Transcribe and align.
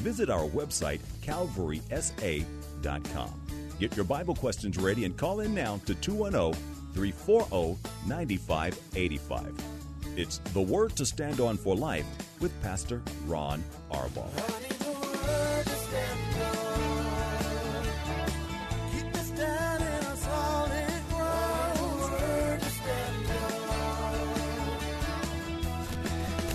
visit 0.00 0.30
our 0.30 0.48
website, 0.48 0.98
calvarysa.com. 1.22 3.30
Get 3.78 3.96
your 3.96 4.04
Bible 4.04 4.34
questions 4.34 4.76
ready 4.76 5.04
and 5.04 5.16
call 5.16 5.38
in 5.40 5.54
now 5.54 5.80
to 5.86 5.94
210 5.94 6.60
340 6.92 7.78
9585. 8.06 9.54
It's 10.16 10.38
The 10.52 10.60
Word 10.60 10.96
to 10.96 11.06
Stand 11.06 11.40
On 11.40 11.56
for 11.56 11.76
Life 11.76 12.04
with 12.40 12.52
Pastor 12.62 13.00
Ron 13.26 13.62
Arbaugh. 13.90 14.28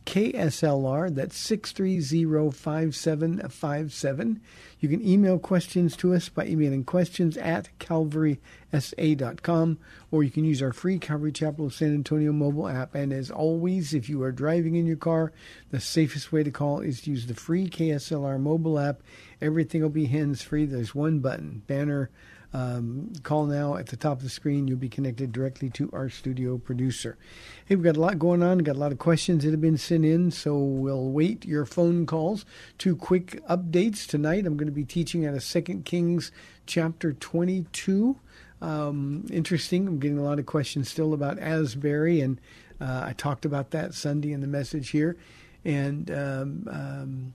877-630-KSLR. 0.07 1.15
That's 1.15 1.51
630-5757. 1.51 4.41
You 4.81 4.89
can 4.89 5.07
email 5.07 5.39
questions 5.39 5.95
to 5.97 6.15
us 6.15 6.29
by 6.29 6.47
emailing 6.47 6.85
questions 6.85 7.37
at 7.37 7.69
calvarysa.com 7.79 9.79
or 10.11 10.23
you 10.23 10.31
can 10.31 10.45
use 10.45 10.63
our 10.63 10.73
free 10.73 10.99
Calvary 10.99 11.33
Chapel 11.33 11.67
of 11.67 11.75
San 11.75 11.95
Antonio 11.95 12.33
mobile 12.33 12.69
app. 12.69 12.95
And 12.95 13.13
as 13.13 13.31
always, 13.31 13.93
if 13.93 14.09
you 14.09 14.23
are 14.23 14.33
driving 14.33 14.77
in 14.77 14.87
your 14.87 14.97
car, 14.97 15.33
the 15.71 15.81
safest 15.81 16.33
way 16.33 16.43
to 16.43 16.51
call 16.51 16.81
is 16.81 17.03
to 17.03 17.11
use 17.11 17.27
the 17.27 17.35
free 17.35 17.69
KSLR 17.69 18.41
mobile 18.41 18.79
app. 18.79 19.03
Everything 19.41 19.83
will 19.83 19.91
be 19.91 20.07
hands 20.07 20.43
free. 20.43 20.65
There's 20.65 20.95
one 20.95 21.21
button, 21.21 21.63
banner. 21.67 22.11
Um, 22.53 23.13
call 23.23 23.47
now 23.47 23.77
at 23.77 23.87
the 23.87 23.97
top 23.97 24.19
of 24.19 24.23
the 24.25 24.29
screen. 24.29 24.67
You'll 24.67 24.79
be 24.79 24.89
connected 24.89 25.31
directly 25.31 25.71
to 25.71 25.89
our 25.93 26.09
studio 26.09 26.59
producer. 26.59 27.17
Hey, 27.65 27.77
we've 27.77 27.85
got 27.85 27.97
a 27.97 28.01
lot 28.01 28.19
going 28.19 28.43
on. 28.43 28.59
Got 28.59 28.77
a 28.77 28.81
lot 28.81 28.93
of 28.93 28.99
questions 28.99 29.45
that 29.45 29.53
have 29.53 29.61
been 29.61 29.79
sent 29.79 30.05
in, 30.05 30.31
so 30.33 30.57
we'll 30.59 31.11
wait 31.11 31.45
your 31.45 31.65
phone 31.65 32.07
calls. 32.07 32.45
Two 32.77 32.97
quick 32.97 33.41
updates 33.47 34.07
tonight. 34.07 34.47
I'm 34.47 34.57
going 34.57 34.67
to 34.67 34.73
be 34.73 34.85
teaching 34.85 35.25
out 35.25 35.35
of 35.35 35.45
Second 35.45 35.85
Kings 35.85 36.33
chapter 36.67 37.13
22. 37.13 38.17
Um, 38.61 39.27
interesting. 39.31 39.87
I'm 39.87 40.01
getting 40.01 40.19
a 40.19 40.25
lot 40.25 40.41
of 40.41 40.47
questions 40.47 40.91
still 40.91 41.15
about 41.15 41.39
Asbury, 41.39 42.21
and 42.21 42.41
uh, 42.81 43.05
I 43.07 43.13
talked 43.13 43.45
about 43.45 43.71
that 43.71 43.95
Sunday 43.95 44.33
in 44.33 44.41
the 44.41 44.49
message 44.49 44.91
here, 44.91 45.17
and. 45.65 46.11
Um, 46.11 46.69
um, 46.71 47.35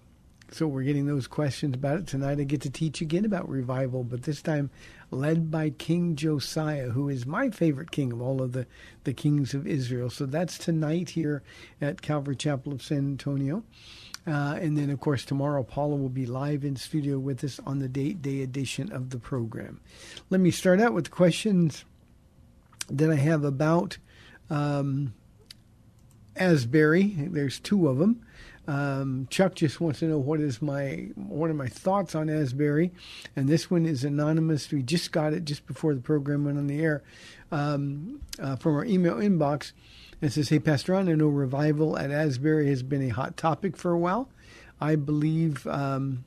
so 0.52 0.68
we're 0.68 0.84
getting 0.84 1.08
those 1.08 1.28
questions 1.28 1.76
about 1.76 1.98
it 1.98 2.08
tonight. 2.08 2.40
I 2.40 2.44
get 2.44 2.62
to 2.62 2.70
teach 2.70 3.02
again 3.02 3.26
about 3.26 3.50
revival, 3.50 4.04
but 4.04 4.24
this 4.24 4.42
time 4.42 4.70
led 5.16 5.50
by 5.50 5.70
King 5.72 6.16
Josiah, 6.16 6.90
who 6.90 7.10
is 7.10 7.26
my 7.26 7.50
favorite 7.50 7.92
king 7.92 8.12
of 8.12 8.22
all 8.22 8.42
of 8.42 8.52
the, 8.52 8.68
the 9.04 9.14
kings 9.14 9.54
of 9.54 9.66
Israel. 9.66 10.10
So 10.10 10.26
that's 10.26 10.58
tonight 10.58 11.10
here 11.10 11.42
at 11.82 12.02
Calvary 12.02 12.36
Chapel 12.36 12.74
of 12.74 12.84
San 12.84 13.00
Antonio. 13.00 13.64
Uh, 14.28 14.58
and 14.60 14.78
then, 14.78 14.90
of 14.90 15.00
course, 15.00 15.24
tomorrow 15.24 15.64
Paula 15.64 15.96
will 15.96 16.10
be 16.10 16.26
live 16.26 16.64
in 16.64 16.76
studio 16.76 17.20
with 17.20 17.44
us 17.44 17.60
on 17.66 17.80
the 17.80 17.88
date 17.88 18.22
day 18.22 18.42
edition 18.42 18.92
of 18.92 19.12
the 19.12 19.20
program. 19.20 19.80
Let 20.30 20.42
me 20.42 20.52
start 20.52 20.80
out 20.80 20.94
with 20.94 21.06
the 21.06 21.12
questions 21.12 21.86
that 22.90 23.12
I 23.12 23.16
have 23.16 23.44
about 23.44 23.98
um, 24.50 25.14
Asbury. 26.36 27.16
There's 27.18 27.60
two 27.60 27.88
of 27.88 28.00
them. 28.00 28.25
Um, 28.68 29.28
Chuck 29.30 29.56
just 29.56 29.80
wants 29.80 30.00
to 30.00 30.06
know 30.06 30.18
what 30.18 30.40
is 30.40 30.62
my 30.62 31.10
what 31.16 31.50
are 31.50 31.56
my 31.56 31.68
thoughts 31.68 32.16
on 32.16 32.30
Asbury, 32.30 32.92
and 33.36 33.48
this 33.48 33.70
one 33.70 33.86
is 33.86 34.04
anonymous. 34.04 34.72
We 34.72 34.82
just 34.82 35.12
got 35.12 35.34
it 35.34 35.46
just 35.46 35.68
before 35.68 35.94
the 35.94 36.02
program 36.02 36.46
went 36.46 36.58
on 36.58 36.68
the 36.68 36.82
air 36.82 37.04
um, 37.52 38.22
uh, 38.40 38.56
from 38.56 38.76
our 38.76 38.86
email 38.86 39.16
inbox. 39.16 39.72
It 40.22 40.32
says, 40.32 40.50
"Hey 40.50 40.60
Pastor 40.60 40.96
I 40.96 41.04
know 41.04 41.28
revival 41.28 41.98
at 41.98 42.12
Asbury 42.12 42.70
has 42.70 42.82
been 42.82 43.04
a 43.04 43.10
hot 43.10 43.38
topic 43.38 43.78
for 43.78 43.92
a 43.92 44.00
while. 44.00 44.30
I 44.82 44.96
believe." 44.96 45.68
Um, 45.68 46.26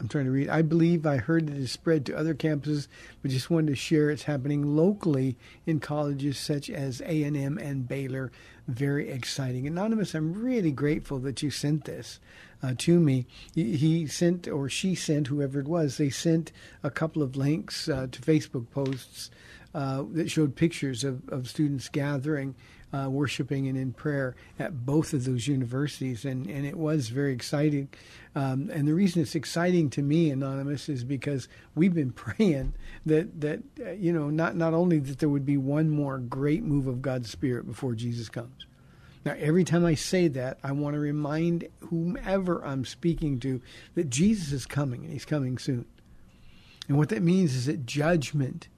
I'm 0.00 0.08
trying 0.08 0.26
to 0.26 0.30
read. 0.30 0.48
I 0.48 0.62
believe 0.62 1.06
I 1.06 1.16
heard 1.16 1.50
it 1.50 1.56
is 1.56 1.72
spread 1.72 2.06
to 2.06 2.16
other 2.16 2.34
campuses, 2.34 2.86
but 3.20 3.32
just 3.32 3.50
wanted 3.50 3.68
to 3.68 3.76
share 3.76 4.10
it's 4.10 4.24
happening 4.24 4.76
locally 4.76 5.36
in 5.66 5.80
colleges 5.80 6.38
such 6.38 6.70
as 6.70 7.00
A&M 7.00 7.58
and 7.58 7.88
Baylor. 7.88 8.30
Very 8.68 9.10
exciting. 9.10 9.66
Anonymous, 9.66 10.14
I'm 10.14 10.34
really 10.34 10.70
grateful 10.70 11.18
that 11.20 11.42
you 11.42 11.50
sent 11.50 11.84
this 11.84 12.20
uh, 12.62 12.74
to 12.78 13.00
me. 13.00 13.26
He, 13.54 13.76
he 13.76 14.06
sent, 14.06 14.46
or 14.46 14.68
she 14.68 14.94
sent, 14.94 15.26
whoever 15.26 15.58
it 15.58 15.66
was, 15.66 15.96
they 15.96 16.10
sent 16.10 16.52
a 16.84 16.90
couple 16.90 17.22
of 17.22 17.34
links 17.34 17.88
uh, 17.88 18.06
to 18.12 18.22
Facebook 18.22 18.70
posts 18.70 19.30
uh, 19.74 20.04
that 20.12 20.30
showed 20.30 20.54
pictures 20.54 21.02
of, 21.02 21.28
of 21.28 21.48
students 21.48 21.88
gathering 21.88 22.54
uh, 22.92 23.08
worshiping 23.10 23.68
and 23.68 23.76
in 23.76 23.92
prayer 23.92 24.34
at 24.58 24.86
both 24.86 25.12
of 25.12 25.24
those 25.24 25.46
universities, 25.46 26.24
and, 26.24 26.46
and 26.46 26.66
it 26.66 26.76
was 26.76 27.08
very 27.08 27.32
exciting. 27.32 27.88
Um, 28.34 28.70
and 28.72 28.88
the 28.88 28.94
reason 28.94 29.22
it's 29.22 29.34
exciting 29.34 29.90
to 29.90 30.02
me, 30.02 30.30
anonymous, 30.30 30.88
is 30.88 31.04
because 31.04 31.48
we've 31.74 31.94
been 31.94 32.12
praying 32.12 32.74
that 33.06 33.40
that 33.40 33.60
uh, 33.84 33.90
you 33.90 34.12
know 34.12 34.30
not 34.30 34.56
not 34.56 34.74
only 34.74 34.98
that 34.98 35.18
there 35.18 35.28
would 35.28 35.46
be 35.46 35.56
one 35.56 35.90
more 35.90 36.18
great 36.18 36.62
move 36.62 36.86
of 36.86 37.02
God's 37.02 37.30
Spirit 37.30 37.66
before 37.66 37.94
Jesus 37.94 38.28
comes. 38.28 38.66
Now, 39.24 39.34
every 39.38 39.64
time 39.64 39.84
I 39.84 39.94
say 39.94 40.28
that, 40.28 40.58
I 40.62 40.72
want 40.72 40.94
to 40.94 41.00
remind 41.00 41.68
whomever 41.80 42.64
I'm 42.64 42.84
speaking 42.84 43.40
to 43.40 43.60
that 43.94 44.08
Jesus 44.08 44.52
is 44.52 44.64
coming 44.64 45.04
and 45.04 45.12
He's 45.12 45.26
coming 45.26 45.58
soon. 45.58 45.84
And 46.88 46.96
what 46.96 47.10
that 47.10 47.22
means 47.22 47.54
is 47.54 47.66
that 47.66 47.84
judgment 47.84 48.68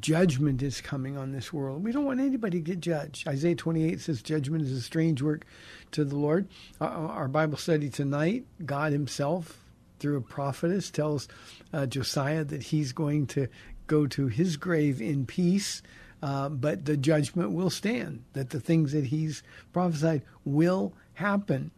judgment 0.00 0.62
is 0.62 0.80
coming 0.80 1.16
on 1.16 1.32
this 1.32 1.52
world. 1.52 1.84
We 1.84 1.92
don't 1.92 2.04
want 2.04 2.20
anybody 2.20 2.58
to 2.58 2.64
get 2.64 2.80
judged. 2.80 3.26
Isaiah 3.28 3.54
28 3.54 4.00
says 4.00 4.22
judgment 4.22 4.64
is 4.64 4.72
a 4.72 4.80
strange 4.80 5.22
work 5.22 5.44
to 5.92 6.04
the 6.04 6.16
Lord. 6.16 6.48
Our 6.80 7.28
Bible 7.28 7.58
study 7.58 7.88
tonight, 7.88 8.44
God 8.64 8.92
Himself, 8.92 9.58
through 9.98 10.16
a 10.16 10.22
prophetess, 10.22 10.90
tells 10.90 11.28
uh, 11.72 11.86
Josiah 11.86 12.44
that 12.44 12.64
he's 12.64 12.92
going 12.92 13.26
to 13.28 13.48
go 13.86 14.06
to 14.08 14.26
his 14.26 14.56
grave 14.56 15.00
in 15.00 15.26
peace. 15.26 15.82
Uh, 16.22 16.48
but 16.48 16.84
the 16.84 16.96
judgment 16.96 17.50
will 17.50 17.70
stand, 17.70 18.22
that 18.32 18.50
the 18.50 18.60
things 18.60 18.92
that 18.92 19.06
he's 19.06 19.42
prophesied 19.72 20.22
will 20.44 20.92
happen. 21.14 21.70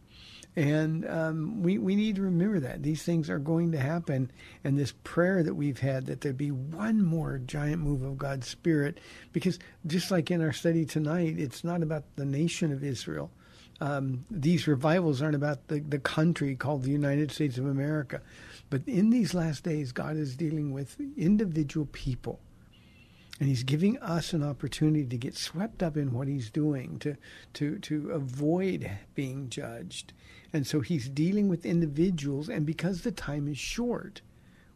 And 0.55 1.05
um, 1.09 1.61
we, 1.63 1.77
we 1.77 1.95
need 1.95 2.15
to 2.15 2.21
remember 2.21 2.61
that. 2.61 2.81
These 2.81 3.03
things 3.03 3.29
are 3.29 3.39
going 3.39 3.73
to 3.73 3.77
happen. 3.77 4.31
And 4.63 4.77
this 4.77 4.93
prayer 5.03 5.43
that 5.43 5.55
we've 5.55 5.79
had, 5.79 6.05
that 6.05 6.21
there 6.21 6.31
be 6.31 6.51
one 6.51 7.03
more 7.03 7.39
giant 7.39 7.81
move 7.81 8.03
of 8.03 8.17
God's 8.17 8.47
Spirit, 8.47 8.99
because 9.33 9.59
just 9.85 10.11
like 10.11 10.31
in 10.31 10.41
our 10.41 10.53
study 10.53 10.85
tonight, 10.85 11.35
it's 11.37 11.63
not 11.63 11.83
about 11.83 12.03
the 12.15 12.25
nation 12.25 12.71
of 12.71 12.83
Israel. 12.83 13.31
Um, 13.81 14.25
these 14.31 14.67
revivals 14.67 15.21
aren't 15.21 15.35
about 15.35 15.67
the, 15.67 15.81
the 15.81 15.99
country 15.99 16.55
called 16.55 16.83
the 16.83 16.91
United 16.91 17.31
States 17.31 17.57
of 17.57 17.65
America. 17.65 18.21
But 18.69 18.83
in 18.87 19.09
these 19.09 19.33
last 19.33 19.65
days, 19.65 19.91
God 19.91 20.15
is 20.15 20.37
dealing 20.37 20.71
with 20.71 20.95
individual 21.17 21.87
people. 21.91 22.39
And 23.39 23.49
he's 23.49 23.63
giving 23.63 23.97
us 23.99 24.31
an 24.31 24.43
opportunity 24.43 25.05
to 25.05 25.17
get 25.17 25.35
swept 25.35 25.83
up 25.83 25.97
in 25.97 26.13
what 26.13 26.27
he's 26.27 26.49
doing, 26.49 26.99
to, 26.99 27.17
to, 27.53 27.79
to 27.79 28.11
avoid 28.11 28.89
being 29.13 29.49
judged. 29.49 30.13
And 30.53 30.65
so 30.65 30.79
he's 30.79 31.09
dealing 31.09 31.49
with 31.49 31.65
individuals, 31.65 32.47
and 32.47 32.65
because 32.65 33.01
the 33.01 33.11
time 33.11 33.49
is 33.49 33.57
short, 33.57 34.21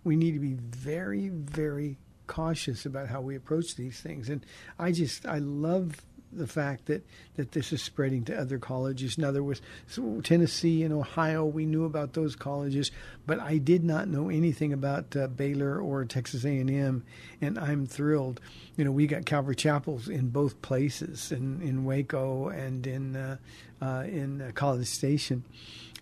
we 0.04 0.18
need 0.18 0.34
to 0.34 0.40
be 0.40 0.56
very, 0.56 1.30
very 1.30 1.98
cautious 2.28 2.86
about 2.86 3.08
how 3.08 3.22
we 3.22 3.36
approach 3.36 3.76
these 3.76 4.02
things. 4.02 4.30
And 4.30 4.46
I 4.78 4.92
just, 4.92 5.26
I 5.26 5.38
love 5.38 6.02
the 6.32 6.48
fact 6.48 6.86
that, 6.86 7.06
that 7.36 7.52
this 7.52 7.74
is 7.74 7.82
spreading 7.82 8.24
to 8.26 8.40
other 8.40 8.60
colleges. 8.60 9.18
Now 9.18 9.32
there 9.32 9.44
was 9.44 9.62
so 9.88 10.22
Tennessee 10.22 10.84
and 10.84 10.94
Ohio. 10.94 11.46
We 11.46 11.66
knew 11.66 11.86
about 11.86 12.14
those 12.14 12.36
colleges, 12.36 12.92
but 13.26 13.40
I 13.40 13.58
did 13.58 13.84
not 13.84 14.08
know 14.08 14.30
anything 14.30 14.74
about 14.74 15.16
uh, 15.16 15.28
Baylor 15.28 15.80
or 15.80 16.06
Texas 16.06 16.46
A&M, 16.46 17.04
and 17.42 17.60
I'm 17.60 17.86
thrilled. 17.86 18.40
You 18.76 18.86
know, 18.86 18.92
we 18.92 19.08
got 19.08 19.26
Calvary 19.26 19.56
Chapels 19.56 20.08
in 20.08 20.30
both 20.30 20.62
places, 20.62 21.32
in 21.32 21.62
in 21.62 21.84
Waco 21.86 22.50
and 22.50 22.86
in 22.86 23.16
uh, 23.16 23.38
uh, 23.82 24.04
in 24.08 24.42
uh, 24.42 24.52
College 24.54 24.88
Station. 24.88 25.44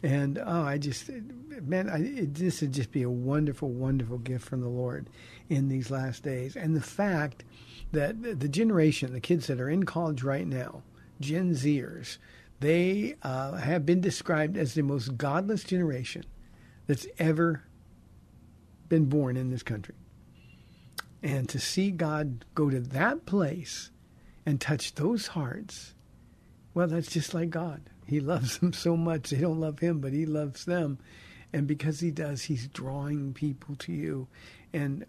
And 0.03 0.37
oh, 0.37 0.61
I 0.61 0.77
just, 0.77 1.09
man, 1.63 1.89
I, 1.89 2.03
it, 2.03 2.35
this 2.35 2.61
would 2.61 2.73
just 2.73 2.91
be 2.91 3.01
a 3.01 3.09
wonderful, 3.09 3.69
wonderful 3.69 4.19
gift 4.19 4.45
from 4.45 4.61
the 4.61 4.69
Lord 4.69 5.09
in 5.49 5.69
these 5.69 5.89
last 5.89 6.23
days. 6.23 6.55
And 6.55 6.75
the 6.75 6.81
fact 6.81 7.43
that 7.91 8.39
the 8.39 8.49
generation, 8.49 9.13
the 9.13 9.19
kids 9.19 9.47
that 9.47 9.61
are 9.61 9.69
in 9.69 9.83
college 9.83 10.23
right 10.23 10.47
now, 10.47 10.83
Gen 11.19 11.53
Zers, 11.53 12.17
they 12.59 13.15
uh, 13.23 13.53
have 13.53 13.85
been 13.85 14.01
described 14.01 14.57
as 14.57 14.73
the 14.73 14.81
most 14.81 15.17
godless 15.17 15.63
generation 15.63 16.23
that's 16.87 17.07
ever 17.19 17.63
been 18.89 19.05
born 19.05 19.37
in 19.37 19.49
this 19.49 19.63
country. 19.63 19.95
And 21.21 21.49
to 21.49 21.59
see 21.59 21.91
God 21.91 22.45
go 22.55 22.69
to 22.69 22.79
that 22.79 23.25
place 23.25 23.91
and 24.45 24.61
touch 24.61 24.95
those 24.95 25.27
hearts, 25.27 25.93
well, 26.73 26.87
that's 26.87 27.11
just 27.11 27.33
like 27.33 27.49
God. 27.49 27.89
He 28.05 28.19
loves 28.19 28.59
them 28.59 28.73
so 28.73 28.95
much. 28.95 29.29
They 29.29 29.41
don't 29.41 29.59
love 29.59 29.79
him, 29.79 29.99
but 29.99 30.13
he 30.13 30.25
loves 30.25 30.65
them. 30.65 30.99
And 31.53 31.67
because 31.67 31.99
he 31.99 32.11
does, 32.11 32.43
he's 32.43 32.67
drawing 32.67 33.33
people 33.33 33.75
to 33.77 33.91
you. 33.91 34.27
And 34.73 35.05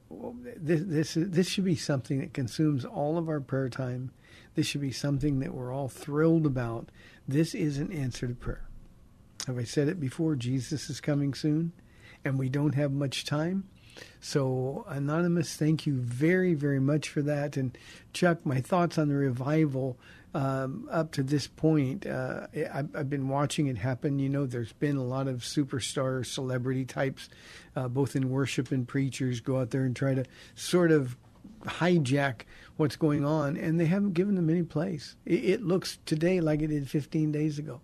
this, 0.57 0.83
this, 0.85 1.15
this 1.17 1.49
should 1.49 1.65
be 1.65 1.77
something 1.77 2.21
that 2.21 2.33
consumes 2.33 2.85
all 2.85 3.19
of 3.19 3.29
our 3.29 3.41
prayer 3.41 3.69
time. 3.69 4.13
This 4.55 4.67
should 4.67 4.81
be 4.81 4.93
something 4.93 5.41
that 5.41 5.55
we're 5.55 5.73
all 5.73 5.89
thrilled 5.89 6.47
about. 6.47 6.91
This 7.27 7.55
is 7.55 7.79
an 7.79 7.93
answer 7.93 8.27
to 8.27 8.35
prayer. 8.35 8.69
Have 9.47 9.59
I 9.59 9.65
said 9.65 9.89
it 9.89 10.01
before? 10.01 10.37
Jesus 10.37 10.91
is 10.91 11.01
coming 11.01 11.35
soon, 11.35 11.73
and 12.25 12.39
we 12.39 12.49
don't 12.49 12.75
have 12.75 12.93
much 12.93 13.25
time. 13.25 13.69
So, 14.21 14.85
Anonymous, 14.89 15.57
thank 15.57 15.87
you 15.87 15.95
very, 15.95 16.55
very 16.55 16.81
much 16.81 17.09
for 17.09 17.23
that. 17.23 17.57
And, 17.57 17.77
Chuck, 18.13 18.45
my 18.45 18.61
thoughts 18.61 18.99
on 18.99 19.09
the 19.09 19.15
revival 19.15 19.99
um, 20.35 20.89
up 20.91 21.13
to 21.13 21.23
this 21.23 21.47
point, 21.47 22.07
uh, 22.07 22.47
I've, 22.73 22.95
I've, 22.95 23.11
been 23.11 23.29
watching 23.29 23.67
it 23.67 23.79
happen. 23.79 24.19
You 24.19 24.29
know, 24.29 24.47
there's 24.47 24.73
been 24.73 24.97
a 24.97 25.05
lot 25.05 25.27
of 25.27 25.39
superstar 25.39 26.25
celebrity 26.25 26.85
types, 26.85 27.31
uh, 27.75 27.89
both 27.89 28.15
in 28.15 28.29
worship 28.29 28.71
and 28.71 28.87
preachers, 28.87 29.41
go 29.41 29.59
out 29.59 29.71
there 29.71 29.85
and 29.85 29.97
try 29.97 30.15
to 30.15 30.25
sort 30.55 30.93
of 30.93 31.17
hijack 31.63 32.43
what's 32.77 32.97
going 32.97 33.25
on, 33.25 33.57
and 33.57 33.81
they 33.81 33.87
haven't 33.87 34.13
given 34.13 34.35
them 34.35 34.51
any 34.51 34.63
place. 34.63 35.17
It, 35.25 35.45
it 35.45 35.63
looks 35.63 35.99
today 36.05 36.41
like 36.41 36.61
it 36.61 36.69
did 36.69 36.89
15 36.89 37.33
days 37.33 37.59
ago. 37.59 37.81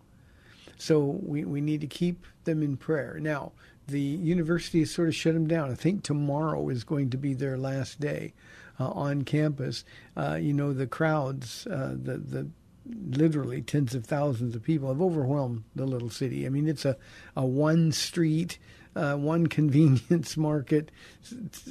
So 0.76 1.18
we, 1.22 1.44
we 1.44 1.60
need 1.60 1.80
to 1.80 1.86
keep 1.86 2.26
them 2.44 2.62
in 2.62 2.76
prayer. 2.76 3.18
Now, 3.20 3.52
the 3.86 4.00
university 4.00 4.80
has 4.80 4.90
sort 4.90 5.08
of 5.08 5.14
shut 5.14 5.34
them 5.34 5.46
down. 5.46 5.70
I 5.70 5.74
think 5.74 6.02
tomorrow 6.02 6.68
is 6.68 6.84
going 6.84 7.10
to 7.10 7.16
be 7.16 7.34
their 7.34 7.56
last 7.56 8.00
day 8.00 8.34
uh, 8.78 8.88
on 8.88 9.22
campus. 9.22 9.84
Uh, 10.16 10.38
you 10.40 10.52
know, 10.52 10.72
the 10.72 10.86
crowds, 10.86 11.66
uh, 11.66 11.94
the 11.96 12.18
the 12.18 12.48
literally 12.86 13.62
tens 13.62 13.94
of 13.94 14.04
thousands 14.04 14.54
of 14.54 14.62
people 14.62 14.88
have 14.88 15.00
overwhelmed 15.00 15.64
the 15.74 15.86
little 15.86 16.10
city. 16.10 16.46
I 16.46 16.48
mean, 16.48 16.68
it's 16.68 16.84
a 16.84 16.96
a 17.36 17.44
one 17.44 17.92
street. 17.92 18.58
Uh, 18.96 19.16
one 19.16 19.46
convenience 19.48 20.36
market 20.36 20.92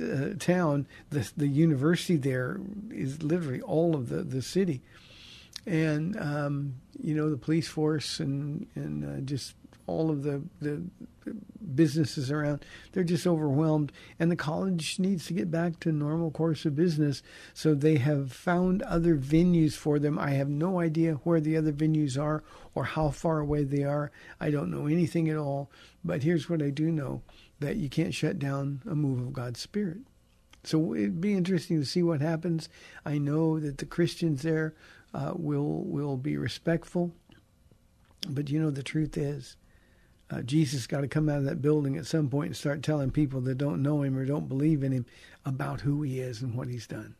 uh, 0.01 0.33
town. 0.39 0.85
The 1.09 1.31
the 1.37 1.47
university 1.47 2.17
there 2.17 2.59
is 2.91 3.23
literally 3.23 3.61
all 3.61 3.95
of 3.95 4.09
the, 4.09 4.23
the 4.23 4.41
city, 4.41 4.81
and 5.65 6.19
um, 6.19 6.75
you 7.01 7.15
know 7.15 7.29
the 7.29 7.37
police 7.37 7.69
force 7.69 8.19
and 8.19 8.67
and 8.75 9.05
uh, 9.05 9.21
just 9.21 9.55
all 9.87 10.09
of 10.09 10.23
the, 10.23 10.41
the 10.61 10.83
businesses 11.75 12.31
around. 12.31 12.65
They're 12.91 13.03
just 13.03 13.27
overwhelmed. 13.27 13.91
And 14.19 14.31
the 14.31 14.35
college 14.35 14.99
needs 14.99 15.25
to 15.27 15.33
get 15.33 15.51
back 15.51 15.79
to 15.81 15.91
normal 15.91 16.31
course 16.31 16.65
of 16.65 16.75
business. 16.75 17.23
So 17.53 17.73
they 17.73 17.97
have 17.97 18.31
found 18.31 18.81
other 18.83 19.15
venues 19.15 19.73
for 19.73 19.99
them. 19.99 20.19
I 20.19 20.31
have 20.31 20.49
no 20.49 20.79
idea 20.79 21.13
where 21.23 21.39
the 21.39 21.57
other 21.57 21.71
venues 21.71 22.21
are 22.21 22.43
or 22.75 22.85
how 22.85 23.09
far 23.09 23.39
away 23.39 23.63
they 23.63 23.83
are. 23.83 24.11
I 24.39 24.51
don't 24.51 24.71
know 24.71 24.87
anything 24.87 25.29
at 25.29 25.37
all. 25.37 25.69
But 26.03 26.23
here's 26.23 26.49
what 26.49 26.61
I 26.61 26.69
do 26.69 26.91
know 26.91 27.21
that 27.59 27.77
you 27.77 27.89
can't 27.89 28.13
shut 28.13 28.39
down 28.39 28.81
a 28.89 28.95
move 28.95 29.19
of 29.19 29.33
God's 29.33 29.59
Spirit. 29.59 29.99
So 30.65 30.93
it'd 30.93 31.21
be 31.21 31.33
interesting 31.33 31.79
to 31.79 31.85
see 31.85 32.03
what 32.03 32.21
happens. 32.21 32.69
I 33.05 33.17
know 33.17 33.59
that 33.59 33.77
the 33.77 33.85
Christians 33.85 34.43
there 34.43 34.73
uh, 35.13 35.33
will 35.35 35.83
will 35.83 36.17
be 36.17 36.37
respectful, 36.37 37.13
but 38.29 38.49
you 38.49 38.61
know 38.61 38.71
the 38.71 38.83
truth 38.83 39.17
is 39.17 39.57
uh, 40.33 40.41
Jesus 40.41 40.87
got 40.87 41.01
to 41.01 41.07
come 41.07 41.29
out 41.29 41.37
of 41.37 41.45
that 41.45 41.61
building 41.61 41.97
at 41.97 42.05
some 42.05 42.29
point 42.29 42.47
and 42.47 42.57
start 42.57 42.81
telling 42.81 43.11
people 43.11 43.41
that 43.41 43.57
don't 43.57 43.83
know 43.83 44.01
him 44.01 44.17
or 44.17 44.25
don't 44.25 44.47
believe 44.47 44.83
in 44.83 44.91
him 44.91 45.05
about 45.45 45.81
who 45.81 46.01
he 46.01 46.19
is 46.19 46.41
and 46.41 46.55
what 46.55 46.67
he's 46.67 46.87
done. 46.87 47.15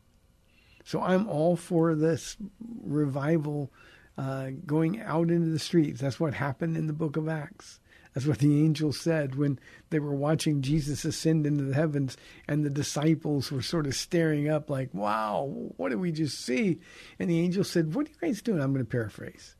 So 0.83 1.01
I'm 1.01 1.30
all 1.30 1.56
for 1.56 1.95
this 1.95 2.36
revival 2.83 3.71
uh, 4.18 4.50
going 4.65 5.01
out 5.01 5.30
into 5.30 5.50
the 5.50 5.60
streets. 5.60 6.01
That's 6.01 6.19
what 6.19 6.33
happened 6.33 6.75
in 6.75 6.88
the 6.88 6.94
book 6.94 7.18
of 7.18 7.30
Acts. 7.30 7.80
That's 8.13 8.27
what 8.27 8.39
the 8.39 8.63
angel 8.63 8.94
said 8.94 9.36
when 9.36 9.60
they 9.89 10.00
were 10.00 10.13
watching 10.13 10.62
Jesus 10.62 11.04
ascend 11.04 11.48
into 11.48 11.63
the 11.63 11.74
heavens, 11.74 12.15
and 12.48 12.63
the 12.63 12.69
disciples 12.69 13.51
were 13.51 13.63
sort 13.63 13.88
of 13.88 13.95
staring 13.95 14.50
up, 14.50 14.69
like, 14.69 14.94
wow, 14.94 15.45
what 15.77 15.89
did 15.89 16.00
we 16.00 16.12
just 16.12 16.39
see? 16.45 16.80
And 17.18 17.30
the 17.30 17.39
angel 17.39 17.63
said, 17.63 17.95
What 17.95 18.06
are 18.06 18.10
you 18.12 18.15
guys 18.21 18.44
doing? 18.44 18.62
I'm 18.62 18.71
going 18.71 18.86
to 18.86 18.89
paraphrase. 18.89 19.56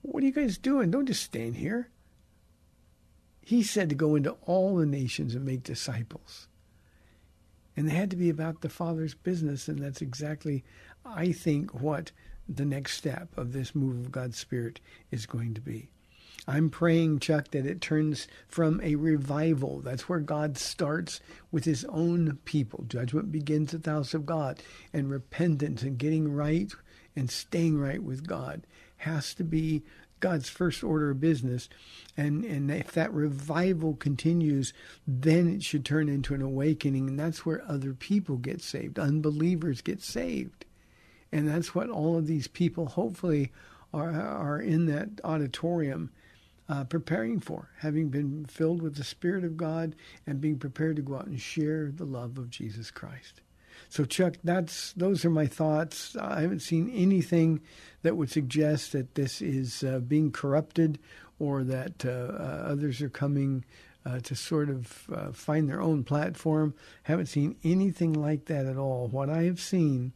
What 0.00 0.22
are 0.22 0.26
you 0.26 0.32
guys 0.32 0.56
doing? 0.56 0.90
Don't 0.90 1.06
just 1.06 1.22
stand 1.22 1.56
here. 1.56 1.90
He 3.44 3.62
said 3.62 3.88
to 3.90 3.94
go 3.94 4.14
into 4.14 4.36
all 4.46 4.76
the 4.76 4.86
nations 4.86 5.34
and 5.34 5.44
make 5.44 5.62
disciples. 5.62 6.48
And 7.76 7.88
they 7.88 7.94
had 7.94 8.10
to 8.10 8.16
be 8.16 8.30
about 8.30 8.60
the 8.60 8.68
Father's 8.68 9.14
business, 9.14 9.68
and 9.68 9.78
that's 9.78 10.00
exactly, 10.00 10.64
I 11.04 11.32
think, 11.32 11.74
what 11.74 12.12
the 12.48 12.64
next 12.64 12.96
step 12.96 13.36
of 13.36 13.52
this 13.52 13.74
move 13.74 13.96
of 13.96 14.12
God's 14.12 14.38
Spirit 14.38 14.80
is 15.10 15.26
going 15.26 15.54
to 15.54 15.60
be. 15.60 15.88
I'm 16.46 16.68
praying, 16.68 17.20
Chuck, 17.20 17.50
that 17.52 17.64
it 17.64 17.80
turns 17.80 18.28
from 18.48 18.80
a 18.82 18.96
revival. 18.96 19.80
That's 19.80 20.08
where 20.08 20.20
God 20.20 20.58
starts 20.58 21.20
with 21.50 21.64
his 21.64 21.84
own 21.86 22.38
people. 22.44 22.84
Judgment 22.86 23.32
begins 23.32 23.72
at 23.72 23.84
the 23.84 23.92
house 23.92 24.12
of 24.12 24.26
God. 24.26 24.62
And 24.92 25.10
repentance 25.10 25.82
and 25.82 25.96
getting 25.96 26.32
right 26.32 26.70
and 27.16 27.30
staying 27.30 27.78
right 27.78 28.02
with 28.02 28.26
God 28.26 28.66
has 28.98 29.32
to 29.34 29.44
be 29.44 29.82
God's 30.24 30.48
first 30.48 30.82
order 30.82 31.10
of 31.10 31.20
business. 31.20 31.68
And, 32.16 32.46
and 32.46 32.70
if 32.70 32.92
that 32.92 33.12
revival 33.12 33.94
continues, 33.94 34.72
then 35.06 35.46
it 35.46 35.62
should 35.62 35.84
turn 35.84 36.08
into 36.08 36.32
an 36.32 36.40
awakening. 36.40 37.08
And 37.10 37.20
that's 37.20 37.44
where 37.44 37.62
other 37.68 37.92
people 37.92 38.38
get 38.38 38.62
saved, 38.62 38.98
unbelievers 38.98 39.82
get 39.82 40.00
saved. 40.00 40.64
And 41.30 41.46
that's 41.46 41.74
what 41.74 41.90
all 41.90 42.16
of 42.16 42.26
these 42.26 42.48
people 42.48 42.86
hopefully 42.86 43.52
are, 43.92 44.18
are 44.18 44.58
in 44.58 44.86
that 44.86 45.20
auditorium 45.24 46.10
uh, 46.70 46.84
preparing 46.84 47.38
for, 47.38 47.68
having 47.80 48.08
been 48.08 48.46
filled 48.46 48.80
with 48.80 48.94
the 48.94 49.04
Spirit 49.04 49.44
of 49.44 49.58
God 49.58 49.94
and 50.26 50.40
being 50.40 50.58
prepared 50.58 50.96
to 50.96 51.02
go 51.02 51.16
out 51.16 51.26
and 51.26 51.38
share 51.38 51.90
the 51.90 52.06
love 52.06 52.38
of 52.38 52.48
Jesus 52.48 52.90
Christ. 52.90 53.42
So, 53.94 54.04
Chuck, 54.04 54.34
that's 54.42 54.92
those 54.94 55.24
are 55.24 55.30
my 55.30 55.46
thoughts. 55.46 56.16
I 56.16 56.40
haven't 56.40 56.62
seen 56.62 56.90
anything 56.90 57.60
that 58.02 58.16
would 58.16 58.28
suggest 58.28 58.90
that 58.90 59.14
this 59.14 59.40
is 59.40 59.84
uh, 59.84 60.00
being 60.00 60.32
corrupted 60.32 60.98
or 61.38 61.62
that 61.62 62.04
uh, 62.04 62.08
uh, 62.08 62.64
others 62.66 63.00
are 63.02 63.08
coming 63.08 63.64
uh, 64.04 64.18
to 64.18 64.34
sort 64.34 64.68
of 64.68 65.08
uh, 65.14 65.30
find 65.30 65.68
their 65.68 65.80
own 65.80 66.02
platform. 66.02 66.74
Haven't 67.04 67.26
seen 67.26 67.54
anything 67.62 68.14
like 68.14 68.46
that 68.46 68.66
at 68.66 68.76
all. 68.76 69.06
What 69.06 69.30
I 69.30 69.44
have 69.44 69.60
seen 69.60 70.12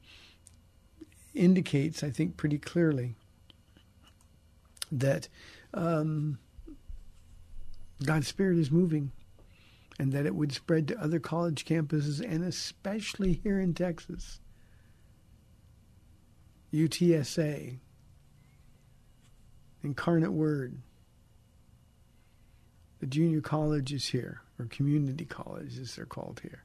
indicates, 1.32 2.02
I 2.02 2.11
think, 2.11 2.37
pretty 2.37 2.58
clearly 2.58 3.14
that 4.90 5.28
um, 5.73 6.40
God's 8.04 8.26
Spirit 8.26 8.58
is 8.58 8.73
moving 8.73 9.12
and 9.98 10.12
that 10.12 10.26
it 10.26 10.34
would 10.34 10.52
spread 10.52 10.88
to 10.88 11.02
other 11.02 11.18
college 11.18 11.64
campuses 11.64 12.20
and 12.20 12.44
especially 12.44 13.40
here 13.42 13.58
in 13.60 13.74
Texas. 13.74 14.40
UTSA, 16.72 17.78
Incarnate 19.82 20.32
Word, 20.32 20.78
the 23.00 23.06
junior 23.06 23.40
colleges 23.40 24.06
here, 24.06 24.42
or 24.58 24.66
community 24.66 25.24
college 25.24 25.48
colleges 25.58 25.96
they're 25.96 26.04
called 26.04 26.40
here. 26.42 26.64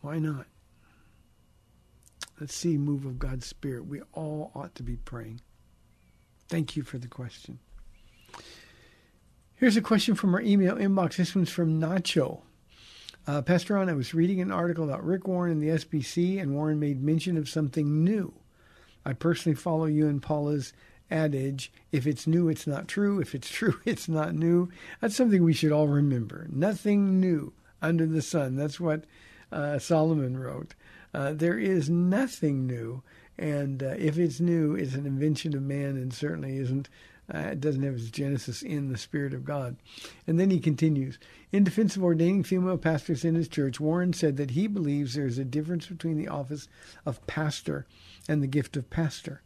Why 0.00 0.18
not? 0.18 0.46
Let's 2.40 2.54
see 2.54 2.76
move 2.76 3.04
of 3.04 3.18
God's 3.18 3.46
Spirit. 3.46 3.86
We 3.86 4.00
all 4.12 4.52
ought 4.54 4.74
to 4.76 4.82
be 4.82 4.96
praying. 4.96 5.40
Thank 6.48 6.76
you 6.76 6.82
for 6.82 6.98
the 6.98 7.08
question. 7.08 7.58
Here's 9.58 9.76
a 9.76 9.82
question 9.82 10.14
from 10.14 10.34
our 10.36 10.40
email 10.40 10.76
inbox. 10.76 11.16
This 11.16 11.34
one's 11.34 11.50
from 11.50 11.80
Nacho. 11.80 12.42
Uh, 13.26 13.42
Pastor 13.42 13.76
I 13.76 13.92
was 13.92 14.14
reading 14.14 14.40
an 14.40 14.52
article 14.52 14.84
about 14.84 15.04
Rick 15.04 15.26
Warren 15.26 15.50
and 15.50 15.60
the 15.60 15.84
SBC, 15.84 16.40
and 16.40 16.54
Warren 16.54 16.78
made 16.78 17.02
mention 17.02 17.36
of 17.36 17.48
something 17.48 18.04
new 18.04 18.32
I 19.04 19.14
personally 19.14 19.56
follow 19.56 19.86
you 19.86 20.06
and 20.06 20.22
Paula's 20.22 20.72
adage 21.10 21.72
if 21.90 22.06
it's 22.06 22.28
new, 22.28 22.48
it's 22.48 22.68
not 22.68 22.86
true. 22.86 23.18
If 23.18 23.34
it's 23.34 23.50
true, 23.50 23.80
it's 23.84 24.08
not 24.08 24.32
new. 24.32 24.68
That's 25.00 25.16
something 25.16 25.42
we 25.42 25.54
should 25.54 25.72
all 25.72 25.88
remember. 25.88 26.46
Nothing 26.52 27.18
new 27.18 27.52
under 27.82 28.06
the 28.06 28.22
sun. 28.22 28.54
That's 28.54 28.78
what 28.78 29.06
uh, 29.50 29.80
Solomon 29.80 30.38
wrote. 30.38 30.76
Uh, 31.12 31.32
there 31.32 31.58
is 31.58 31.90
nothing 31.90 32.64
new. 32.64 33.02
And 33.36 33.82
uh, 33.82 33.94
if 33.98 34.18
it's 34.18 34.38
new, 34.38 34.76
it's 34.76 34.94
an 34.94 35.04
invention 35.04 35.56
of 35.56 35.62
man 35.62 35.96
and 35.96 36.14
certainly 36.14 36.58
isn't 36.58 36.88
uh, 37.32 37.38
it 37.38 37.60
doesn't 37.60 37.82
have 37.82 37.94
its 37.94 38.10
genesis 38.10 38.62
in 38.62 38.88
the 38.88 38.98
Spirit 38.98 39.34
of 39.34 39.44
God. 39.44 39.76
And 40.26 40.40
then 40.40 40.50
he 40.50 40.60
continues 40.60 41.18
In 41.52 41.64
defense 41.64 41.96
of 41.96 42.04
ordaining 42.04 42.42
female 42.42 42.78
pastors 42.78 43.24
in 43.24 43.34
his 43.34 43.48
church, 43.48 43.78
Warren 43.78 44.12
said 44.12 44.36
that 44.36 44.52
he 44.52 44.66
believes 44.66 45.14
there 45.14 45.26
is 45.26 45.38
a 45.38 45.44
difference 45.44 45.86
between 45.86 46.16
the 46.16 46.28
office 46.28 46.68
of 47.04 47.26
pastor 47.26 47.86
and 48.28 48.42
the 48.42 48.46
gift 48.46 48.76
of 48.76 48.90
pastor. 48.90 49.42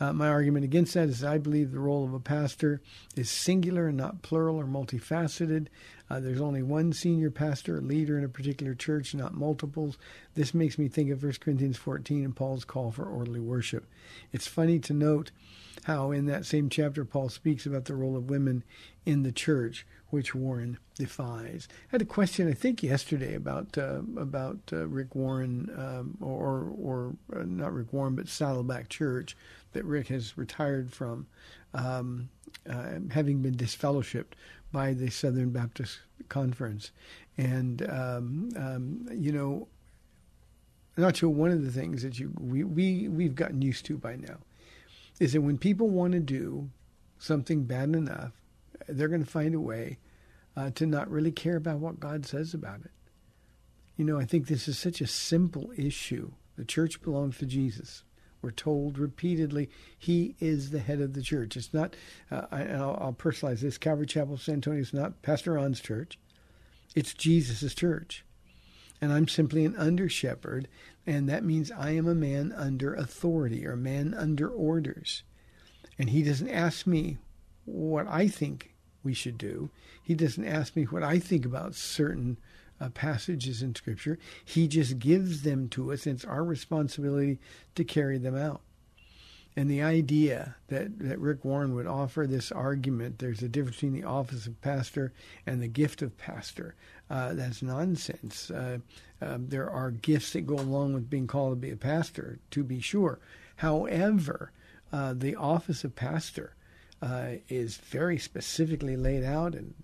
Uh, 0.00 0.14
my 0.14 0.28
argument 0.28 0.64
against 0.64 0.94
that 0.94 1.10
is 1.10 1.22
I 1.22 1.36
believe 1.36 1.72
the 1.72 1.78
role 1.78 2.04
of 2.06 2.14
a 2.14 2.20
pastor 2.20 2.80
is 3.16 3.28
singular 3.28 3.88
and 3.88 3.98
not 3.98 4.22
plural 4.22 4.56
or 4.56 4.64
multifaceted. 4.64 5.66
Uh, 6.10 6.18
there's 6.18 6.40
only 6.40 6.62
one 6.62 6.92
senior 6.92 7.30
pastor, 7.30 7.80
leader 7.80 8.18
in 8.18 8.24
a 8.24 8.28
particular 8.28 8.74
church, 8.74 9.14
not 9.14 9.32
multiples. 9.32 9.96
This 10.34 10.52
makes 10.52 10.76
me 10.76 10.88
think 10.88 11.10
of 11.10 11.22
1 11.22 11.34
Corinthians 11.40 11.76
14 11.76 12.24
and 12.24 12.34
Paul's 12.34 12.64
call 12.64 12.90
for 12.90 13.04
orderly 13.04 13.40
worship. 13.40 13.86
It's 14.32 14.48
funny 14.48 14.80
to 14.80 14.92
note 14.92 15.30
how 15.84 16.10
in 16.10 16.26
that 16.26 16.44
same 16.44 16.68
chapter 16.68 17.04
Paul 17.04 17.28
speaks 17.28 17.64
about 17.64 17.84
the 17.84 17.94
role 17.94 18.16
of 18.16 18.28
women 18.28 18.64
in 19.06 19.22
the 19.22 19.32
church, 19.32 19.86
which 20.08 20.34
Warren 20.34 20.78
defies. 20.96 21.68
I 21.70 21.92
had 21.92 22.02
a 22.02 22.06
question 22.06 22.48
I 22.48 22.52
think 22.52 22.82
yesterday 22.82 23.34
about 23.34 23.78
uh, 23.78 24.02
about 24.16 24.58
uh, 24.72 24.86
Rick 24.88 25.14
Warren 25.14 25.70
um, 25.76 26.18
or 26.20 26.72
or 26.78 27.16
uh, 27.34 27.44
not 27.46 27.72
Rick 27.72 27.92
Warren 27.92 28.16
but 28.16 28.28
Saddleback 28.28 28.88
Church 28.88 29.36
that 29.72 29.84
Rick 29.84 30.08
has 30.08 30.36
retired 30.36 30.92
from, 30.92 31.26
um, 31.72 32.28
uh, 32.68 32.98
having 33.10 33.40
been 33.40 33.54
disfellowshipped 33.54 34.34
by 34.72 34.92
the 34.92 35.10
Southern 35.10 35.50
Baptist 35.50 36.00
Conference, 36.28 36.92
and 37.36 37.88
um, 37.88 38.50
um, 38.56 39.08
you 39.12 39.32
know. 39.32 39.68
Not 40.96 41.16
sure. 41.16 41.30
One 41.30 41.50
of 41.50 41.64
the 41.64 41.70
things 41.70 42.02
that 42.02 42.18
you 42.18 42.32
we, 42.38 42.62
we 42.64 43.08
we've 43.08 43.34
gotten 43.34 43.62
used 43.62 43.86
to 43.86 43.96
by 43.96 44.16
now 44.16 44.38
is 45.18 45.34
that 45.34 45.40
when 45.40 45.56
people 45.56 45.88
want 45.88 46.12
to 46.12 46.20
do 46.20 46.68
something 47.18 47.62
bad 47.64 47.94
enough, 47.94 48.32
they're 48.88 49.08
going 49.08 49.24
to 49.24 49.30
find 49.30 49.54
a 49.54 49.60
way 49.60 49.98
uh, 50.56 50.70
to 50.70 50.86
not 50.86 51.10
really 51.10 51.30
care 51.30 51.56
about 51.56 51.78
what 51.78 52.00
God 52.00 52.26
says 52.26 52.54
about 52.54 52.80
it. 52.80 52.90
You 53.96 54.04
know, 54.04 54.18
I 54.18 54.24
think 54.24 54.46
this 54.46 54.66
is 54.66 54.78
such 54.78 55.00
a 55.00 55.06
simple 55.06 55.70
issue. 55.76 56.32
The 56.56 56.64
church 56.64 57.02
belongs 57.02 57.38
to 57.38 57.46
Jesus. 57.46 58.02
We're 58.42 58.50
told 58.50 58.98
repeatedly 58.98 59.68
he 59.98 60.34
is 60.40 60.70
the 60.70 60.78
head 60.78 61.00
of 61.00 61.12
the 61.12 61.22
church. 61.22 61.56
It's 61.56 61.74
not, 61.74 61.94
uh, 62.30 62.46
I, 62.50 62.64
will 62.64 62.98
I'll 63.00 63.16
personalize 63.18 63.60
this 63.60 63.78
Calvary 63.78 64.06
Chapel 64.06 64.38
San 64.38 64.54
Antonio 64.56 64.80
is 64.80 64.94
not 64.94 65.22
Pastor 65.22 65.52
Ron's 65.52 65.80
church, 65.80 66.18
it's 66.94 67.14
Jesus' 67.14 67.74
church. 67.74 68.24
And 69.02 69.12
I'm 69.12 69.28
simply 69.28 69.64
an 69.64 69.76
under 69.76 70.08
shepherd, 70.08 70.68
and 71.06 71.28
that 71.28 71.44
means 71.44 71.70
I 71.70 71.90
am 71.92 72.06
a 72.06 72.14
man 72.14 72.52
under 72.52 72.94
authority 72.94 73.66
or 73.66 73.74
man 73.76 74.12
under 74.12 74.48
orders. 74.48 75.22
And 75.98 76.10
he 76.10 76.22
doesn't 76.22 76.50
ask 76.50 76.86
me 76.86 77.16
what 77.64 78.06
I 78.06 78.28
think 78.28 78.74
we 79.02 79.14
should 79.14 79.38
do. 79.38 79.70
He 80.02 80.14
doesn't 80.14 80.44
ask 80.44 80.76
me 80.76 80.84
what 80.84 81.02
I 81.02 81.18
think 81.18 81.46
about 81.46 81.74
certain 81.74 82.36
uh, 82.80 82.88
passages 82.88 83.62
in 83.62 83.74
Scripture. 83.74 84.18
He 84.44 84.68
just 84.68 84.98
gives 84.98 85.42
them 85.42 85.68
to 85.70 85.92
us, 85.92 86.06
and 86.06 86.16
it's 86.16 86.24
our 86.24 86.44
responsibility 86.44 87.38
to 87.74 87.84
carry 87.84 88.18
them 88.18 88.36
out. 88.36 88.62
And 89.56 89.68
the 89.68 89.82
idea 89.82 90.56
that, 90.68 90.98
that 91.00 91.18
Rick 91.18 91.44
Warren 91.44 91.74
would 91.74 91.86
offer 91.86 92.26
this 92.26 92.52
argument 92.52 93.18
there's 93.18 93.42
a 93.42 93.48
difference 93.48 93.76
between 93.76 94.00
the 94.00 94.04
office 94.04 94.46
of 94.46 94.60
pastor 94.60 95.12
and 95.44 95.60
the 95.60 95.68
gift 95.68 96.02
of 96.02 96.16
pastor, 96.16 96.76
uh, 97.10 97.34
that's 97.34 97.60
nonsense. 97.60 98.50
Uh, 98.50 98.78
um, 99.20 99.48
there 99.48 99.68
are 99.68 99.90
gifts 99.90 100.32
that 100.32 100.46
go 100.46 100.54
along 100.54 100.94
with 100.94 101.10
being 101.10 101.26
called 101.26 101.52
to 101.52 101.56
be 101.56 101.70
a 101.70 101.76
pastor, 101.76 102.38
to 102.52 102.62
be 102.62 102.80
sure. 102.80 103.18
However, 103.56 104.52
uh, 104.92 105.14
the 105.14 105.34
office 105.34 105.82
of 105.82 105.96
pastor 105.96 106.54
uh, 107.02 107.32
is 107.48 107.76
very 107.76 108.18
specifically 108.18 108.96
laid 108.96 109.24
out 109.24 109.54
in 109.54 109.74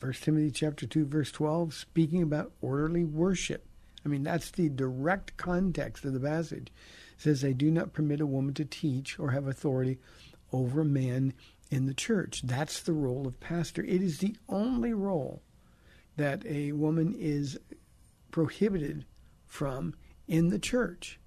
1 0.00 0.12
Timothy 0.12 0.50
chapter 0.50 0.86
2 0.86 1.06
verse 1.06 1.32
12 1.32 1.74
speaking 1.74 2.22
about 2.22 2.52
orderly 2.60 3.04
worship. 3.04 3.66
I 4.04 4.08
mean 4.08 4.22
that's 4.22 4.50
the 4.50 4.68
direct 4.68 5.36
context 5.36 6.04
of 6.04 6.12
the 6.12 6.20
passage. 6.20 6.72
It 7.16 7.22
says 7.22 7.40
they 7.40 7.52
do 7.52 7.70
not 7.70 7.92
permit 7.92 8.20
a 8.20 8.26
woman 8.26 8.54
to 8.54 8.64
teach 8.64 9.18
or 9.18 9.32
have 9.32 9.48
authority 9.48 9.98
over 10.52 10.82
a 10.82 10.84
man 10.84 11.34
in 11.70 11.86
the 11.86 11.94
church. 11.94 12.42
That's 12.42 12.80
the 12.80 12.92
role 12.92 13.26
of 13.26 13.40
pastor. 13.40 13.82
It 13.82 14.02
is 14.02 14.18
the 14.18 14.36
only 14.48 14.92
role 14.92 15.42
that 16.16 16.46
a 16.46 16.72
woman 16.72 17.14
is 17.18 17.58
prohibited 18.30 19.04
from 19.46 19.94
in 20.26 20.50
the 20.50 20.58
church 20.58 21.18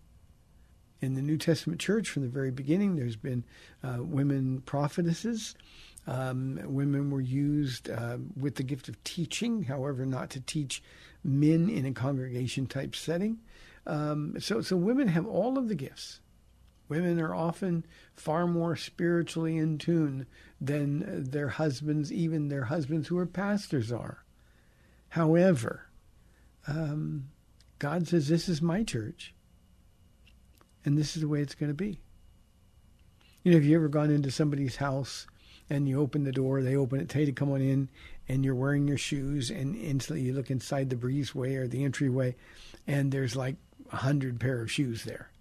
in 1.01 1.16
the 1.16 1.22
New 1.22 1.38
Testament 1.38 1.82
church 1.82 2.10
from 2.10 2.22
the 2.22 2.30
very 2.30 2.51
beginning. 2.51 2.96
There's 2.96 3.16
been 3.16 3.44
uh, 3.84 3.98
women 4.00 4.62
prophetesses. 4.62 5.56
Um, 6.08 6.60
women 6.63 7.12
were 7.12 7.22
used 7.22 7.89
uh, 7.89 8.17
with 8.36 8.55
the 8.55 8.63
gift 8.63 8.89
of 8.89 9.03
teaching, 9.03 9.63
however, 9.63 10.05
not 10.05 10.29
to 10.31 10.39
teach 10.41 10.81
men 11.24 11.70
in 11.70 11.86
a 11.86 11.91
congregation 11.91 12.65
type 12.65 12.96
setting. 12.96 13.39
Um, 13.86 14.36
so, 14.39 14.62
so 14.62 14.75
women 14.75 15.08
have 15.10 15.27
all 15.27 15.58
of 15.58 15.67
the 15.67 15.75
gifts. 15.75 16.20
Women 16.89 17.22
are 17.22 17.34
often 17.34 17.86
far 18.13 18.48
more 18.48 18.75
spiritually 18.75 19.58
in 19.58 19.77
tune 19.77 20.25
than 20.60 21.24
their 21.29 21.50
husbands, 21.50 22.12
even 22.12 22.50
their 22.50 22.65
husbands 22.65 23.08
who 23.08 23.17
are 23.17 23.25
pastors, 23.25 23.91
are. 23.91 24.24
However, 25.10 25.88
um, 26.67 27.29
God 27.79 28.08
says, 28.08 28.27
This 28.27 28.50
is 28.50 28.62
my 28.62 28.84
church 28.84 29.34
and 30.86 30.98
this 30.98 31.15
is 31.15 31.22
the 31.22 31.27
way 31.27 31.41
it's 31.41 31.55
going 31.55 31.70
to 31.70 31.75
be. 31.75 32.00
You 33.43 33.51
know, 33.51 33.58
have 33.58 33.65
you 33.65 33.75
ever 33.75 33.88
gone 33.88 34.12
into 34.12 34.31
somebody's 34.31 34.75
house 34.75 35.27
and 35.72 35.88
you 35.88 36.01
open 36.01 36.25
the 36.25 36.34
door, 36.34 36.62
they 36.62 36.75
open 36.75 37.00
it, 37.00 37.08
tell 37.08 37.22
you 37.22 37.28
to 37.28 37.32
come 37.32 37.50
on 37.50 37.62
in, 37.62 37.88
and 38.28 38.44
you're 38.44 38.54
wearing 38.54 38.90
your 38.90 38.98
shoes, 38.98 39.50
and 39.50 39.74
instantly 39.74 40.25
you 40.25 40.34
look 40.34 40.51
inside 40.51 40.90
the 40.90 40.98
breezeway 40.98 41.56
or 41.56 41.66
the 41.66 41.86
entryway, 41.86 42.36
and 42.88 43.10
there's 43.10 43.38
like 43.38 43.56
a 43.90 43.96
hundred 43.96 44.38
pair 44.38 44.62
of 44.62 44.70
shoes 44.70 45.06
there. 45.06 45.32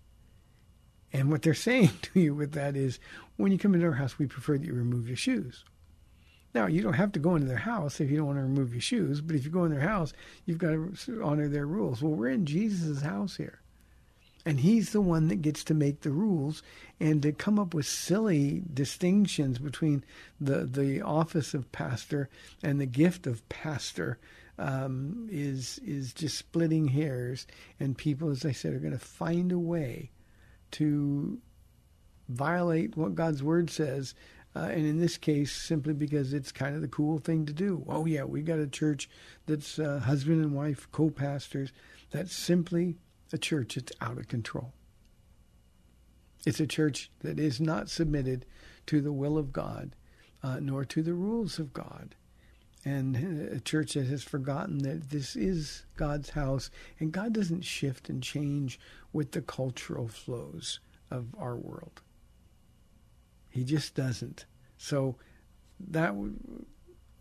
And 1.12 1.32
what 1.32 1.42
they're 1.42 1.54
saying 1.68 1.90
to 2.02 2.20
you 2.20 2.32
with 2.32 2.52
that 2.52 2.76
is, 2.76 3.00
when 3.38 3.50
you 3.50 3.58
come 3.58 3.74
into 3.74 3.86
our 3.86 3.92
house, 3.92 4.20
we 4.20 4.26
prefer 4.26 4.56
that 4.56 4.64
you 4.64 4.72
remove 4.72 5.08
your 5.08 5.16
shoes. 5.16 5.64
Now, 6.54 6.66
you 6.66 6.80
don't 6.80 6.92
have 6.92 7.12
to 7.12 7.20
go 7.20 7.34
into 7.34 7.48
their 7.48 7.56
house 7.56 8.00
if 8.00 8.08
you 8.08 8.16
don't 8.16 8.26
want 8.26 8.38
to 8.38 8.44
remove 8.44 8.72
your 8.72 8.80
shoes, 8.80 9.20
but 9.20 9.34
if 9.34 9.44
you 9.44 9.50
go 9.50 9.64
in 9.64 9.72
their 9.72 9.80
house, 9.80 10.12
you've 10.46 10.58
got 10.58 10.70
to 10.70 11.22
honor 11.24 11.48
their 11.48 11.66
rules. 11.66 12.02
Well, 12.02 12.12
we're 12.12 12.28
in 12.28 12.46
Jesus' 12.46 13.02
house 13.02 13.36
here. 13.36 13.60
And 14.46 14.60
he's 14.60 14.92
the 14.92 15.02
one 15.02 15.28
that 15.28 15.42
gets 15.42 15.62
to 15.64 15.74
make 15.74 16.00
the 16.00 16.10
rules 16.10 16.62
and 16.98 17.22
to 17.22 17.32
come 17.32 17.58
up 17.58 17.74
with 17.74 17.86
silly 17.86 18.62
distinctions 18.72 19.58
between 19.58 20.02
the, 20.40 20.64
the 20.64 21.02
office 21.02 21.52
of 21.52 21.70
pastor 21.72 22.30
and 22.62 22.80
the 22.80 22.86
gift 22.86 23.26
of 23.26 23.46
pastor 23.50 24.18
um, 24.58 25.28
is 25.30 25.78
is 25.84 26.12
just 26.12 26.36
splitting 26.36 26.88
hairs. 26.88 27.46
And 27.78 27.96
people, 27.96 28.30
as 28.30 28.44
I 28.44 28.52
said, 28.52 28.74
are 28.74 28.78
going 28.78 28.92
to 28.92 28.98
find 28.98 29.52
a 29.52 29.58
way 29.58 30.10
to 30.72 31.38
violate 32.28 32.96
what 32.96 33.14
God's 33.14 33.42
word 33.42 33.70
says. 33.70 34.14
Uh, 34.54 34.68
and 34.70 34.84
in 34.84 35.00
this 35.00 35.16
case, 35.16 35.52
simply 35.52 35.94
because 35.94 36.32
it's 36.32 36.50
kind 36.50 36.74
of 36.74 36.82
the 36.82 36.88
cool 36.88 37.18
thing 37.18 37.46
to 37.46 37.52
do. 37.52 37.84
Oh, 37.88 38.04
yeah, 38.04 38.24
we 38.24 38.42
got 38.42 38.58
a 38.58 38.66
church 38.66 39.08
that's 39.46 39.78
uh, 39.78 40.00
husband 40.00 40.42
and 40.42 40.54
wife, 40.54 40.88
co 40.92 41.08
pastors. 41.08 41.72
That's 42.10 42.34
simply 42.34 42.96
a 43.32 43.38
church 43.38 43.74
that's 43.74 43.92
out 44.00 44.18
of 44.18 44.28
control. 44.28 44.72
It's 46.46 46.60
a 46.60 46.66
church 46.66 47.10
that 47.20 47.38
is 47.38 47.60
not 47.60 47.90
submitted 47.90 48.46
to 48.86 49.00
the 49.00 49.12
will 49.12 49.36
of 49.36 49.52
God, 49.52 49.94
uh, 50.42 50.58
nor 50.60 50.84
to 50.86 51.02
the 51.02 51.14
rules 51.14 51.58
of 51.58 51.72
God. 51.72 52.14
And 52.82 53.52
a 53.52 53.60
church 53.60 53.92
that 53.92 54.06
has 54.06 54.22
forgotten 54.22 54.78
that 54.78 55.10
this 55.10 55.36
is 55.36 55.84
God's 55.96 56.30
house, 56.30 56.70
and 56.98 57.12
God 57.12 57.34
doesn't 57.34 57.62
shift 57.62 58.08
and 58.08 58.22
change 58.22 58.80
with 59.12 59.32
the 59.32 59.42
cultural 59.42 60.08
flows 60.08 60.80
of 61.10 61.34
our 61.38 61.56
world. 61.56 62.00
He 63.50 63.64
just 63.64 63.94
doesn't. 63.94 64.46
So 64.78 65.16
that 65.78 66.14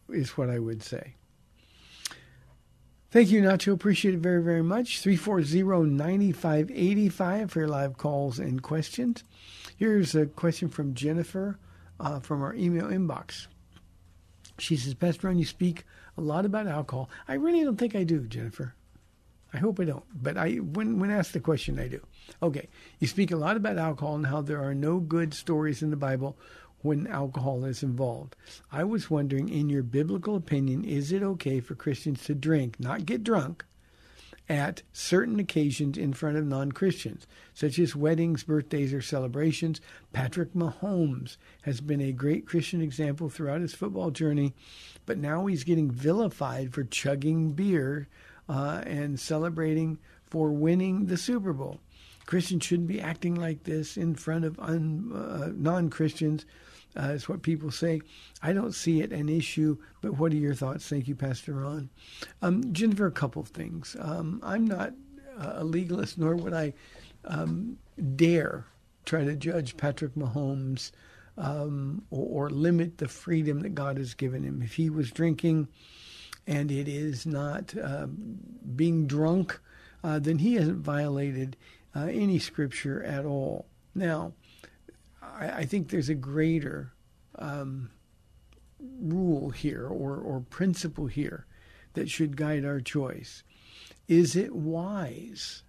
is 0.07 0.37
what 0.37 0.49
I 0.49 0.59
would 0.59 0.81
say. 0.81 1.15
Thank 3.11 3.31
you, 3.31 3.41
Nacho. 3.41 3.73
Appreciate 3.73 4.13
it 4.13 4.19
very, 4.19 4.43
very 4.43 4.61
much. 4.61 5.01
340-9585 5.01 7.49
for 7.49 7.59
your 7.59 7.67
live 7.67 7.97
calls 7.97 8.37
and 8.37 8.61
questions. 8.61 9.23
Here's 9.77 10.13
a 10.13 10.27
question 10.27 10.69
from 10.69 10.93
Jennifer 10.93 11.57
uh, 11.99 12.19
from 12.19 12.43
our 12.43 12.53
email 12.53 12.85
inbox. 12.85 13.47
She 14.59 14.77
says, 14.77 14.93
Pastor 14.93 15.25
Ron, 15.25 15.39
you 15.39 15.45
speak 15.45 15.85
a 16.17 16.21
lot 16.21 16.45
about 16.45 16.67
alcohol. 16.67 17.09
I 17.27 17.33
really 17.33 17.63
don't 17.63 17.77
think 17.77 17.95
I 17.95 18.03
do, 18.03 18.27
Jennifer. 18.27 18.75
I 19.51 19.57
hope 19.57 19.79
I 19.79 19.85
don't, 19.85 20.05
but 20.13 20.37
I 20.37 20.57
when 20.57 20.99
when 20.99 21.09
asked 21.09 21.33
the 21.33 21.39
question, 21.39 21.79
I 21.79 21.87
do. 21.87 22.05
Okay, 22.43 22.69
you 22.99 23.07
speak 23.07 23.31
a 23.31 23.35
lot 23.35 23.57
about 23.57 23.79
alcohol 23.79 24.13
and 24.13 24.27
how 24.27 24.41
there 24.41 24.61
are 24.61 24.75
no 24.75 24.99
good 24.99 25.33
stories 25.33 25.81
in 25.81 25.89
the 25.89 25.95
Bible 25.95 26.37
when 26.81 27.07
alcohol 27.07 27.65
is 27.65 27.83
involved. 27.83 28.35
I 28.71 28.83
was 28.83 29.09
wondering, 29.09 29.49
in 29.49 29.69
your 29.69 29.83
biblical 29.83 30.35
opinion, 30.35 30.83
is 30.83 31.11
it 31.11 31.23
okay 31.23 31.59
for 31.59 31.75
Christians 31.75 32.23
to 32.25 32.35
drink, 32.35 32.79
not 32.79 33.05
get 33.05 33.23
drunk, 33.23 33.65
at 34.47 34.81
certain 34.91 35.39
occasions 35.39 35.97
in 35.97 36.11
front 36.11 36.35
of 36.37 36.45
non 36.45 36.71
Christians, 36.71 37.27
such 37.53 37.77
as 37.77 37.95
weddings, 37.95 38.43
birthdays, 38.43 38.93
or 38.93 39.01
celebrations? 39.01 39.79
Patrick 40.11 40.53
Mahomes 40.53 41.37
has 41.63 41.81
been 41.81 42.01
a 42.01 42.11
great 42.11 42.47
Christian 42.47 42.81
example 42.81 43.29
throughout 43.29 43.61
his 43.61 43.75
football 43.75 44.09
journey, 44.09 44.53
but 45.05 45.17
now 45.17 45.45
he's 45.45 45.63
getting 45.63 45.91
vilified 45.91 46.73
for 46.73 46.83
chugging 46.83 47.51
beer 47.51 48.07
uh, 48.47 48.81
and 48.85 49.19
celebrating 49.19 49.99
for 50.25 50.51
winning 50.51 51.05
the 51.05 51.17
Super 51.17 51.53
Bowl. 51.53 51.79
Christians 52.25 52.63
shouldn't 52.63 52.87
be 52.87 53.01
acting 53.01 53.33
like 53.33 53.63
this 53.63 53.97
in 53.97 54.13
front 54.13 54.45
of 54.45 54.59
un, 54.59 55.11
uh, 55.13 55.51
non 55.55 55.89
Christians, 55.89 56.45
uh, 56.97 57.09
is 57.09 57.29
what 57.29 57.41
people 57.41 57.71
say. 57.71 58.01
I 58.41 58.53
don't 58.53 58.73
see 58.73 59.01
it 59.01 59.11
an 59.11 59.29
issue, 59.29 59.77
but 60.01 60.17
what 60.17 60.31
are 60.31 60.37
your 60.37 60.55
thoughts? 60.55 60.87
Thank 60.87 61.07
you, 61.07 61.15
Pastor 61.15 61.53
Ron. 61.53 61.89
Um, 62.41 62.73
Jennifer, 62.73 63.07
a 63.07 63.11
couple 63.11 63.41
of 63.41 63.49
things. 63.49 63.95
Um, 63.99 64.39
I'm 64.43 64.65
not 64.65 64.93
a 65.37 65.63
legalist, 65.63 66.17
nor 66.17 66.35
would 66.35 66.53
I 66.53 66.73
um, 67.25 67.77
dare 68.15 68.65
try 69.05 69.23
to 69.23 69.35
judge 69.35 69.77
Patrick 69.77 70.15
Mahomes 70.15 70.91
um, 71.37 72.03
or, 72.11 72.47
or 72.47 72.49
limit 72.49 72.97
the 72.97 73.07
freedom 73.07 73.61
that 73.61 73.75
God 73.75 73.97
has 73.97 74.13
given 74.13 74.43
him. 74.43 74.61
If 74.61 74.73
he 74.73 74.89
was 74.89 75.11
drinking, 75.11 75.67
and 76.47 76.71
it 76.71 76.87
is 76.87 77.25
not 77.25 77.75
uh, 77.77 78.07
being 78.75 79.07
drunk, 79.07 79.59
uh, 80.03 80.19
then 80.19 80.39
he 80.39 80.55
hasn't 80.55 80.79
violated 80.79 81.55
uh, 81.95 82.05
any 82.05 82.39
scripture 82.39 83.03
at 83.03 83.25
all. 83.25 83.67
Now, 83.93 84.33
I, 85.39 85.49
I 85.49 85.65
think 85.65 85.89
there's 85.89 86.09
a 86.09 86.15
greater 86.15 86.93
um, 87.35 87.89
rule 88.79 89.49
here 89.49 89.87
or, 89.87 90.17
or 90.17 90.41
principle 90.41 91.07
here 91.07 91.45
that 91.93 92.09
should 92.09 92.37
guide 92.37 92.65
our 92.65 92.79
choice. 92.79 93.43
Is 94.07 94.35
it 94.35 94.53
wise 94.53 95.63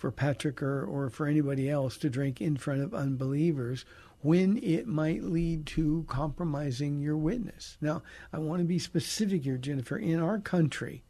for 0.00 0.10
Patrick 0.10 0.62
or, 0.62 0.82
or 0.84 1.10
for 1.10 1.26
anybody 1.26 1.68
else 1.68 1.98
to 1.98 2.08
drink 2.08 2.40
in 2.40 2.56
front 2.56 2.80
of 2.80 2.94
unbelievers 2.94 3.84
when 4.22 4.56
it 4.62 4.86
might 4.86 5.22
lead 5.22 5.66
to 5.66 6.04
compromising 6.08 7.00
your 7.00 7.16
witness. 7.16 7.76
Now, 7.80 8.02
I 8.32 8.38
want 8.38 8.60
to 8.60 8.66
be 8.66 8.78
specific 8.78 9.44
here, 9.44 9.58
Jennifer. 9.58 9.98
In 9.98 10.20
our 10.20 10.38
country, 10.38 11.02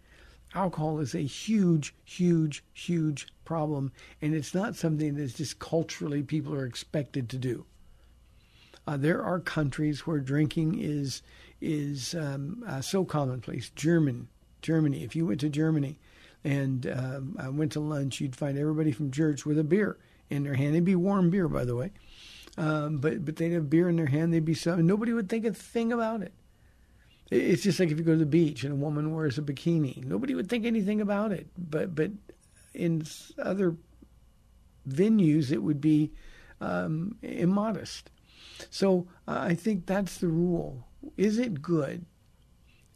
alcohol 0.54 0.98
is 0.98 1.14
a 1.14 1.20
huge, 1.20 1.94
huge, 2.04 2.64
huge 2.72 3.28
problem, 3.50 3.90
and 4.22 4.32
it's 4.32 4.54
not 4.54 4.76
something 4.76 5.16
that's 5.16 5.32
just 5.32 5.58
culturally 5.58 6.22
people 6.22 6.54
are 6.54 6.64
expected 6.64 7.28
to 7.28 7.36
do. 7.36 7.66
Uh, 8.86 8.96
there 8.96 9.24
are 9.24 9.40
countries 9.40 10.06
where 10.06 10.20
drinking 10.20 10.78
is 10.78 11.22
is 11.60 12.14
um, 12.14 12.62
uh, 12.64 12.80
so 12.80 13.04
commonplace. 13.04 13.70
German, 13.70 14.28
Germany. 14.62 15.02
If 15.02 15.16
you 15.16 15.26
went 15.26 15.40
to 15.40 15.48
Germany 15.48 15.98
and 16.44 16.86
um, 16.86 17.36
I 17.40 17.48
went 17.48 17.72
to 17.72 17.80
lunch, 17.80 18.20
you'd 18.20 18.36
find 18.36 18.56
everybody 18.56 18.92
from 18.92 19.10
church 19.10 19.44
with 19.44 19.58
a 19.58 19.64
beer 19.64 19.98
in 20.30 20.44
their 20.44 20.54
hand. 20.54 20.76
It'd 20.76 20.84
be 20.84 20.94
warm 20.94 21.28
beer, 21.30 21.48
by 21.48 21.64
the 21.64 21.74
way. 21.74 21.90
Um, 22.56 22.98
but 22.98 23.24
but 23.24 23.34
they'd 23.34 23.50
have 23.50 23.68
beer 23.68 23.88
in 23.88 23.96
their 23.96 24.06
hand. 24.06 24.32
They'd 24.32 24.44
be 24.44 24.54
so 24.54 24.76
nobody 24.76 25.12
would 25.12 25.28
think 25.28 25.44
a 25.44 25.52
thing 25.52 25.92
about 25.92 26.22
it. 26.22 26.32
It's 27.32 27.64
just 27.64 27.80
like 27.80 27.90
if 27.90 27.98
you 27.98 28.04
go 28.04 28.12
to 28.12 28.18
the 28.18 28.26
beach 28.26 28.62
and 28.62 28.72
a 28.72 28.76
woman 28.76 29.12
wears 29.12 29.38
a 29.38 29.42
bikini, 29.42 30.04
nobody 30.04 30.36
would 30.36 30.48
think 30.48 30.64
anything 30.64 31.00
about 31.00 31.32
it. 31.32 31.48
But 31.58 31.96
but 31.96 32.12
in 32.74 33.04
other 33.38 33.76
venues, 34.88 35.50
it 35.50 35.62
would 35.62 35.80
be 35.80 36.12
um, 36.60 37.16
immodest. 37.22 38.10
So 38.70 39.06
uh, 39.26 39.38
I 39.40 39.54
think 39.54 39.86
that's 39.86 40.18
the 40.18 40.28
rule. 40.28 40.86
Is 41.16 41.38
it 41.38 41.62
good? 41.62 42.04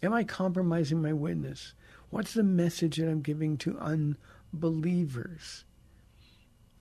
Am 0.02 0.12
I 0.12 0.24
compromising 0.24 1.00
my 1.00 1.12
witness? 1.12 1.74
What's 2.10 2.34
the 2.34 2.42
message 2.42 2.98
that 2.98 3.08
I'm 3.08 3.22
giving 3.22 3.56
to 3.58 3.78
unbelievers? 3.78 5.64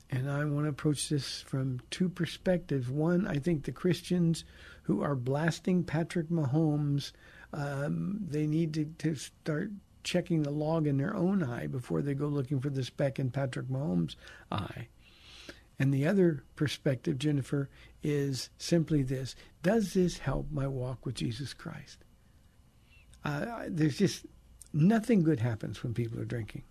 And 0.09 0.29
I 0.29 0.45
want 0.45 0.65
to 0.65 0.69
approach 0.69 1.09
this 1.09 1.41
from 1.41 1.79
two 1.89 2.09
perspectives. 2.09 2.89
One, 2.89 3.25
I 3.25 3.37
think 3.37 3.63
the 3.63 3.71
Christians 3.71 4.43
who 4.83 5.01
are 5.01 5.15
blasting 5.15 5.83
Patrick 5.83 6.29
Mahomes, 6.29 7.13
um, 7.51 8.19
they 8.27 8.45
need 8.45 8.73
to, 8.75 8.85
to 8.99 9.15
start 9.15 9.71
checking 10.03 10.43
the 10.43 10.51
log 10.51 10.87
in 10.87 10.97
their 10.97 11.15
own 11.15 11.43
eye 11.43 11.67
before 11.67 12.01
they 12.01 12.13
go 12.13 12.27
looking 12.27 12.59
for 12.59 12.69
the 12.69 12.83
speck 12.83 13.19
in 13.19 13.31
Patrick 13.31 13.67
Mahomes' 13.67 14.15
eye. 14.51 14.87
And 15.79 15.93
the 15.93 16.07
other 16.07 16.43
perspective, 16.55 17.17
Jennifer, 17.17 17.69
is 18.03 18.49
simply 18.57 19.03
this 19.03 19.35
Does 19.63 19.93
this 19.93 20.19
help 20.19 20.51
my 20.51 20.67
walk 20.67 21.05
with 21.05 21.15
Jesus 21.15 21.53
Christ? 21.53 22.03
Uh, 23.25 23.63
there's 23.67 23.97
just 23.97 24.25
nothing 24.73 25.23
good 25.23 25.39
happens 25.39 25.81
when 25.81 25.93
people 25.93 26.19
are 26.19 26.25
drinking. 26.25 26.63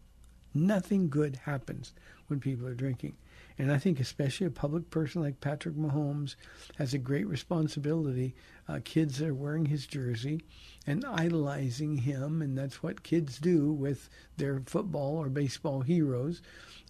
Nothing 0.54 1.08
good 1.08 1.36
happens 1.44 1.94
when 2.26 2.40
people 2.40 2.66
are 2.66 2.74
drinking. 2.74 3.16
And 3.58 3.70
I 3.70 3.78
think 3.78 4.00
especially 4.00 4.46
a 4.46 4.50
public 4.50 4.90
person 4.90 5.22
like 5.22 5.40
Patrick 5.40 5.74
Mahomes 5.74 6.36
has 6.76 6.94
a 6.94 6.98
great 6.98 7.26
responsibility. 7.26 8.34
Uh, 8.68 8.80
kids 8.84 9.20
are 9.20 9.34
wearing 9.34 9.66
his 9.66 9.86
jersey 9.86 10.42
and 10.86 11.04
idolizing 11.04 11.98
him, 11.98 12.42
and 12.42 12.56
that's 12.56 12.82
what 12.82 13.02
kids 13.02 13.38
do 13.38 13.72
with 13.72 14.08
their 14.36 14.62
football 14.66 15.16
or 15.16 15.28
baseball 15.28 15.80
heroes. 15.82 16.42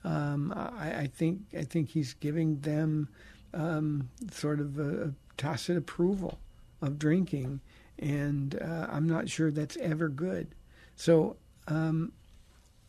Um, 0.05 0.53
I, 0.57 1.01
I, 1.01 1.07
think 1.07 1.43
I 1.57 1.63
think 1.63 1.91
he's 1.91 2.15
giving 2.15 2.61
them 2.61 3.09
um, 3.55 4.09
sort 4.31 4.61
of 4.61 4.79
a, 4.79 5.05
a, 5.05 5.13
tacit 5.37 5.77
approval 5.77 6.39
of 6.81 6.99
drinking, 6.99 7.61
and 7.99 8.61
uh, 8.61 8.87
I'm 8.91 9.09
not 9.09 9.29
sure 9.29 9.51
that's 9.51 9.77
ever 9.79 10.09
good. 10.09 10.55
So 10.97 11.37
um, 11.69 12.13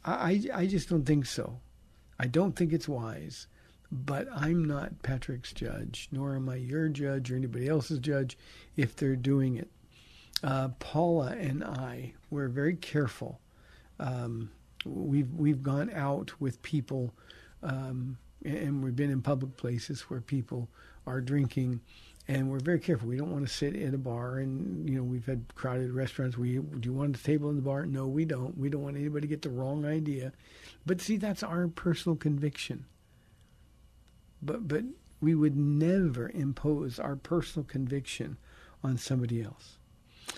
I 0.06 0.44
I 0.54 0.66
just 0.68 0.90
don't 0.90 1.06
think 1.06 1.26
so. 1.26 1.60
I 2.20 2.28
don't 2.28 2.56
think 2.56 2.74
it's 2.74 2.88
wise. 2.88 3.48
But 3.94 4.28
I'm 4.36 4.66
not 4.66 5.04
Patrick's 5.04 5.54
judge, 5.54 6.10
nor 6.12 6.36
am 6.36 6.50
I 6.50 6.56
your 6.56 6.90
judge 6.90 7.32
or 7.32 7.36
anybody 7.36 7.68
else's 7.68 8.00
judge 8.00 8.36
if 8.76 8.96
they're 8.96 9.16
doing 9.16 9.56
it. 9.56 9.70
Uh, 10.44 10.70
Paula 10.80 11.36
and 11.40 11.64
I 11.64 12.14
were 12.32 12.48
very 12.48 12.76
careful. 12.76 13.40
Um, 14.00 14.50
we've 14.84 15.32
we've 15.36 15.62
gone 15.62 15.92
out 15.94 16.42
with 16.42 16.64
people, 16.64 17.14
um, 17.62 18.18
and 18.44 18.84
we've 18.84 18.96
been 18.96 19.12
in 19.12 19.22
public 19.22 19.58
places 19.58 20.02
where 20.10 20.22
people 20.22 20.70
are 21.06 21.22
drinking, 21.22 21.80
and 22.28 22.50
we're 22.50 22.60
very 22.60 22.80
careful. 22.80 23.08
We 23.08 23.18
don't 23.18 23.32
want 23.32 23.48
to 23.48 23.54
sit 23.54 23.76
in 23.76 23.94
a 23.94 24.00
bar, 24.00 24.40
and 24.40 24.90
you 24.90 24.98
know 24.98 25.04
we've 25.04 25.28
had 25.28 25.54
crowded 25.54 25.92
restaurants. 25.92 26.36
We 26.36 26.58
do 26.58 26.90
you 26.90 26.94
want 26.94 27.16
a 27.16 27.24
table 27.24 27.52
in 27.52 27.58
the 27.58 27.62
bar? 27.62 27.86
No, 27.86 28.08
we 28.08 28.26
don't. 28.26 28.58
We 28.58 28.70
don't 28.70 28.82
want 28.82 28.98
anybody 28.98 29.28
to 29.28 29.28
get 29.28 29.44
the 29.44 29.52
wrong 29.52 29.86
idea. 29.86 30.34
But 30.84 31.00
see, 31.00 31.18
that's 31.18 31.44
our 31.44 31.68
personal 31.68 32.16
conviction 32.16 32.86
but 34.46 34.68
but 34.68 34.84
we 35.22 35.36
would 35.36 35.56
never 35.56 36.30
impose 36.30 37.00
our 37.00 37.16
personal 37.16 37.66
conviction 37.66 38.38
on 38.84 38.98
somebody 38.98 39.42
else. 39.42 39.78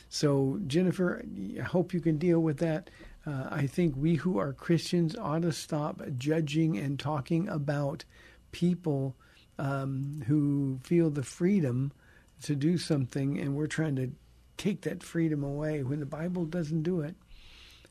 So 0.09 0.59
Jennifer, 0.67 1.23
I 1.59 1.63
hope 1.63 1.93
you 1.93 2.01
can 2.01 2.17
deal 2.17 2.39
with 2.39 2.57
that. 2.59 2.89
Uh, 3.25 3.47
I 3.49 3.67
think 3.67 3.95
we 3.95 4.15
who 4.15 4.37
are 4.37 4.53
Christians 4.53 5.15
ought 5.15 5.41
to 5.41 5.51
stop 5.51 6.01
judging 6.17 6.77
and 6.77 6.99
talking 6.99 7.49
about 7.49 8.05
people 8.51 9.15
um, 9.57 10.21
who 10.27 10.79
feel 10.83 11.09
the 11.09 11.23
freedom 11.23 11.91
to 12.43 12.55
do 12.55 12.77
something, 12.77 13.39
and 13.39 13.55
we're 13.55 13.67
trying 13.67 13.95
to 13.95 14.11
take 14.57 14.81
that 14.81 15.01
freedom 15.03 15.43
away 15.43 15.83
when 15.83 15.99
the 15.99 16.05
Bible 16.05 16.45
doesn't 16.45 16.83
do 16.83 17.01
it. 17.01 17.15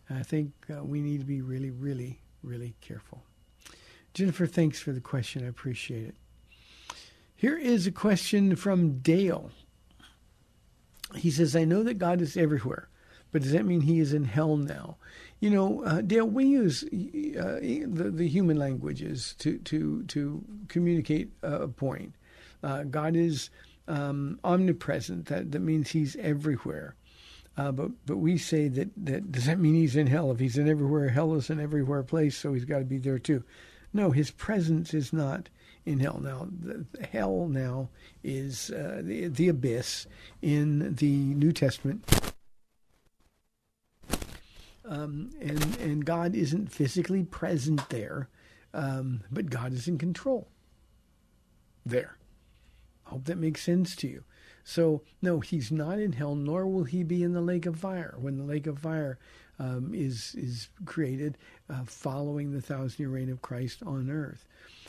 I 0.09 0.23
think 0.23 0.53
uh, 0.71 0.85
we 0.85 1.01
need 1.01 1.21
to 1.21 1.27
be 1.27 1.41
really, 1.41 1.71
really, 1.71 2.21
really 2.43 2.75
careful. 2.81 3.23
Jennifer, 4.15 4.47
thanks 4.47 4.81
for 4.81 4.93
the 4.93 5.01
question. 5.01 5.45
I 5.45 5.49
appreciate 5.49 6.07
it. 6.07 6.15
Here 7.35 7.59
is 7.59 7.87
a 7.87 7.93
question 7.93 8.55
from 8.55 8.99
Dale. 9.01 9.51
He 11.17 11.31
says, 11.31 11.55
I 11.55 11.65
know 11.65 11.83
that 11.83 11.99
God 11.99 12.21
is 12.21 12.37
everywhere, 12.37 12.89
but 13.33 13.43
does 13.43 13.53
that 13.53 13.67
mean 13.67 13.83
he 13.83 13.99
is 13.99 14.15
in 14.15 14.25
hell 14.25 14.57
now? 14.57 14.97
You 15.41 15.51
know, 15.51 15.85
uh, 15.85 16.01
Dale, 16.01 16.27
we 16.27 16.47
use 16.47 16.85
uh, 16.85 17.59
the, 17.61 18.13
the 18.15 18.29
human 18.29 18.57
languages 18.57 19.35
to, 19.41 19.59
to, 19.59 20.05
to 20.05 20.45
communicate 20.69 21.31
a 21.43 21.69
point. 21.69 22.15
Uh, 22.63 22.85
God 22.85 23.17
is 23.17 23.51
um, 23.89 24.39
omnipresent. 24.45 25.27
That, 25.27 25.53
that 25.53 25.61
means 25.61 25.91
he's 25.91 26.17
everywhere. 26.17 26.95
Uh, 27.57 27.71
but 27.71 27.91
but 28.07 28.17
we 28.17 28.37
say 28.37 28.67
that, 28.67 28.89
that 28.97 29.31
does 29.31 29.47
that 29.47 29.61
mean 29.61 29.75
he's 29.75 29.95
in 29.95 30.09
hell? 30.09 30.33
If 30.33 30.41
he's 30.41 30.59
in 30.59 30.69
everywhere, 30.69 31.09
hell 31.09 31.35
is 31.35 31.51
in 31.51 31.61
everywhere 31.61 32.03
place, 32.03 32.37
so 32.37 32.53
he's 32.53 32.65
got 32.65 32.81
to 32.81 32.85
be 32.85 32.99
there 32.99 33.19
too. 33.19 33.45
No, 33.95 34.11
his 34.11 34.33
presence 34.33 34.93
is 34.93 35.13
not 35.13 35.49
in 35.87 36.01
hell. 36.01 36.21
Now, 36.21 36.49
hell 37.13 37.47
now 37.49 37.89
is 38.25 38.71
uh, 38.71 39.01
the, 39.05 39.29
the 39.29 39.49
abyss 39.49 40.09
in 40.43 40.97
the 40.97 41.17
New 41.17 41.53
Testament. 41.53 42.05
Um, 44.87 45.31
and 45.41 45.77
and 45.77 46.05
God 46.05 46.35
isn't 46.35 46.71
physically 46.71 47.23
present 47.23 47.89
there, 47.89 48.29
um, 48.75 49.23
but 49.31 49.49
God 49.49 49.73
is 49.73 49.89
in 49.89 49.97
control. 49.97 50.49
There. 51.87 52.19
I 53.07 53.11
hope 53.11 53.25
that 53.25 53.39
makes 53.39 53.63
sense 53.63 53.97
to 53.97 54.09
you. 54.09 54.25
So 54.65 55.03
no, 55.23 55.41
he's 55.41 55.71
not 55.71 56.01
in 56.01 56.13
hell, 56.13 56.35
nor 56.35 56.67
will 56.67 56.85
he 56.85 57.03
be 57.03 57.23
in 57.23 57.33
the 57.33 57.41
lake 57.41 57.65
of 57.65 57.79
fire 57.79 58.15
when 58.19 58.37
the 58.37 58.45
lake 58.45 58.67
of 58.67 58.79
fire 58.79 59.19
um, 59.59 59.93
is 59.95 60.35
is 60.37 60.69
created, 60.85 61.39
uh, 61.71 61.85
following 61.85 62.53
the 62.53 62.61
thousand 62.61 62.99
year 62.99 63.09
reign 63.09 63.31
of 63.31 63.43
Christ 63.43 63.83
on 63.85 64.11
earth. 64.11 64.47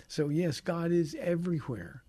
So 0.07 0.29
yes, 0.29 0.59
God 0.59 0.91
is 0.91 1.15
everywhere, 1.19 2.03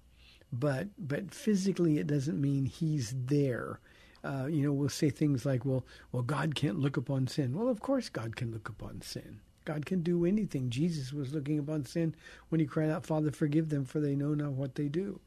but 0.53 0.89
but 0.99 1.33
physically 1.35 1.99
it 1.99 2.07
doesn't 2.07 2.41
mean 2.41 2.67
He's 2.67 3.15
there. 3.17 3.81
Uh, 4.25 4.47
you 4.47 4.63
know, 4.63 4.73
we'll 4.73 4.89
say 4.89 5.11
things 5.11 5.45
like, 5.45 5.65
"Well, 5.65 5.85
well, 6.13 6.23
God 6.23 6.55
can't 6.55 6.79
look 6.79 6.97
upon 6.97 7.27
sin." 7.29 7.57
Well, 7.57 7.69
of 7.69 7.81
course, 7.81 8.09
God 8.09 8.37
can 8.37 8.51
look 8.51 8.69
upon 8.69 9.03
sin. 9.03 9.41
God 9.65 9.85
can 9.85 10.03
do 10.03 10.25
anything. 10.25 10.71
Jesus 10.71 11.13
was 11.13 11.35
looking 11.35 11.59
upon 11.59 11.85
sin 11.85 12.15
when 12.49 12.61
he 12.61 12.67
cried 12.67 12.91
out, 12.91 13.07
"Father, 13.07 13.31
forgive 13.31 13.69
them, 13.69 13.85
for 13.85 14.01
they 14.01 14.17
know 14.17 14.35
not 14.35 14.53
what 14.53 14.75
they 14.75 14.89
do." 14.89 15.21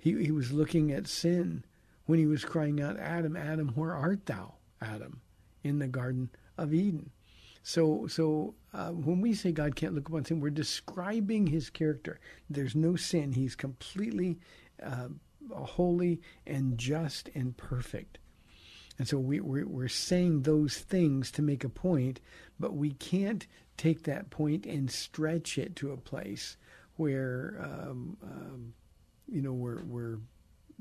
He 0.00 0.24
he 0.24 0.30
was 0.30 0.52
looking 0.52 0.90
at 0.92 1.06
sin 1.06 1.64
when 2.06 2.18
he 2.18 2.26
was 2.26 2.44
crying 2.44 2.80
out, 2.80 2.96
"Adam, 2.96 3.36
Adam, 3.36 3.68
where 3.74 3.94
art 3.94 4.26
thou?" 4.26 4.54
Adam, 4.80 5.20
in 5.62 5.78
the 5.78 5.88
Garden 5.88 6.30
of 6.56 6.72
Eden. 6.72 7.10
So, 7.62 8.06
so 8.06 8.54
uh, 8.72 8.90
when 8.90 9.20
we 9.20 9.34
say 9.34 9.52
God 9.52 9.76
can't 9.76 9.94
look 9.94 10.08
upon 10.08 10.24
sin, 10.24 10.40
we're 10.40 10.50
describing 10.50 11.46
His 11.46 11.70
character. 11.70 12.18
There's 12.48 12.74
no 12.74 12.96
sin. 12.96 13.32
He's 13.32 13.54
completely 13.54 14.38
uh, 14.82 15.08
holy 15.52 16.20
and 16.46 16.78
just 16.78 17.28
and 17.34 17.56
perfect. 17.56 18.18
And 18.98 19.06
so 19.06 19.18
we, 19.18 19.40
we're, 19.40 19.66
we're 19.66 19.88
saying 19.88 20.42
those 20.42 20.78
things 20.78 21.30
to 21.32 21.42
make 21.42 21.62
a 21.62 21.68
point, 21.68 22.20
but 22.58 22.74
we 22.74 22.92
can't 22.92 23.46
take 23.76 24.02
that 24.04 24.30
point 24.30 24.66
and 24.66 24.90
stretch 24.90 25.56
it 25.56 25.76
to 25.76 25.92
a 25.92 25.96
place 25.96 26.56
where, 26.96 27.60
um, 27.62 28.16
um, 28.22 28.74
you 29.28 29.40
know, 29.40 29.52
we're, 29.52 29.82
we're 29.84 30.18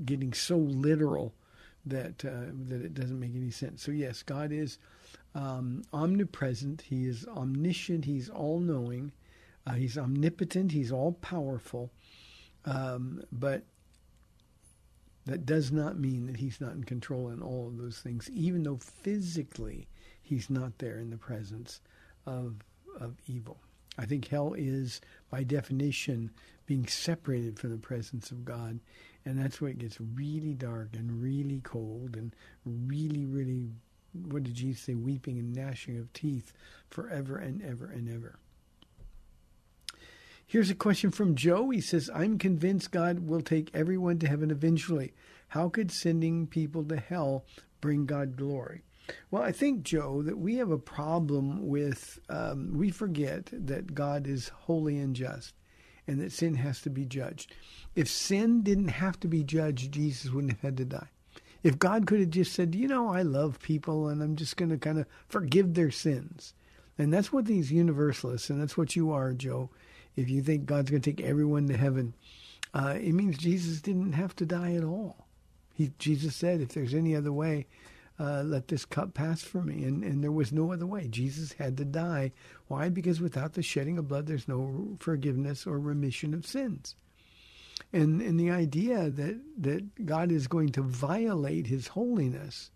getting 0.03 0.33
so 0.33 0.57
literal 0.57 1.35
that 1.89 2.25
uh, 2.25 2.51
that 2.67 2.81
it 2.83 2.93
doesn't 2.93 3.19
make 3.19 3.35
any 3.35 3.51
sense. 3.51 3.83
So 3.83 3.91
yes, 3.91 4.23
God 4.23 4.51
is 4.51 4.77
um, 5.35 5.83
omnipresent. 5.93 6.81
He 6.81 7.07
is 7.07 7.25
omniscient. 7.27 8.05
He's 8.05 8.29
all 8.29 8.59
knowing. 8.59 9.11
Uh, 9.65 9.73
he's 9.73 9.97
omnipotent. 9.97 10.71
He's 10.71 10.91
all 10.91 11.13
powerful. 11.13 11.91
Um, 12.65 13.21
but 13.31 13.63
that 15.25 15.45
does 15.45 15.71
not 15.71 15.99
mean 15.99 16.25
that 16.27 16.37
he's 16.37 16.61
not 16.61 16.73
in 16.73 16.83
control 16.85 17.29
in 17.29 17.41
all 17.41 17.67
of 17.67 17.77
those 17.77 17.99
things, 17.99 18.29
even 18.31 18.63
though 18.63 18.77
physically 18.77 19.87
he's 20.21 20.49
not 20.49 20.77
there 20.79 20.99
in 20.99 21.09
the 21.09 21.17
presence 21.17 21.81
of 22.25 22.55
of 22.99 23.15
evil. 23.27 23.57
I 23.97 24.05
think 24.05 24.27
hell 24.27 24.53
is, 24.53 25.01
by 25.29 25.43
definition, 25.43 26.31
being 26.65 26.87
separated 26.87 27.57
from 27.59 27.71
the 27.71 27.77
presence 27.77 28.31
of 28.31 28.45
God, 28.45 28.79
and 29.27 29.37
that's 29.37 29.59
where 29.59 29.69
it 29.69 29.79
gets 29.79 29.99
really 29.99 30.53
dark 30.53 30.89
and 30.93 31.21
really 31.21 31.59
cold 31.61 32.15
and 32.15 32.33
really, 32.65 33.25
really 33.25 33.69
what 34.25 34.43
did 34.43 34.55
Jesus 34.55 34.83
say? 34.83 34.95
Weeping 34.95 35.37
and 35.37 35.53
gnashing 35.53 35.97
of 35.97 36.11
teeth 36.13 36.53
forever 36.89 37.37
and 37.37 37.61
ever 37.61 37.85
and 37.85 38.09
ever. 38.09 38.39
Here's 40.45 40.69
a 40.69 40.75
question 40.75 41.11
from 41.11 41.35
Joe. 41.35 41.69
He 41.69 41.81
says, 41.81 42.09
I'm 42.15 42.37
convinced 42.37 42.91
God 42.91 43.27
will 43.27 43.41
take 43.41 43.69
everyone 43.73 44.17
to 44.19 44.29
heaven 44.29 44.49
eventually. 44.49 45.13
How 45.49 45.67
could 45.67 45.91
sending 45.91 46.47
people 46.47 46.85
to 46.85 46.95
hell 46.95 47.45
bring 47.81 48.05
God 48.05 48.37
glory? 48.37 48.83
Well, 49.29 49.43
I 49.43 49.51
think, 49.51 49.83
Joe, 49.83 50.21
that 50.21 50.37
we 50.37 50.55
have 50.55 50.71
a 50.71 50.77
problem 50.77 51.67
with, 51.67 52.19
um, 52.29 52.73
we 52.77 52.91
forget 52.91 53.49
that 53.51 53.93
God 53.93 54.25
is 54.25 54.49
holy 54.49 54.97
and 54.97 55.15
just 55.15 55.53
and 56.07 56.21
that 56.21 56.31
sin 56.31 56.55
has 56.55 56.81
to 56.81 56.89
be 56.89 57.05
judged. 57.05 57.53
If 57.95 58.07
sin 58.07 58.61
didn't 58.61 58.89
have 58.89 59.19
to 59.19 59.27
be 59.27 59.43
judged, 59.43 59.91
Jesus 59.91 60.31
wouldn't 60.31 60.53
have 60.53 60.61
had 60.61 60.77
to 60.77 60.85
die. 60.85 61.09
If 61.63 61.79
God 61.79 62.07
could 62.07 62.19
have 62.19 62.29
just 62.29 62.53
said, 62.53 62.75
you 62.75 62.87
know, 62.87 63.09
I 63.09 63.23
love 63.23 63.59
people 63.59 64.07
and 64.07 64.21
I'm 64.21 64.35
just 64.35 64.57
going 64.57 64.69
to 64.69 64.77
kind 64.77 64.99
of 64.99 65.07
forgive 65.27 65.73
their 65.73 65.91
sins. 65.91 66.53
And 66.97 67.13
that's 67.13 67.31
what 67.31 67.45
these 67.45 67.71
universalists, 67.71 68.49
and 68.49 68.59
that's 68.61 68.77
what 68.77 68.95
you 68.95 69.11
are, 69.11 69.33
Joe. 69.33 69.69
If 70.15 70.29
you 70.29 70.41
think 70.41 70.65
God's 70.65 70.89
going 70.89 71.01
to 71.01 71.11
take 71.11 71.23
everyone 71.23 71.67
to 71.67 71.77
heaven, 71.77 72.15
uh, 72.73 72.95
it 72.99 73.13
means 73.13 73.37
Jesus 73.37 73.81
didn't 73.81 74.13
have 74.13 74.35
to 74.37 74.45
die 74.45 74.73
at 74.73 74.83
all. 74.83 75.27
He, 75.73 75.91
Jesus 75.99 76.35
said, 76.35 76.59
if 76.59 76.69
there's 76.69 76.95
any 76.95 77.15
other 77.15 77.31
way, 77.31 77.67
uh, 78.19 78.43
let 78.43 78.67
this 78.67 78.85
cup 78.85 79.13
pass 79.13 79.41
from 79.41 79.67
me. 79.67 79.83
And, 79.83 80.03
and 80.03 80.23
there 80.23 80.31
was 80.31 80.51
no 80.51 80.71
other 80.71 80.87
way. 80.87 81.07
Jesus 81.07 81.53
had 81.53 81.77
to 81.77 81.85
die. 81.85 82.31
Why? 82.67 82.89
Because 82.89 83.21
without 83.21 83.53
the 83.53 83.61
shedding 83.61 83.97
of 83.97 84.07
blood, 84.07 84.27
there's 84.27 84.47
no 84.47 84.97
forgiveness 84.99 85.67
or 85.67 85.79
remission 85.79 86.33
of 86.33 86.45
sins 86.45 86.95
and 87.93 88.21
and 88.21 88.39
the 88.39 88.51
idea 88.51 89.09
that 89.09 89.39
that 89.57 90.05
God 90.05 90.31
is 90.31 90.47
going 90.47 90.69
to 90.69 90.81
violate 90.81 91.67
His 91.67 91.87
holiness 91.87 92.71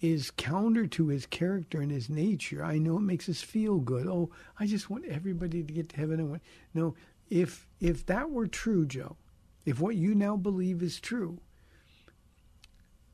is 0.00 0.32
counter 0.32 0.86
to 0.88 1.08
His 1.08 1.26
character 1.26 1.80
and 1.80 1.90
His 1.90 2.08
nature. 2.08 2.64
I 2.64 2.78
know 2.78 2.96
it 2.96 3.02
makes 3.02 3.28
us 3.28 3.40
feel 3.40 3.78
good. 3.78 4.06
Oh, 4.06 4.30
I 4.58 4.66
just 4.66 4.90
want 4.90 5.06
everybody 5.06 5.62
to 5.62 5.72
get 5.72 5.90
to 5.90 5.96
heaven. 5.96 6.20
I 6.20 6.24
want 6.24 6.42
no. 6.74 6.94
If 7.30 7.66
if 7.80 8.06
that 8.06 8.30
were 8.30 8.46
true, 8.46 8.86
Joe, 8.86 9.16
if 9.64 9.80
what 9.80 9.96
you 9.96 10.14
now 10.14 10.36
believe 10.36 10.82
is 10.82 11.00
true, 11.00 11.38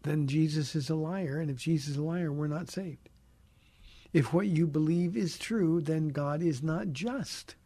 then 0.03 0.27
Jesus 0.27 0.75
is 0.75 0.91
a 0.91 0.95
liar, 0.95 1.39
and 1.41 1.51
if 1.51 1.59
Jesus 1.59 1.91
is 1.91 1.97
a 1.97 2.03
liar, 2.03 2.33
we're 2.33 2.47
not 2.47 2.71
saved. 2.71 3.09
If 4.13 4.33
what 4.33 4.47
you 4.47 4.67
believe 4.67 5.17
is 5.17 5.39
true, 5.39 5.81
then 5.81 6.09
God 6.09 6.43
is 6.43 6.63
not 6.63 6.93
just 6.93 7.57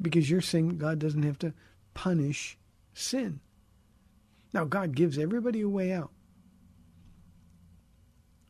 because 0.00 0.28
you're 0.28 0.40
saying 0.40 0.78
God 0.78 0.98
doesn't 0.98 1.22
have 1.22 1.38
to 1.40 1.54
punish 1.94 2.58
sin. 2.94 3.40
Now, 4.52 4.64
God 4.64 4.94
gives 4.94 5.18
everybody 5.18 5.62
a 5.62 5.68
way 5.68 5.92
out. 5.92 6.10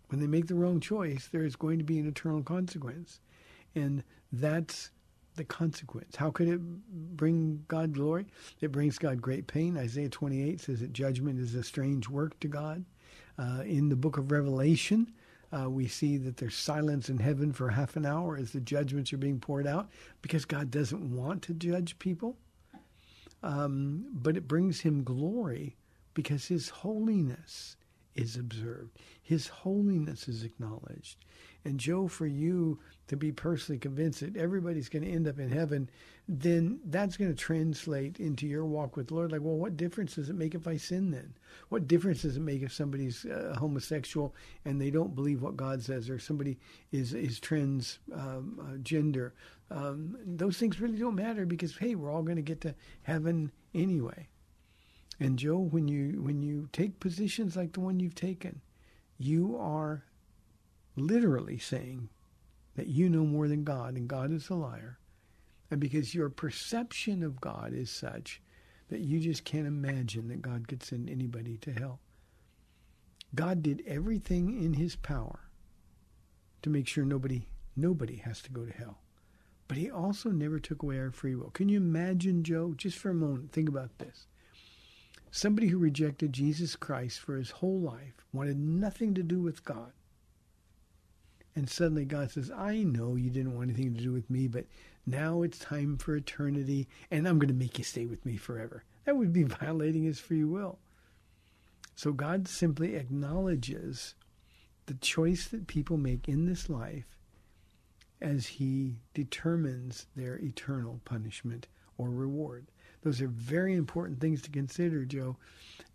When 0.09 0.20
they 0.20 0.27
make 0.27 0.46
the 0.46 0.55
wrong 0.55 0.81
choice, 0.81 1.29
there 1.29 1.44
is 1.44 1.57
going 1.57 1.79
to 1.79 1.85
be 1.85 1.98
an 1.98 2.09
eternal 2.09 2.42
consequence. 2.42 3.20
And 3.75 4.03
that's 4.31 4.90
the 5.37 5.45
consequence. 5.45 6.16
How 6.16 6.31
could 6.31 6.49
it 6.49 6.61
bring 7.16 7.64
God 7.68 7.95
glory? 7.95 8.27
It 8.61 8.73
brings 8.73 8.99
God 8.99 9.21
great 9.21 9.47
pain. 9.47 9.77
Isaiah 9.77 10.09
28 10.09 10.61
says 10.61 10.81
that 10.81 10.92
judgment 10.92 11.38
is 11.38 11.55
a 11.55 11.62
strange 11.62 12.09
work 12.09 12.38
to 12.40 12.49
God. 12.49 12.85
Uh, 13.38 13.62
in 13.64 13.88
the 13.88 13.97
book 13.97 14.18
of 14.18 14.31
Revelation, 14.31 15.12
uh, 15.53 15.68
we 15.68 15.87
see 15.87 16.16
that 16.18 16.37
there's 16.37 16.55
silence 16.55 17.09
in 17.09 17.18
heaven 17.18 17.53
for 17.53 17.68
half 17.71 17.97
an 17.97 18.07
hour 18.07 18.37
as 18.37 18.53
the 18.53 18.61
judgments 18.61 19.12
are 19.12 19.18
being 19.18 19.40
poured 19.40 19.66
out 19.66 19.90
because 20.21 20.45
God 20.45 20.71
doesn't 20.71 21.14
want 21.14 21.42
to 21.42 21.55
judge 21.55 21.99
people. 21.99 22.37
Um, 23.42 24.07
but 24.12 24.37
it 24.37 24.47
brings 24.47 24.81
him 24.81 25.03
glory 25.03 25.77
because 26.14 26.47
his 26.47 26.68
holiness 26.68 27.77
is 28.14 28.37
observed, 28.37 28.99
his 29.23 29.49
holiness 29.49 30.29
is 30.29 30.45
acknowledged. 30.45 31.16
And 31.64 31.79
Joe, 31.79 32.09
for 32.09 32.27
you 32.27 32.81
to 33.07 33.16
be 33.16 33.31
personally 33.31 33.79
convinced 33.79 34.20
that 34.20 34.37
everybody's 34.37 34.88
going 34.88 35.05
to 35.05 35.11
end 35.11 35.29
up 35.29 35.38
in 35.38 35.51
heaven, 35.51 35.88
then 36.29 36.81
that's 36.87 37.16
going 37.16 37.31
to 37.31 37.37
translate 37.37 38.18
into 38.18 38.46
your 38.46 38.64
walk 38.64 38.96
with 38.96 39.09
the 39.09 39.14
Lord. 39.14 39.33
Like, 39.33 39.42
well, 39.42 39.57
what 39.57 39.77
difference 39.77 40.16
does 40.16 40.29
it 40.29 40.35
make 40.35 40.55
if 40.55 40.66
I 40.66 40.77
sin 40.77 41.11
then? 41.11 41.35
What 41.68 41.87
difference 41.87 42.22
does 42.22 42.37
it 42.37 42.40
make 42.40 42.62
if 42.62 42.72
somebody's 42.72 43.25
uh, 43.25 43.55
homosexual 43.59 44.35
and 44.64 44.81
they 44.81 44.90
don't 44.90 45.14
believe 45.14 45.42
what 45.42 45.57
God 45.57 45.83
says, 45.83 46.11
or 46.11 46.18
somebody 46.18 46.59
is 46.90 47.14
is 47.14 47.38
trans 47.38 47.98
um, 48.12 48.59
uh, 48.61 48.79
gender? 48.79 49.35
Um, 49.70 50.16
those 50.25 50.59
things 50.59 50.81
really 50.81 50.98
don't 50.98 51.14
matter 51.14 51.46
because 51.46 51.77
hey, 51.77 51.94
we're 51.94 52.11
all 52.11 52.22
going 52.22 52.37
to 52.37 52.42
get 52.42 52.61
to 52.62 52.75
heaven 53.03 53.53
anyway. 53.75 54.29
And 55.20 55.38
Joe, 55.38 55.59
when 55.59 55.87
you 55.87 56.22
when 56.22 56.42
you 56.42 56.68
take 56.72 56.98
positions 56.98 57.57
like 57.57 57.72
the 57.72 57.81
one 57.81 58.01
you've 58.01 58.14
taken, 58.14 58.61
you 59.18 59.57
are 59.57 60.05
literally 60.96 61.59
saying 61.59 62.09
that 62.76 62.87
you 62.87 63.09
know 63.09 63.24
more 63.24 63.48
than 63.48 63.64
God 63.64 63.96
and 63.96 64.09
God 64.09 64.33
is 64.33 64.48
a 64.48 64.55
liar. 64.55 64.98
And 65.70 65.81
because 65.81 66.14
your 66.14 66.28
perception 66.28 67.22
of 67.22 67.40
God 67.40 67.72
is 67.72 67.90
such 67.90 68.40
that 68.88 69.00
you 69.00 69.20
just 69.20 69.44
can't 69.44 69.66
imagine 69.66 70.28
that 70.28 70.42
God 70.42 70.68
could 70.68 70.83
send 70.83 71.09
anybody 71.09 71.57
to 71.59 71.72
hell. 71.72 72.00
God 73.35 73.62
did 73.62 73.83
everything 73.87 74.62
in 74.62 74.74
his 74.74 74.96
power 74.96 75.48
to 76.61 76.70
make 76.70 76.87
sure 76.87 77.05
nobody 77.05 77.46
nobody 77.74 78.16
has 78.16 78.42
to 78.42 78.50
go 78.50 78.66
to 78.66 78.72
hell. 78.72 78.98
But 79.66 79.78
he 79.78 79.90
also 79.90 80.31
never 80.31 80.59
took 80.59 80.83
away 80.83 80.98
our 80.98 81.11
free 81.11 81.35
will. 81.35 81.50
Can 81.50 81.70
you 81.70 81.78
imagine, 81.78 82.44
Joe, 82.44 82.74
just 82.76 82.98
for 82.98 83.09
a 83.09 83.14
moment, 83.14 83.52
think 83.52 83.70
about 83.70 83.98
this. 83.98 84.26
Somebody 85.31 85.68
who 85.68 85.78
rejected 85.78 86.35
Jesus 86.35 86.76
Christ 86.76 87.20
for 87.20 87.37
his 87.37 87.50
whole 87.50 87.81
life, 87.81 88.26
wanted 88.35 88.59
nothing 88.59 89.14
to 89.14 89.22
do 89.22 89.40
with 89.40 89.64
God, 89.64 89.92
and 91.54 91.68
suddenly 91.68 92.04
God 92.04 92.30
says, 92.30 92.50
I 92.50 92.82
know 92.82 93.16
you 93.16 93.30
didn't 93.30 93.54
want 93.54 93.70
anything 93.70 93.94
to 93.94 94.02
do 94.02 94.12
with 94.12 94.30
me, 94.30 94.48
but 94.48 94.64
now 95.06 95.42
it's 95.42 95.58
time 95.58 95.98
for 95.98 96.16
eternity, 96.16 96.88
and 97.10 97.26
I'm 97.26 97.38
going 97.38 97.48
to 97.48 97.54
make 97.54 97.78
you 97.78 97.84
stay 97.84 98.06
with 98.06 98.24
me 98.24 98.36
forever. 98.36 98.84
That 99.04 99.16
would 99.16 99.32
be 99.32 99.42
violating 99.60 100.04
his 100.04 100.20
free 100.20 100.44
will. 100.44 100.78
So 101.94 102.12
God 102.12 102.48
simply 102.48 102.94
acknowledges 102.94 104.14
the 104.86 104.94
choice 104.94 105.46
that 105.48 105.66
people 105.66 105.96
make 105.96 106.28
in 106.28 106.46
this 106.46 106.68
life 106.68 107.18
as 108.20 108.46
he 108.46 108.96
determines 109.14 110.06
their 110.16 110.36
eternal 110.38 111.00
punishment 111.04 111.66
or 111.98 112.08
reward. 112.08 112.66
Those 113.02 113.20
are 113.20 113.28
very 113.28 113.74
important 113.74 114.20
things 114.20 114.42
to 114.42 114.50
consider, 114.50 115.04
Joe. 115.04 115.36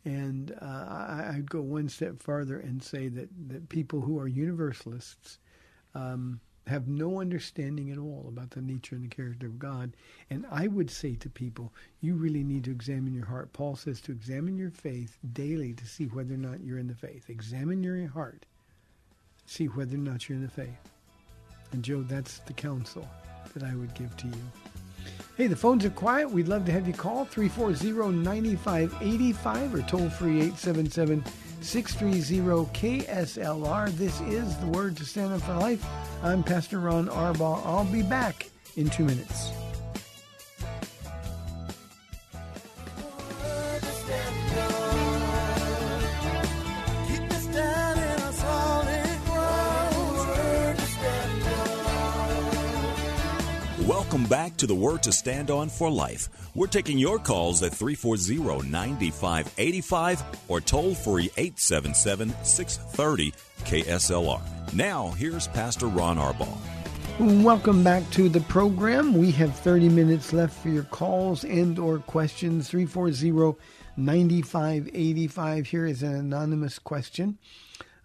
And 0.06 0.52
uh, 0.62 0.66
I, 0.66 1.34
I'd 1.36 1.50
go 1.50 1.62
one 1.62 1.90
step 1.90 2.22
farther 2.22 2.60
and 2.60 2.84
say 2.84 3.08
that, 3.08 3.30
that 3.50 3.70
people 3.70 4.02
who 4.02 4.20
are 4.20 4.28
universalists 4.28 5.40
um, 5.98 6.40
have 6.68 6.88
no 6.88 7.20
understanding 7.20 7.92
at 7.92 7.98
all 7.98 8.26
about 8.28 8.52
the 8.52 8.62
nature 8.62 8.96
and 8.96 9.04
the 9.04 9.16
character 9.16 9.48
of 9.48 9.58
God. 9.58 9.94
And 10.30 10.46
I 10.52 10.68
would 10.68 10.92
say 10.92 11.16
to 11.16 11.30
people, 11.30 11.74
you 12.02 12.16
really 12.16 12.44
need 12.44 12.66
to 12.66 12.72
examine 12.72 13.14
your 13.14 13.26
heart. 13.26 13.54
Paul 13.54 13.76
says 13.76 14.02
to 14.02 14.12
examine 14.12 14.58
your 14.58 14.72
faith 14.72 15.18
daily 15.34 15.74
to 15.74 15.86
see 15.86 16.06
whether 16.06 16.34
or 16.34 16.38
not 16.38 16.62
you're 16.62 16.78
in 16.78 16.88
the 16.88 16.96
faith. 16.96 17.30
Examine 17.30 17.84
your 17.84 18.08
heart, 18.08 18.46
see 19.46 19.66
whether 19.66 19.96
or 19.96 20.00
not 20.00 20.28
you're 20.28 20.38
in 20.38 20.44
the 20.44 20.50
faith. 20.50 20.90
And 21.72 21.84
Joe, 21.84 22.04
that's 22.04 22.40
the 22.40 22.54
counsel 22.54 23.08
that 23.54 23.64
I 23.64 23.76
would 23.76 23.94
give 23.94 24.16
to 24.18 24.28
you. 24.28 24.34
Hey, 25.38 25.48
the 25.48 25.56
phones 25.56 25.86
are 25.86 25.90
quiet. 25.90 26.30
We'd 26.30 26.50
love 26.50 26.66
to 26.66 26.72
have 26.72 26.88
you 26.88 26.94
call 26.94 27.26
340-9585 27.28 29.74
or 29.74 29.82
toll 29.84 30.10
free 30.10 30.42
877 30.42 31.24
630 31.62 32.66
KSLR. 32.74 33.90
This 33.92 34.22
is 34.22 34.56
the 34.58 34.68
Word 34.68 34.96
to 34.98 35.06
Stand 35.06 35.34
Up 35.34 35.42
for 35.42 35.56
Life. 35.56 35.86
I'm 36.24 36.44
Pastor 36.44 36.80
Ron 36.80 37.08
Arbaugh. 37.08 37.66
I'll 37.66 37.86
be 37.86 38.04
back 38.04 38.50
in 38.76 38.90
two 38.90 39.06
minutes. 39.06 39.52
Welcome 53.88 54.26
back 54.26 54.58
to 54.58 54.68
the 54.68 54.76
Word 54.76 55.04
to 55.04 55.12
Stand 55.12 55.52
On 55.52 55.70
for 55.70 55.90
Life. 55.90 56.30
We're 56.58 56.66
taking 56.66 56.98
your 56.98 57.20
calls 57.20 57.62
at 57.62 57.72
340 57.72 58.68
9585 58.68 60.24
or 60.48 60.60
toll 60.60 60.96
free 60.96 61.30
877 61.38 62.34
630 62.44 63.32
KSLR. 63.60 64.42
Now, 64.74 65.10
here's 65.10 65.48
Pastor 65.50 65.86
Ron 65.86 66.18
Arbaugh. 66.18 66.58
Welcome 67.44 67.84
back 67.84 68.10
to 68.10 68.28
the 68.28 68.40
program. 68.40 69.14
We 69.14 69.30
have 69.34 69.56
30 69.56 69.90
minutes 69.90 70.34
left 70.34 70.60
for 70.60 70.70
your 70.70 70.86
calls 70.86 71.44
and 71.44 71.78
or 71.78 72.00
questions. 72.00 72.72
340-9585. 72.72 75.68
Here 75.68 75.86
is 75.86 76.02
an 76.02 76.16
anonymous 76.16 76.80
question. 76.80 77.38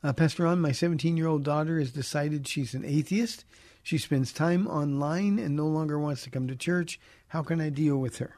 Uh, 0.05 0.13
Pastor 0.13 0.43
Ron, 0.43 0.61
my 0.61 0.73
17-year-old 0.73 1.43
daughter 1.43 1.79
has 1.79 1.91
decided 1.91 2.47
she's 2.47 2.75
an 2.75 2.85
atheist. 2.85 3.47
She 3.83 3.97
spends 3.97 4.31
time 4.31 4.67
online 4.67 5.39
and 5.39 5.57
no 5.57 5.69
longer 5.69 5.99
wants 5.99 6.23
to 6.25 6.31
come 6.31 6.47
to 6.49 6.55
church. 6.55 7.01
How 7.29 7.43
can 7.43 7.59
I 7.59 7.71
deal 7.71 7.97
with 7.97 8.19
her? 8.19 8.37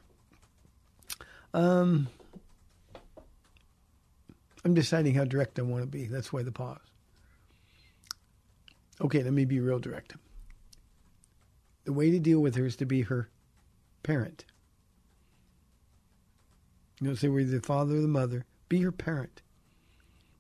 Um, 1.55 2.09
I'm 4.65 4.75
deciding 4.75 5.15
how 5.15 5.25
direct 5.25 5.59
I 5.59 5.63
want 5.63 5.83
to 5.83 5.89
be. 5.89 6.05
That's 6.05 6.33
why 6.33 6.43
the 6.43 6.53
pause. 6.53 6.79
Okay, 9.01 9.23
let 9.23 9.33
me 9.33 9.47
be 9.47 9.61
real 9.61 9.79
direct 9.79 10.15
the 11.85 11.93
way 11.93 12.11
to 12.11 12.19
deal 12.19 12.41
with 12.41 12.57
her 12.57 12.67
is 12.67 12.77
to 12.77 12.87
be 12.87 13.03
her 13.03 13.29
parent. 14.03 14.45
You 17.01 17.09
don't 17.09 17.17
say 17.17 17.29
we're 17.29 17.45
the 17.45 17.61
father 17.61 17.97
or 17.97 18.01
the 18.01 18.09
mother. 18.09 18.47
Be 18.69 18.81
her 18.81 18.93
parent. 18.93 19.43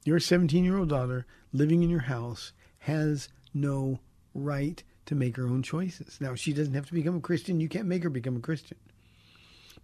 Your 0.04 0.18
17 0.18 0.64
year 0.64 0.78
old 0.78 0.88
daughter 0.88 1.26
living 1.52 1.82
in 1.82 1.90
your 1.90 2.00
house 2.00 2.52
has 2.80 3.28
no 3.52 4.00
right 4.34 4.82
to 5.06 5.14
make 5.14 5.36
her 5.36 5.46
own 5.46 5.62
choices. 5.62 6.18
Now, 6.20 6.34
she 6.34 6.52
doesn't 6.52 6.74
have 6.74 6.86
to 6.86 6.94
become 6.94 7.16
a 7.16 7.20
Christian. 7.20 7.60
You 7.60 7.68
can't 7.68 7.86
make 7.86 8.02
her 8.02 8.10
become 8.10 8.36
a 8.36 8.40
Christian. 8.40 8.78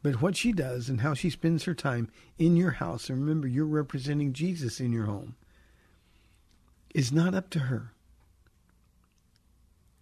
But 0.02 0.22
what 0.22 0.36
she 0.36 0.52
does 0.52 0.88
and 0.88 1.02
how 1.02 1.14
she 1.14 1.28
spends 1.30 1.64
her 1.64 1.74
time 1.74 2.08
in 2.38 2.56
your 2.56 2.72
house, 2.72 3.10
and 3.10 3.20
remember, 3.20 3.46
you're 3.46 3.66
representing 3.66 4.32
Jesus 4.32 4.80
in 4.80 4.92
your 4.92 5.04
home, 5.04 5.36
is 6.94 7.12
not 7.12 7.34
up 7.34 7.50
to 7.50 7.58
her. 7.60 7.92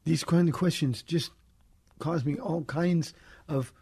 These 0.05 0.25
kind 0.25 0.49
of 0.49 0.55
questions 0.55 1.03
just 1.03 1.33
cause 1.99 2.25
me 2.25 2.39
all 2.39 2.63
kinds 2.63 3.13
of 3.49 3.73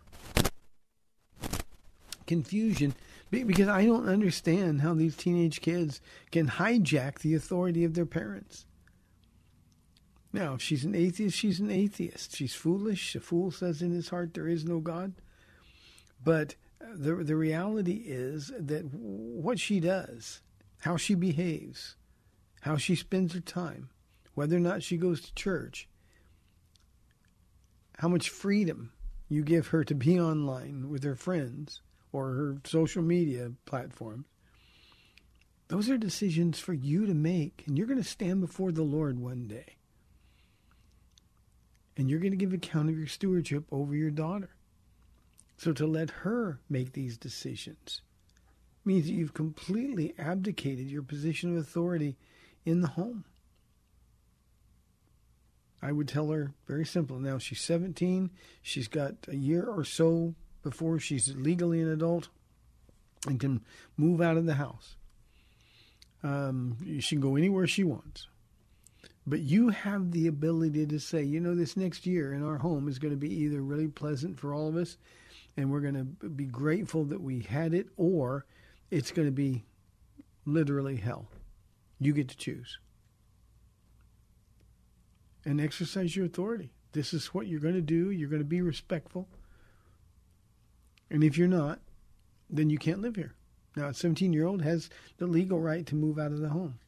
confusion 2.26 2.94
because 3.31 3.68
I 3.68 3.85
don't 3.85 4.09
understand 4.09 4.81
how 4.81 4.94
these 4.94 5.16
teenage 5.16 5.61
kids 5.61 6.00
can 6.31 6.48
hijack 6.48 7.18
the 7.18 7.35
authority 7.35 7.85
of 7.85 7.94
their 7.94 8.07
parents. 8.07 8.64
Now, 10.33 10.55
if 10.55 10.62
she's 10.62 10.85
an 10.85 10.94
atheist, 10.94 11.37
she's 11.37 11.61
an 11.61 11.70
atheist. 11.70 12.37
She's 12.37 12.55
foolish. 12.55 13.14
A 13.14 13.20
fool 13.20 13.50
says 13.50 13.83
in 13.83 13.92
his 13.92 14.09
heart 14.09 14.35
there 14.35 14.48
is 14.48 14.64
no 14.64 14.81
God. 14.81 15.14
But 16.26 16.56
the 16.80 17.14
the 17.14 17.36
reality 17.36 18.02
is 18.04 18.50
that 18.58 18.92
what 18.92 19.60
she 19.60 19.78
does, 19.78 20.40
how 20.80 20.96
she 20.96 21.14
behaves, 21.14 21.94
how 22.62 22.76
she 22.76 22.96
spends 22.96 23.32
her 23.34 23.40
time, 23.40 23.90
whether 24.34 24.56
or 24.56 24.60
not 24.60 24.82
she 24.82 24.96
goes 24.96 25.20
to 25.20 25.34
church, 25.36 25.88
how 27.98 28.08
much 28.08 28.28
freedom 28.28 28.90
you 29.28 29.44
give 29.44 29.68
her 29.68 29.84
to 29.84 29.94
be 29.94 30.18
online 30.18 30.88
with 30.88 31.04
her 31.04 31.14
friends 31.14 31.80
or 32.10 32.32
her 32.32 32.56
social 32.64 33.04
media 33.04 33.52
platforms. 33.64 34.24
Those 35.68 35.88
are 35.88 35.96
decisions 35.96 36.58
for 36.58 36.72
you 36.72 37.06
to 37.06 37.14
make, 37.14 37.62
and 37.68 37.78
you're 37.78 37.86
going 37.86 38.02
to 38.02 38.08
stand 38.08 38.40
before 38.40 38.72
the 38.72 38.82
Lord 38.82 39.20
one 39.20 39.46
day. 39.46 39.76
And 41.96 42.10
you're 42.10 42.20
going 42.20 42.32
to 42.32 42.36
give 42.36 42.52
account 42.52 42.88
of 42.88 42.98
your 42.98 43.06
stewardship 43.06 43.64
over 43.70 43.94
your 43.94 44.10
daughter. 44.10 44.55
So 45.56 45.72
to 45.72 45.86
let 45.86 46.10
her 46.10 46.60
make 46.68 46.92
these 46.92 47.16
decisions 47.16 48.02
means 48.84 49.06
that 49.06 49.12
you've 49.12 49.34
completely 49.34 50.14
abdicated 50.18 50.90
your 50.90 51.02
position 51.02 51.56
of 51.56 51.62
authority 51.62 52.16
in 52.64 52.82
the 52.82 52.88
home. 52.88 53.24
I 55.82 55.92
would 55.92 56.08
tell 56.08 56.30
her 56.30 56.52
very 56.66 56.84
simple. 56.84 57.18
Now 57.18 57.38
she's 57.38 57.60
17. 57.60 58.30
She's 58.62 58.88
got 58.88 59.14
a 59.28 59.36
year 59.36 59.64
or 59.64 59.84
so 59.84 60.34
before 60.62 60.98
she's 60.98 61.34
legally 61.36 61.80
an 61.80 61.88
adult 61.88 62.28
and 63.26 63.40
can 63.40 63.62
move 63.96 64.20
out 64.20 64.36
of 64.36 64.46
the 64.46 64.54
house. 64.54 64.96
Um, 66.22 66.76
she 67.00 67.16
can 67.16 67.20
go 67.20 67.36
anywhere 67.36 67.66
she 67.66 67.84
wants. 67.84 68.28
But 69.26 69.40
you 69.40 69.70
have 69.70 70.12
the 70.12 70.28
ability 70.28 70.86
to 70.86 71.00
say, 71.00 71.22
you 71.22 71.40
know, 71.40 71.54
this 71.54 71.76
next 71.76 72.06
year 72.06 72.32
in 72.32 72.44
our 72.44 72.58
home 72.58 72.88
is 72.88 72.98
going 72.98 73.12
to 73.12 73.18
be 73.18 73.32
either 73.42 73.60
really 73.60 73.88
pleasant 73.88 74.38
for 74.38 74.54
all 74.54 74.68
of 74.68 74.76
us 74.76 74.96
and 75.56 75.70
we're 75.70 75.80
going 75.80 75.94
to 75.94 76.28
be 76.28 76.44
grateful 76.44 77.04
that 77.04 77.20
we 77.20 77.40
had 77.40 77.72
it, 77.74 77.88
or 77.96 78.44
it's 78.90 79.10
going 79.10 79.28
to 79.28 79.32
be 79.32 79.64
literally 80.44 80.96
hell. 80.96 81.28
You 81.98 82.12
get 82.12 82.28
to 82.28 82.36
choose 82.36 82.78
and 85.46 85.60
exercise 85.60 86.14
your 86.14 86.26
authority. 86.26 86.72
This 86.92 87.14
is 87.14 87.26
what 87.28 87.46
you're 87.46 87.60
going 87.60 87.74
to 87.74 87.80
do. 87.80 88.10
You're 88.10 88.28
going 88.28 88.42
to 88.42 88.44
be 88.44 88.60
respectful. 88.60 89.28
And 91.10 91.22
if 91.22 91.38
you're 91.38 91.48
not, 91.48 91.78
then 92.50 92.68
you 92.68 92.78
can't 92.78 93.00
live 93.00 93.16
here. 93.16 93.34
Now, 93.76 93.88
a 93.88 93.94
17 93.94 94.32
year 94.32 94.46
old 94.46 94.62
has 94.62 94.90
the 95.18 95.26
legal 95.26 95.60
right 95.60 95.86
to 95.86 95.94
move 95.94 96.18
out 96.18 96.32
of 96.32 96.40
the 96.40 96.48
home. 96.48 96.78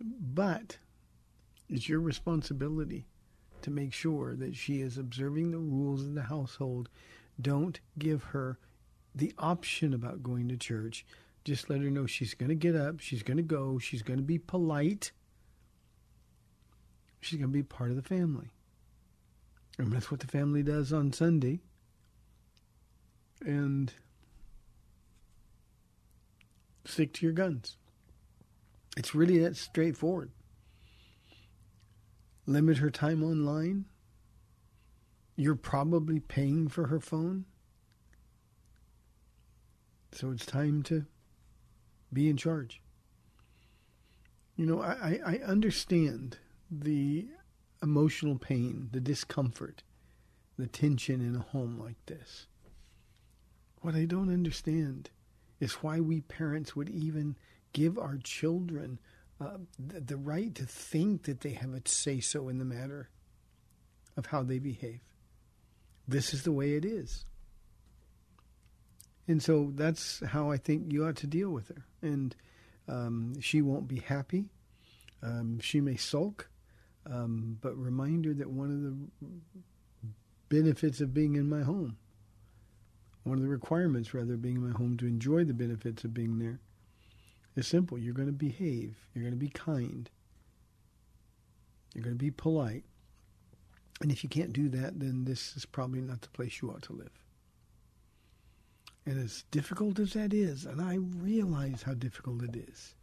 But 0.00 0.78
it's 1.68 1.88
your 1.88 2.00
responsibility 2.00 3.06
to 3.62 3.70
make 3.70 3.92
sure 3.92 4.34
that 4.36 4.56
she 4.56 4.80
is 4.80 4.98
observing 4.98 5.50
the 5.50 5.58
rules 5.58 6.02
of 6.02 6.14
the 6.14 6.22
household. 6.22 6.88
Don't 7.40 7.80
give 7.98 8.22
her 8.24 8.58
the 9.14 9.32
option 9.38 9.94
about 9.94 10.22
going 10.22 10.48
to 10.48 10.56
church. 10.56 11.04
Just 11.44 11.70
let 11.70 11.80
her 11.80 11.90
know 11.90 12.06
she's 12.06 12.34
going 12.34 12.50
to 12.50 12.54
get 12.54 12.76
up, 12.76 13.00
she's 13.00 13.22
going 13.22 13.36
to 13.36 13.42
go, 13.42 13.78
she's 13.78 14.02
going 14.02 14.18
to 14.18 14.24
be 14.24 14.38
polite 14.38 15.12
she's 17.20 17.38
going 17.38 17.50
to 17.50 17.56
be 17.56 17.62
part 17.62 17.90
of 17.90 17.96
the 17.96 18.02
family. 18.02 18.48
And 19.78 19.92
that's 19.92 20.10
what 20.10 20.20
the 20.20 20.26
family 20.26 20.62
does 20.62 20.92
on 20.92 21.12
Sunday. 21.12 21.60
And 23.44 23.92
stick 26.84 27.12
to 27.14 27.26
your 27.26 27.32
guns. 27.32 27.76
It's 28.96 29.14
really 29.14 29.38
that 29.38 29.56
straightforward. 29.56 30.30
Limit 32.48 32.78
her 32.78 32.88
time 32.88 33.22
online. 33.22 33.84
You're 35.36 35.54
probably 35.54 36.18
paying 36.18 36.68
for 36.68 36.86
her 36.86 36.98
phone. 36.98 37.44
So 40.12 40.30
it's 40.30 40.46
time 40.46 40.82
to 40.84 41.04
be 42.10 42.30
in 42.30 42.38
charge. 42.38 42.80
You 44.56 44.64
know, 44.64 44.80
I, 44.80 45.20
I 45.26 45.36
understand 45.44 46.38
the 46.70 47.26
emotional 47.82 48.38
pain, 48.38 48.88
the 48.92 49.00
discomfort, 49.00 49.82
the 50.56 50.66
tension 50.66 51.20
in 51.20 51.36
a 51.36 51.40
home 51.40 51.78
like 51.78 52.02
this. 52.06 52.46
What 53.82 53.94
I 53.94 54.06
don't 54.06 54.32
understand 54.32 55.10
is 55.60 55.74
why 55.74 56.00
we 56.00 56.22
parents 56.22 56.74
would 56.74 56.88
even 56.88 57.36
give 57.74 57.98
our 57.98 58.16
children 58.16 58.98
uh, 59.40 59.58
the, 59.78 60.00
the 60.00 60.16
right 60.16 60.54
to 60.54 60.64
think 60.64 61.24
that 61.24 61.40
they 61.40 61.50
have 61.52 61.74
a 61.74 61.82
say 61.84 62.20
so 62.20 62.48
in 62.48 62.58
the 62.58 62.64
matter 62.64 63.08
of 64.16 64.26
how 64.26 64.42
they 64.42 64.58
behave. 64.58 65.00
This 66.06 66.34
is 66.34 66.42
the 66.42 66.52
way 66.52 66.74
it 66.74 66.84
is. 66.84 67.24
And 69.28 69.42
so 69.42 69.70
that's 69.74 70.22
how 70.26 70.50
I 70.50 70.56
think 70.56 70.92
you 70.92 71.06
ought 71.06 71.16
to 71.16 71.26
deal 71.26 71.50
with 71.50 71.68
her. 71.68 71.84
And 72.00 72.34
um, 72.88 73.34
she 73.40 73.60
won't 73.60 73.86
be 73.86 74.00
happy. 74.00 74.46
Um, 75.22 75.60
she 75.60 75.80
may 75.80 75.96
sulk, 75.96 76.48
um, 77.06 77.58
but 77.60 77.76
remind 77.76 78.24
her 78.24 78.32
that 78.34 78.50
one 78.50 78.70
of 78.70 78.82
the 78.82 80.08
benefits 80.48 81.00
of 81.00 81.12
being 81.12 81.36
in 81.36 81.48
my 81.48 81.62
home, 81.62 81.98
one 83.24 83.36
of 83.36 83.42
the 83.42 83.50
requirements, 83.50 84.14
rather, 84.14 84.34
of 84.34 84.42
being 84.42 84.56
in 84.56 84.66
my 84.70 84.76
home 84.76 84.96
to 84.96 85.06
enjoy 85.06 85.44
the 85.44 85.52
benefits 85.52 86.04
of 86.04 86.14
being 86.14 86.38
there, 86.38 86.60
is 87.58 87.66
simple. 87.66 87.98
You're 87.98 88.14
going 88.14 88.28
to 88.28 88.32
behave. 88.32 88.96
You're 89.14 89.24
going 89.24 89.34
to 89.34 89.38
be 89.38 89.48
kind. 89.48 90.08
You're 91.94 92.04
going 92.04 92.16
to 92.16 92.24
be 92.24 92.30
polite. 92.30 92.84
And 94.00 94.12
if 94.12 94.22
you 94.22 94.28
can't 94.28 94.52
do 94.52 94.68
that, 94.68 95.00
then 95.00 95.24
this 95.24 95.56
is 95.56 95.66
probably 95.66 96.00
not 96.00 96.20
the 96.20 96.28
place 96.28 96.60
you 96.62 96.70
ought 96.70 96.82
to 96.82 96.92
live. 96.92 97.24
And 99.04 99.18
as 99.18 99.44
difficult 99.50 99.98
as 99.98 100.12
that 100.12 100.32
is, 100.32 100.66
and 100.66 100.80
I 100.80 100.96
realize 100.96 101.82
how 101.82 101.94
difficult 101.94 102.42
it 102.42 102.54
is, 102.54 102.94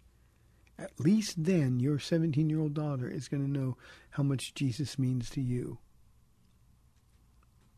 at 0.78 1.00
least 1.00 1.44
then 1.44 1.80
your 1.80 2.00
17 2.00 2.50
year 2.50 2.60
old 2.60 2.74
daughter 2.74 3.10
is 3.10 3.28
going 3.28 3.44
to 3.44 3.60
know 3.60 3.78
how 4.12 4.24
much 4.24 4.54
Jesus 4.54 5.00
means 5.00 5.30
to 5.32 5.41
you. 5.41 5.80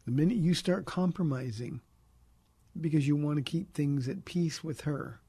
The 0.06 0.12
minute 0.12 0.38
you 0.38 0.54
start 0.54 0.86
compromising 0.86 1.82
because 2.80 3.08
you 3.08 3.16
want 3.16 3.38
to 3.38 3.42
keep 3.42 3.74
things 3.74 4.08
at 4.08 4.26
peace 4.26 4.64
with 4.64 4.82
her, 4.82 5.20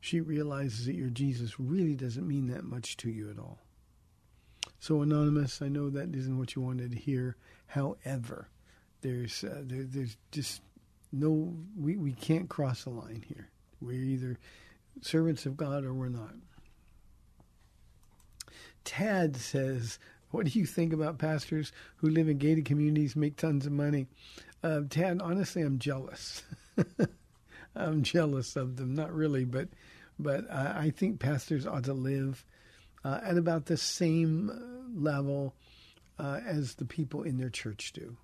she 0.00 0.20
realizes 0.20 0.86
that 0.86 0.94
your 0.94 1.10
Jesus 1.10 1.60
really 1.60 1.94
doesn't 1.94 2.26
mean 2.26 2.48
that 2.48 2.64
much 2.64 2.96
to 2.98 3.10
you 3.10 3.30
at 3.30 3.38
all. 3.38 3.58
So, 4.78 5.02
Anonymous, 5.02 5.60
I 5.60 5.68
know 5.68 5.90
that 5.90 6.14
isn't 6.14 6.38
what 6.38 6.54
you 6.54 6.62
wanted 6.62 6.92
to 6.92 6.98
hear. 6.98 7.36
However, 7.66 8.48
there's 9.02 9.44
uh, 9.44 9.62
there, 9.62 9.84
there's 9.84 10.16
just 10.32 10.62
no 11.12 11.54
we, 11.78 11.96
we 11.96 12.12
can't 12.12 12.48
cross 12.48 12.84
the 12.84 12.90
line 12.90 13.24
here. 13.28 13.50
We're 13.80 14.02
either 14.02 14.38
servants 15.02 15.44
of 15.44 15.56
God 15.56 15.84
or 15.84 15.92
we're 15.92 16.08
not. 16.08 16.34
Tad 18.84 19.36
says, 19.36 19.98
"What 20.30 20.46
do 20.46 20.58
you 20.58 20.64
think 20.64 20.94
about 20.94 21.18
pastors 21.18 21.72
who 21.96 22.08
live 22.08 22.28
in 22.28 22.38
gated 22.38 22.64
communities, 22.64 23.14
make 23.14 23.36
tons 23.36 23.66
of 23.66 23.72
money?" 23.72 24.06
Uh, 24.62 24.80
Tad, 24.88 25.20
honestly, 25.20 25.60
I'm 25.60 25.78
jealous. 25.78 26.42
I'm 27.74 28.02
jealous 28.04 28.56
of 28.56 28.76
them. 28.76 28.94
Not 28.94 29.12
really, 29.12 29.44
but 29.44 29.68
but 30.18 30.50
I, 30.50 30.84
I 30.84 30.90
think 30.90 31.20
pastors 31.20 31.66
ought 31.66 31.84
to 31.84 31.94
live 31.94 32.44
uh, 33.04 33.20
at 33.22 33.38
about 33.38 33.66
the 33.66 33.76
same 33.76 34.50
uh, 34.50 35.00
level 35.00 35.54
uh, 36.18 36.40
as 36.46 36.74
the 36.74 36.84
people 36.84 37.22
in 37.22 37.38
their 37.38 37.50
church 37.50 37.92
do. 37.92 38.16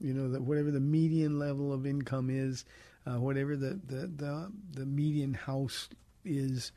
You 0.00 0.14
know 0.14 0.30
that 0.30 0.42
whatever 0.42 0.70
the 0.70 0.80
median 0.80 1.38
level 1.38 1.72
of 1.72 1.86
income 1.86 2.30
is, 2.30 2.64
uh, 3.06 3.18
whatever 3.18 3.56
the, 3.56 3.80
the 3.86 4.06
the 4.06 4.52
the 4.72 4.86
median 4.86 5.34
house 5.34 5.88
is, 6.24 6.72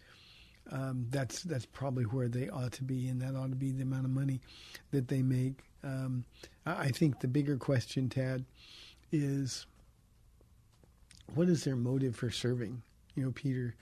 um, 0.71 1.05
that's 1.09 1.43
that's 1.43 1.67
probably 1.67 2.05
where 2.05 2.27
they 2.27 2.49
ought 2.49 2.71
to 2.73 2.83
be, 2.83 3.07
and 3.07 3.21
that 3.21 3.35
ought 3.35 3.49
to 3.49 3.55
be 3.55 3.71
the 3.71 3.83
amount 3.83 4.05
of 4.05 4.11
money 4.11 4.41
that 4.91 5.07
they 5.07 5.21
make. 5.21 5.63
Um, 5.83 6.25
I 6.65 6.89
think 6.89 7.19
the 7.19 7.27
bigger 7.27 7.57
question, 7.57 8.09
Tad, 8.09 8.45
is 9.11 9.65
what 11.35 11.49
is 11.49 11.63
their 11.63 11.75
motive 11.75 12.15
for 12.15 12.29
serving? 12.29 12.81
You 13.15 13.25
know, 13.25 13.31
Peter 13.31 13.75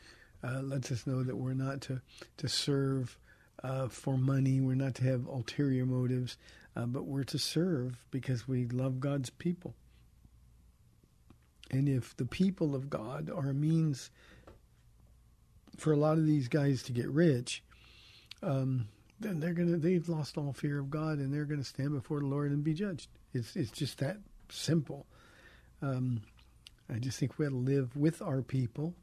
uh, 0.43 0.61
lets 0.61 0.91
us 0.91 1.05
know 1.05 1.23
that 1.23 1.35
we're 1.35 1.53
not 1.53 1.81
to 1.81 2.01
to 2.37 2.47
serve 2.49 3.17
uh, 3.63 3.87
for 3.87 4.17
money. 4.17 4.61
We're 4.61 4.75
not 4.75 4.95
to 4.95 5.03
have 5.03 5.27
ulterior 5.27 5.85
motives, 5.85 6.37
uh, 6.75 6.85
but 6.85 7.05
we're 7.05 7.23
to 7.25 7.39
serve 7.39 7.97
because 8.11 8.47
we 8.47 8.67
love 8.67 8.99
God's 8.99 9.29
people. 9.29 9.73
And 11.71 11.87
if 11.87 12.15
the 12.17 12.25
people 12.25 12.75
of 12.75 12.89
God 12.89 13.29
are 13.29 13.49
a 13.49 13.53
means 13.53 14.09
for 15.77 15.93
a 15.93 15.97
lot 15.97 16.17
of 16.17 16.25
these 16.25 16.47
guys 16.47 16.83
to 16.83 16.91
get 16.91 17.09
rich, 17.09 17.63
um, 18.41 18.87
then 19.19 19.39
they're 19.39 19.53
gonna 19.53 19.77
they've 19.77 20.07
lost 20.07 20.37
all 20.37 20.53
fear 20.53 20.79
of 20.79 20.89
God 20.89 21.19
and 21.19 21.33
they're 21.33 21.45
gonna 21.45 21.63
stand 21.63 21.91
before 21.91 22.19
the 22.19 22.25
Lord 22.25 22.51
and 22.51 22.63
be 22.63 22.73
judged. 22.73 23.09
It's 23.33 23.55
it's 23.55 23.71
just 23.71 23.99
that 23.99 24.17
simple. 24.49 25.05
Um, 25.81 26.21
I 26.93 26.97
just 26.97 27.19
think 27.19 27.37
we 27.37 27.45
have 27.45 27.53
to 27.53 27.59
live 27.59 27.95
with 27.95 28.21
our 28.21 28.41
people. 28.41 28.95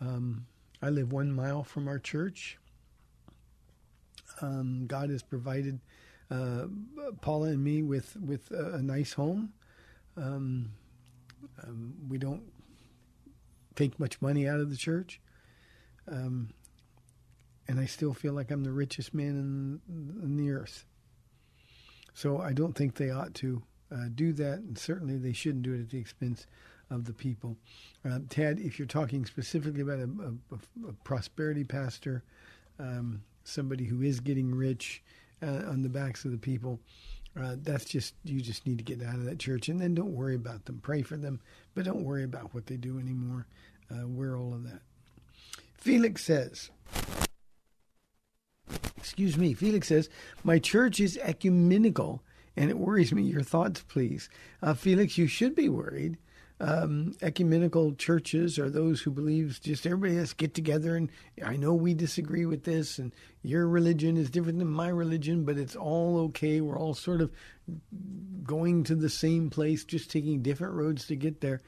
Um, 0.00 0.46
I 0.82 0.90
live 0.90 1.12
one 1.12 1.32
mile 1.32 1.62
from 1.62 1.88
our 1.88 1.98
church. 1.98 2.58
Um, 4.40 4.86
God 4.86 5.10
has 5.10 5.22
provided 5.22 5.80
uh, 6.30 6.66
Paula 7.20 7.48
and 7.48 7.62
me 7.62 7.82
with 7.82 8.16
with 8.16 8.50
a, 8.50 8.74
a 8.74 8.82
nice 8.82 9.12
home. 9.12 9.52
Um, 10.16 10.72
um, 11.62 11.94
we 12.08 12.18
don't 12.18 12.42
take 13.74 13.98
much 14.00 14.20
money 14.20 14.48
out 14.48 14.60
of 14.60 14.70
the 14.70 14.76
church, 14.76 15.20
um, 16.10 16.50
and 17.68 17.78
I 17.78 17.86
still 17.86 18.14
feel 18.14 18.32
like 18.32 18.50
I'm 18.50 18.64
the 18.64 18.72
richest 18.72 19.14
man 19.14 19.80
in, 19.88 20.22
in 20.22 20.36
the 20.36 20.50
earth. 20.50 20.84
So 22.14 22.38
I 22.38 22.52
don't 22.52 22.74
think 22.74 22.94
they 22.94 23.10
ought 23.10 23.34
to 23.34 23.62
uh, 23.92 24.06
do 24.14 24.32
that, 24.34 24.58
and 24.58 24.78
certainly 24.78 25.16
they 25.16 25.32
shouldn't 25.32 25.62
do 25.62 25.74
it 25.74 25.80
at 25.80 25.90
the 25.90 25.98
expense 25.98 26.46
of 26.90 27.04
the 27.04 27.12
people. 27.12 27.56
Uh, 28.04 28.18
if 28.36 28.78
you're 28.78 28.86
talking 28.88 29.24
specifically 29.24 29.80
about 29.80 29.98
a, 29.98 30.08
a, 30.54 30.88
a 30.88 30.92
prosperity 31.04 31.64
pastor, 31.64 32.22
um, 32.78 33.22
somebody 33.44 33.84
who 33.84 34.02
is 34.02 34.20
getting 34.20 34.54
rich 34.54 35.02
uh, 35.42 35.62
on 35.68 35.82
the 35.82 35.88
backs 35.88 36.24
of 36.24 36.32
the 36.32 36.38
people. 36.38 36.80
Uh, 37.40 37.54
that's 37.62 37.84
just 37.84 38.14
you 38.24 38.40
just 38.40 38.66
need 38.66 38.78
to 38.78 38.84
get 38.84 39.06
out 39.06 39.14
of 39.14 39.24
that 39.24 39.38
church. 39.38 39.68
And 39.68 39.80
then 39.80 39.94
don't 39.94 40.14
worry 40.14 40.34
about 40.34 40.64
them. 40.64 40.80
Pray 40.82 41.02
for 41.02 41.16
them 41.16 41.40
but 41.74 41.84
don't 41.84 42.04
worry 42.04 42.24
about 42.24 42.54
what 42.54 42.66
they 42.66 42.76
do 42.76 42.98
anymore. 42.98 43.46
Uh, 43.90 44.06
we're 44.06 44.38
all 44.38 44.52
of 44.52 44.64
that. 44.64 44.82
Felix 45.74 46.24
says 46.24 46.70
excuse 48.96 49.36
me 49.36 49.54
felix 49.54 49.88
says 49.88 50.08
my 50.44 50.58
church 50.58 51.00
is 51.00 51.18
ecumenical 51.22 52.22
and 52.56 52.70
it 52.70 52.78
worries 52.78 53.12
me. 53.12 53.22
Your 53.22 53.42
thoughts 53.42 53.82
please. 53.88 54.28
Uh, 54.62 54.74
felix 54.74 55.16
you 55.16 55.26
should 55.26 55.54
be 55.54 55.68
worried 55.68 56.18
um, 56.60 57.14
ecumenical 57.22 57.94
churches 57.94 58.58
are 58.58 58.68
those 58.68 59.00
who 59.00 59.10
believe 59.10 59.60
just 59.62 59.86
everybody 59.86 60.16
has 60.16 60.30
to 60.30 60.36
get 60.36 60.54
together 60.54 60.94
and 60.94 61.10
I 61.44 61.56
know 61.56 61.72
we 61.72 61.94
disagree 61.94 62.44
with 62.44 62.64
this 62.64 62.98
and 62.98 63.12
your 63.42 63.66
religion 63.66 64.16
is 64.16 64.28
different 64.30 64.58
than 64.58 64.68
my 64.68 64.88
religion, 64.88 65.44
but 65.44 65.56
it's 65.56 65.74
all 65.74 66.18
okay. 66.18 66.60
We're 66.60 66.78
all 66.78 66.94
sort 66.94 67.22
of 67.22 67.30
going 68.44 68.84
to 68.84 68.94
the 68.94 69.08
same 69.08 69.48
place, 69.48 69.84
just 69.84 70.10
taking 70.10 70.42
different 70.42 70.74
roads 70.74 71.06
to 71.06 71.16
get 71.16 71.40
there. 71.40 71.62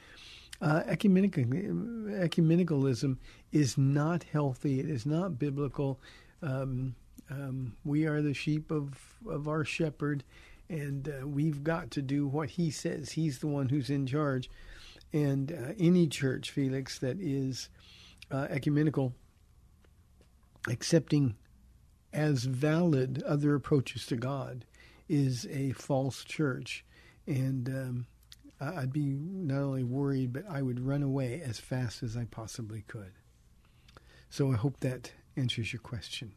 Uh, 0.61 0.83
ecumenical, 0.87 1.45
ecumenicalism 1.45 3.17
is 3.51 3.79
not 3.79 4.25
healthy. 4.25 4.81
It 4.81 4.91
is 4.91 5.07
not 5.07 5.39
biblical. 5.39 5.99
Um, 6.43 6.95
um, 7.31 7.75
we 7.85 8.07
are 8.07 8.21
the 8.21 8.35
sheep 8.35 8.71
of, 8.71 8.95
of 9.29 9.49
our 9.49 9.65
shepherd, 9.65 10.23
and 10.69 11.09
uh, 11.09 11.27
we've 11.27 11.65
got 11.65 11.91
to 11.93 12.03
do 12.03 12.27
what 12.27 12.51
he 12.51 12.71
says. 12.71 13.13
He's 13.13 13.39
the 13.39 13.47
one 13.47 13.71
who's 13.71 13.91
in 13.91 14.07
charge. 14.07 14.51
And 15.13 15.53
uh, 15.53 15.73
any 15.79 16.07
church, 16.07 16.51
Felix, 16.51 16.99
that 17.01 17.19
is 17.21 17.69
uh, 18.31 18.47
ecumenical, 18.49 19.15
accepting 20.69 21.37
as 22.13 22.45
valid 22.45 23.23
other 23.25 23.55
approaches 23.55 24.07
to 24.07 24.17
God, 24.17 24.65
is 25.09 25.47
a 25.51 25.73
false 25.73 26.25
church. 26.25 26.85
And 27.27 27.69
um, 27.69 28.07
I'd 28.61 28.93
be 28.93 29.07
not 29.07 29.63
only 29.63 29.85
worried, 29.85 30.33
but 30.33 30.45
I 30.49 30.63
would 30.63 30.81
run 30.81 31.03
away 31.03 31.43
as 31.45 31.59
fast 31.59 32.03
as 32.03 32.17
I 32.17 32.25
possibly 32.25 32.85
could. 32.87 33.13
So 34.31 34.53
I 34.53 34.57
hope 34.57 34.81
that 34.81 35.13
answers 35.37 35.73
your 35.73 35.81
question. 35.81 36.33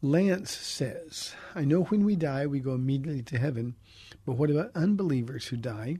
Lance 0.00 0.56
says, 0.56 1.34
I 1.56 1.64
know 1.64 1.82
when 1.84 2.04
we 2.04 2.14
die, 2.14 2.46
we 2.46 2.60
go 2.60 2.74
immediately 2.74 3.22
to 3.22 3.38
heaven, 3.38 3.74
but 4.24 4.34
what 4.34 4.50
about 4.50 4.70
unbelievers 4.76 5.48
who 5.48 5.56
die? 5.56 5.96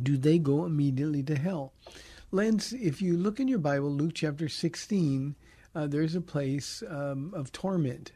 Do 0.00 0.16
they 0.16 0.38
go 0.38 0.64
immediately 0.64 1.22
to 1.24 1.36
hell? 1.36 1.72
Lance, 2.30 2.72
if 2.72 3.02
you 3.02 3.16
look 3.16 3.40
in 3.40 3.48
your 3.48 3.58
Bible, 3.58 3.90
Luke 3.90 4.12
chapter 4.14 4.48
16, 4.48 5.34
uh, 5.74 5.86
there's 5.86 6.14
a 6.14 6.20
place 6.20 6.82
um, 6.88 7.32
of 7.34 7.50
torment. 7.52 8.12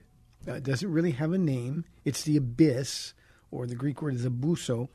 Uh, 0.46 0.54
it 0.54 0.62
doesn't 0.62 0.90
really 0.90 1.12
have 1.12 1.32
a 1.32 1.38
name. 1.38 1.84
It's 2.04 2.22
the 2.22 2.36
abyss, 2.36 3.14
or 3.50 3.66
the 3.66 3.74
Greek 3.74 4.02
word 4.02 4.14
is 4.14 4.26
abuso. 4.26 4.88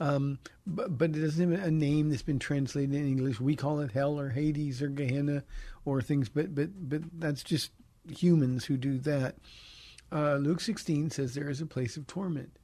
Um, 0.00 0.38
but, 0.66 0.98
but, 0.98 1.10
it 1.10 1.20
doesn't 1.20 1.52
have 1.52 1.66
a 1.66 1.70
name 1.70 2.10
that's 2.10 2.22
been 2.22 2.40
translated 2.40 2.94
in 2.94 3.06
English. 3.06 3.40
We 3.40 3.54
call 3.54 3.80
it 3.80 3.92
hell 3.92 4.18
or 4.18 4.30
Hades 4.30 4.82
or 4.82 4.88
Gehenna 4.88 5.44
or 5.84 6.02
things, 6.02 6.28
but 6.28 6.52
but 6.52 6.70
but 6.88 7.02
that's 7.20 7.44
just 7.44 7.70
humans 8.08 8.64
who 8.64 8.76
do 8.76 8.98
that. 8.98 9.36
Uh, 10.10 10.36
Luke 10.36 10.60
16 10.60 11.10
says 11.10 11.34
there 11.34 11.48
is 11.48 11.60
a 11.60 11.66
place 11.66 11.96
of 11.96 12.08
torment 12.08 12.58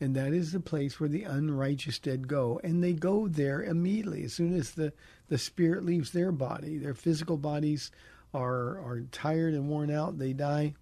and 0.00 0.16
that 0.16 0.32
is 0.32 0.52
the 0.52 0.60
place 0.60 0.98
where 0.98 1.08
the 1.08 1.24
unrighteous 1.24 1.98
dead 1.98 2.26
go 2.26 2.60
and 2.64 2.82
they 2.82 2.92
go 2.92 3.28
there 3.28 3.62
immediately 3.62 4.24
as 4.24 4.32
soon 4.32 4.54
as 4.56 4.72
the, 4.72 4.92
the 5.28 5.38
spirit 5.38 5.84
leaves 5.84 6.12
their 6.12 6.32
body 6.32 6.78
their 6.78 6.94
physical 6.94 7.36
bodies 7.36 7.90
are 8.32 8.78
are 8.78 9.02
tired 9.12 9.54
and 9.54 9.68
worn 9.68 9.90
out, 9.90 10.18
they 10.18 10.32
die, 10.32 10.74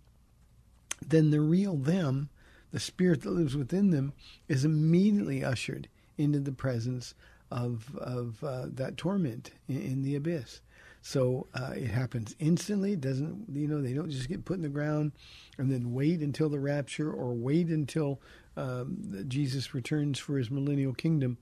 then 1.07 1.31
the 1.31 1.41
real 1.41 1.77
them, 1.77 2.29
the 2.73 2.81
spirit 2.81 3.23
that 3.23 3.31
lives 3.31 3.57
within 3.57 3.91
them, 3.91 4.12
is 4.49 4.64
immediately 4.64 5.45
ushered 5.45 5.89
into 6.16 6.41
the 6.41 6.53
presence 6.53 7.14
of 7.51 7.97
of 7.97 8.43
uh, 8.45 8.66
that 8.66 8.97
torment 8.97 9.53
in, 9.69 9.81
in, 9.81 10.03
the 10.03 10.16
abyss. 10.16 10.61
So 11.01 11.47
uh, 11.55 11.73
it 11.75 11.87
happens 11.87 12.37
instantly. 12.39 12.93
It 12.93 13.01
doesn't 13.01 13.47
you 13.53 13.66
know 13.66 13.81
they 13.81 13.95
don't 13.95 14.11
just 14.11 14.29
get 14.29 14.45
put 14.45 14.57
in 14.57 14.62
the 14.62 14.69
ground 14.69 15.12
and 15.57 15.71
then 15.71 15.95
wait 15.95 16.21
until 16.21 16.49
the 16.49 16.61
rapture 16.61 17.11
or 17.11 17.33
wait 17.33 17.69
until 17.69 18.21
um, 18.59 19.24
Jesus 19.28 19.74
returns 19.74 20.18
for 20.18 20.36
his 20.36 20.50
millennial 20.50 20.94
kingdom. 20.94 21.38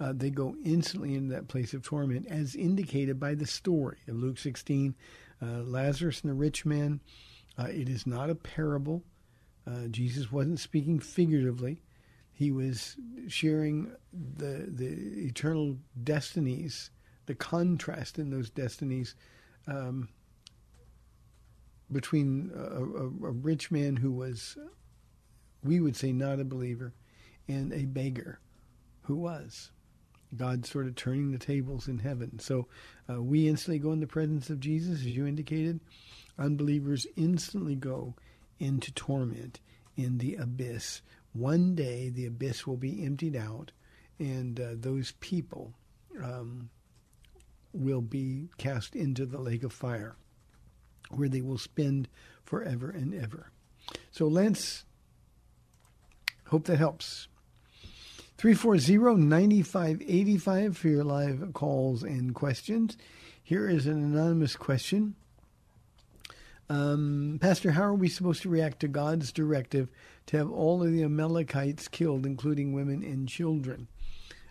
Uh, 0.00 0.12
they 0.14 0.30
go 0.30 0.56
instantly 0.64 1.14
into 1.14 1.34
that 1.34 1.48
place 1.48 1.74
of 1.74 1.82
torment, 1.82 2.26
as 2.28 2.54
indicated 2.54 3.20
by 3.20 3.34
the 3.34 3.46
story 3.46 3.98
of 4.08 4.16
Luke 4.16 4.38
16, 4.38 4.94
uh, 5.42 5.46
Lazarus 5.62 6.22
and 6.22 6.30
the 6.30 6.34
rich 6.34 6.64
man. 6.64 7.00
Uh, 7.58 7.66
it 7.66 7.88
is 7.88 8.06
not 8.06 8.30
a 8.30 8.34
parable. 8.34 9.02
Uh, 9.66 9.86
Jesus 9.90 10.32
wasn't 10.32 10.58
speaking 10.58 10.98
figuratively. 10.98 11.82
He 12.32 12.50
was 12.50 12.96
sharing 13.28 13.92
the 14.12 14.66
the 14.66 14.86
eternal 15.26 15.76
destinies, 16.02 16.90
the 17.26 17.34
contrast 17.34 18.18
in 18.18 18.30
those 18.30 18.48
destinies 18.48 19.14
um, 19.66 20.08
between 21.92 22.50
a, 22.56 23.26
a, 23.26 23.28
a 23.28 23.32
rich 23.32 23.70
man 23.70 23.96
who 23.96 24.10
was, 24.10 24.56
we 25.62 25.80
would 25.80 25.96
say, 25.96 26.12
not 26.12 26.40
a 26.40 26.44
believer, 26.44 26.92
and 27.48 27.72
a 27.72 27.84
beggar 27.84 28.40
who 29.02 29.16
was. 29.16 29.70
God 30.36 30.64
sort 30.64 30.86
of 30.86 30.94
turning 30.94 31.32
the 31.32 31.38
tables 31.38 31.88
in 31.88 31.98
heaven. 31.98 32.38
So 32.38 32.68
uh, 33.08 33.20
we 33.20 33.48
instantly 33.48 33.78
go 33.78 33.92
in 33.92 34.00
the 34.00 34.06
presence 34.06 34.48
of 34.48 34.60
Jesus, 34.60 35.00
as 35.00 35.06
you 35.06 35.26
indicated. 35.26 35.80
Unbelievers 36.38 37.06
instantly 37.16 37.74
go 37.74 38.14
into 38.58 38.92
torment 38.92 39.60
in 39.96 40.18
the 40.18 40.36
abyss. 40.36 41.02
One 41.32 41.74
day 41.74 42.08
the 42.08 42.26
abyss 42.26 42.66
will 42.66 42.76
be 42.76 43.04
emptied 43.04 43.36
out, 43.36 43.72
and 44.18 44.60
uh, 44.60 44.68
those 44.74 45.12
people 45.20 45.74
um, 46.22 46.70
will 47.72 48.02
be 48.02 48.48
cast 48.58 48.94
into 48.94 49.26
the 49.26 49.40
lake 49.40 49.64
of 49.64 49.72
fire, 49.72 50.16
where 51.10 51.28
they 51.28 51.40
will 51.40 51.58
spend 51.58 52.08
forever 52.44 52.90
and 52.90 53.14
ever. 53.14 53.50
So, 54.12 54.28
Lance, 54.28 54.84
hope 56.50 56.64
that 56.64 56.78
helps. 56.78 57.28
340-9585 58.38 60.74
for 60.74 60.88
your 60.88 61.04
live 61.04 61.52
calls 61.52 62.02
and 62.02 62.34
questions. 62.34 62.96
Here 63.42 63.68
is 63.68 63.86
an 63.86 64.02
anonymous 64.02 64.56
question. 64.56 65.14
Um, 66.68 67.38
Pastor, 67.40 67.70
how 67.72 67.82
are 67.82 67.94
we 67.94 68.08
supposed 68.08 68.42
to 68.42 68.48
react 68.48 68.80
to 68.80 68.88
God's 68.88 69.30
directive 69.32 69.90
to 70.26 70.38
have 70.38 70.50
all 70.50 70.82
of 70.82 70.92
the 70.92 71.02
Amalekites 71.02 71.88
killed, 71.88 72.26
including 72.26 72.72
women 72.72 73.02
and 73.02 73.28
children? 73.28 73.88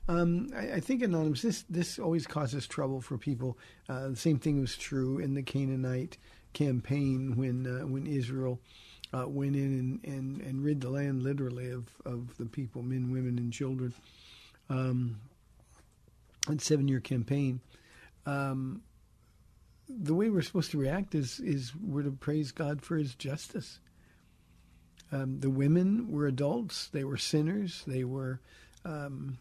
Um, 0.08 0.50
I, 0.56 0.74
I, 0.74 0.80
think 0.80 1.02
anonymous. 1.04 1.42
This 1.42 1.66
this 1.70 1.98
always 2.00 2.28
causes 2.28 2.68
trouble 2.68 3.00
for 3.00 3.18
people. 3.18 3.58
Uh, 3.88 4.10
the 4.10 4.16
same 4.16 4.40
thing 4.40 4.60
was 4.60 4.76
true 4.76 5.20
in 5.20 5.36
the 5.36 5.44
Canaanite 5.44 6.18
campaign 6.54 7.36
when 7.36 7.68
uh, 7.68 7.86
when 7.86 8.08
Israel 8.08 8.60
uh, 9.14 9.28
went 9.28 9.56
in 9.56 10.00
and, 10.04 10.14
and, 10.14 10.42
and 10.42 10.64
rid 10.64 10.82
the 10.82 10.90
land 10.90 11.24
literally 11.24 11.72
of, 11.72 11.88
of 12.06 12.38
the 12.38 12.46
people, 12.46 12.82
men, 12.82 13.12
women, 13.12 13.38
and 13.38 13.52
children. 13.52 13.94
Um, 14.70 15.20
seven 16.58 16.88
year 16.88 17.00
campaign. 17.00 17.60
Um, 18.26 18.82
the 19.88 20.14
way 20.14 20.30
we're 20.30 20.42
supposed 20.42 20.72
to 20.72 20.78
react 20.78 21.16
is 21.16 21.40
is 21.40 21.76
we're 21.76 22.04
to 22.04 22.12
praise 22.12 22.52
God 22.52 22.82
for 22.82 22.98
His 22.98 23.16
justice. 23.16 23.80
Um, 25.12 25.40
the 25.40 25.50
women 25.50 26.12
were 26.12 26.28
adults; 26.28 26.88
they 26.88 27.04
were 27.04 27.18
sinners. 27.18 27.84
They 27.88 28.04
were 28.04 28.40
um, 28.86 29.40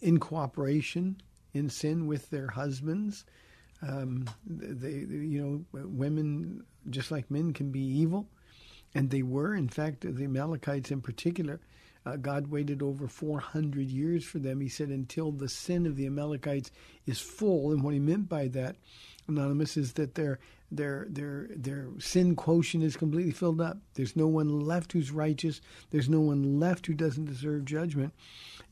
in 0.00 0.18
cooperation 0.18 1.20
in 1.52 1.68
sin 1.68 2.06
with 2.06 2.30
their 2.30 2.48
husbands. 2.48 3.24
Um, 3.82 4.28
they, 4.46 4.90
you 4.90 5.66
know, 5.72 5.82
women 5.86 6.64
just 6.88 7.10
like 7.10 7.30
men 7.30 7.52
can 7.52 7.70
be 7.70 7.80
evil, 7.80 8.28
and 8.94 9.10
they 9.10 9.22
were. 9.22 9.54
In 9.54 9.68
fact, 9.68 10.00
the 10.00 10.24
Amalekites 10.24 10.90
in 10.90 11.00
particular, 11.00 11.60
uh, 12.06 12.16
God 12.16 12.46
waited 12.46 12.82
over 12.82 13.06
400 13.06 13.90
years 13.90 14.24
for 14.24 14.38
them. 14.38 14.60
He 14.60 14.68
said 14.68 14.88
until 14.88 15.32
the 15.32 15.48
sin 15.48 15.86
of 15.86 15.96
the 15.96 16.06
Amalekites 16.06 16.70
is 17.06 17.20
full, 17.20 17.72
and 17.72 17.82
what 17.82 17.94
he 17.94 18.00
meant 18.00 18.28
by 18.28 18.48
that, 18.48 18.76
anonymous, 19.28 19.76
is 19.76 19.94
that 19.94 20.14
their 20.14 20.38
their 20.72 21.06
their 21.10 21.48
their 21.54 21.88
sin 21.98 22.36
quotient 22.36 22.84
is 22.84 22.96
completely 22.96 23.32
filled 23.32 23.60
up. 23.60 23.78
There's 23.94 24.16
no 24.16 24.28
one 24.28 24.60
left 24.60 24.92
who's 24.92 25.10
righteous. 25.10 25.60
There's 25.90 26.08
no 26.08 26.20
one 26.20 26.60
left 26.60 26.86
who 26.86 26.94
doesn't 26.94 27.24
deserve 27.24 27.64
judgment. 27.64 28.14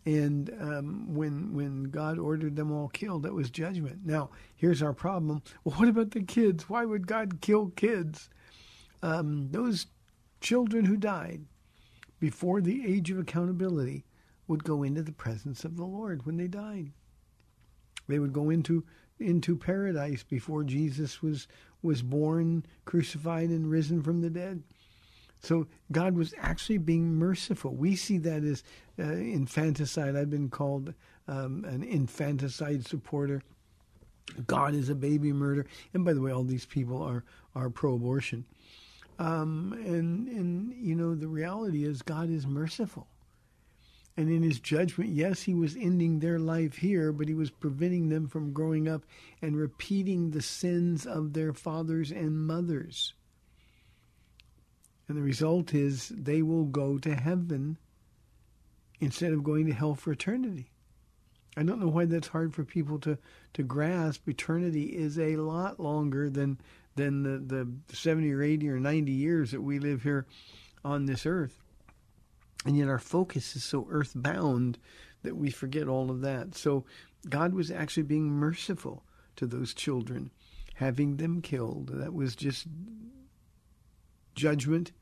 And 0.08 0.50
um, 0.58 1.14
when 1.14 1.52
when 1.52 1.84
God 1.84 2.18
ordered 2.18 2.56
them 2.56 2.72
all 2.72 2.88
killed, 2.88 3.24
that 3.24 3.34
was 3.34 3.50
judgment. 3.50 4.06
Now 4.06 4.30
here's 4.56 4.80
our 4.80 4.94
problem. 4.94 5.42
Well, 5.64 5.76
what 5.76 5.88
about 5.88 6.12
the 6.12 6.22
kids? 6.22 6.66
Why 6.66 6.86
would 6.86 7.06
God 7.06 7.42
kill 7.42 7.66
kids? 7.76 8.30
Um, 9.02 9.50
those 9.50 9.86
children 10.40 10.86
who 10.86 10.96
died 10.96 11.44
before 12.20 12.62
the 12.62 12.86
age 12.86 13.10
of 13.10 13.18
accountability 13.18 14.06
would 14.46 14.64
go 14.64 14.82
into 14.82 15.02
the 15.02 15.12
presence 15.12 15.62
of 15.62 15.76
the 15.76 15.84
Lord 15.84 16.24
when 16.24 16.38
they 16.38 16.48
died. 16.48 16.90
They 18.08 18.18
would 18.18 18.32
go 18.32 18.48
into 18.48 18.86
into 19.20 19.56
paradise 19.56 20.22
before 20.22 20.64
Jesus 20.64 21.20
was 21.20 21.48
was 21.82 22.00
born, 22.00 22.64
crucified, 22.86 23.50
and 23.50 23.70
risen 23.70 24.02
from 24.02 24.22
the 24.22 24.30
dead. 24.30 24.62
So 25.40 25.66
God 25.92 26.14
was 26.14 26.32
actually 26.38 26.78
being 26.78 27.14
merciful. 27.14 27.74
We 27.74 27.94
see 27.94 28.16
that 28.18 28.42
as 28.42 28.64
uh, 28.98 29.02
infanticide. 29.02 30.16
I've 30.16 30.30
been 30.30 30.48
called 30.48 30.94
um, 31.26 31.64
an 31.64 31.82
infanticide 31.82 32.86
supporter. 32.86 33.42
God 34.46 34.74
is 34.74 34.88
a 34.88 34.94
baby 34.94 35.32
murder. 35.32 35.66
And 35.94 36.04
by 36.04 36.12
the 36.12 36.20
way, 36.20 36.32
all 36.32 36.44
these 36.44 36.66
people 36.66 37.02
are 37.02 37.24
are 37.54 37.70
pro-abortion. 37.70 38.44
Um, 39.18 39.72
and 39.84 40.28
and 40.28 40.74
you 40.74 40.94
know 40.94 41.14
the 41.14 41.28
reality 41.28 41.84
is 41.84 42.02
God 42.02 42.30
is 42.30 42.46
merciful. 42.46 43.08
And 44.16 44.28
in 44.30 44.42
his 44.42 44.58
judgment, 44.58 45.10
yes, 45.10 45.42
he 45.42 45.54
was 45.54 45.76
ending 45.76 46.18
their 46.18 46.40
life 46.40 46.76
here, 46.76 47.12
but 47.12 47.28
he 47.28 47.34
was 47.34 47.50
preventing 47.50 48.08
them 48.08 48.26
from 48.26 48.52
growing 48.52 48.88
up 48.88 49.04
and 49.40 49.56
repeating 49.56 50.32
the 50.32 50.42
sins 50.42 51.06
of 51.06 51.34
their 51.34 51.52
fathers 51.52 52.10
and 52.10 52.36
mothers. 52.36 53.14
And 55.06 55.16
the 55.16 55.22
result 55.22 55.72
is 55.72 56.08
they 56.08 56.42
will 56.42 56.64
go 56.64 56.98
to 56.98 57.14
heaven 57.14 57.78
instead 59.00 59.32
of 59.32 59.44
going 59.44 59.66
to 59.66 59.72
hell 59.72 59.94
for 59.94 60.12
eternity. 60.12 60.70
I 61.56 61.62
don't 61.62 61.80
know 61.80 61.88
why 61.88 62.04
that's 62.04 62.28
hard 62.28 62.54
for 62.54 62.64
people 62.64 62.98
to, 63.00 63.18
to 63.54 63.62
grasp. 63.62 64.28
Eternity 64.28 64.84
is 64.84 65.18
a 65.18 65.36
lot 65.36 65.80
longer 65.80 66.30
than 66.30 66.60
than 66.94 67.22
the, 67.22 67.38
the 67.38 67.96
70 67.96 68.32
or 68.32 68.42
80 68.42 68.68
or 68.70 68.80
90 68.80 69.12
years 69.12 69.52
that 69.52 69.62
we 69.62 69.78
live 69.78 70.02
here 70.02 70.26
on 70.84 71.06
this 71.06 71.26
earth. 71.26 71.62
And 72.66 72.76
yet 72.76 72.88
our 72.88 72.98
focus 72.98 73.54
is 73.54 73.62
so 73.62 73.86
earthbound 73.88 74.78
that 75.22 75.36
we 75.36 75.50
forget 75.50 75.86
all 75.86 76.10
of 76.10 76.22
that. 76.22 76.56
So 76.56 76.84
God 77.28 77.54
was 77.54 77.70
actually 77.70 78.02
being 78.02 78.30
merciful 78.30 79.04
to 79.36 79.46
those 79.46 79.74
children, 79.74 80.32
having 80.74 81.16
them 81.16 81.40
killed. 81.40 81.90
That 81.92 82.14
was 82.14 82.34
just 82.34 82.66
judgment 84.34 84.92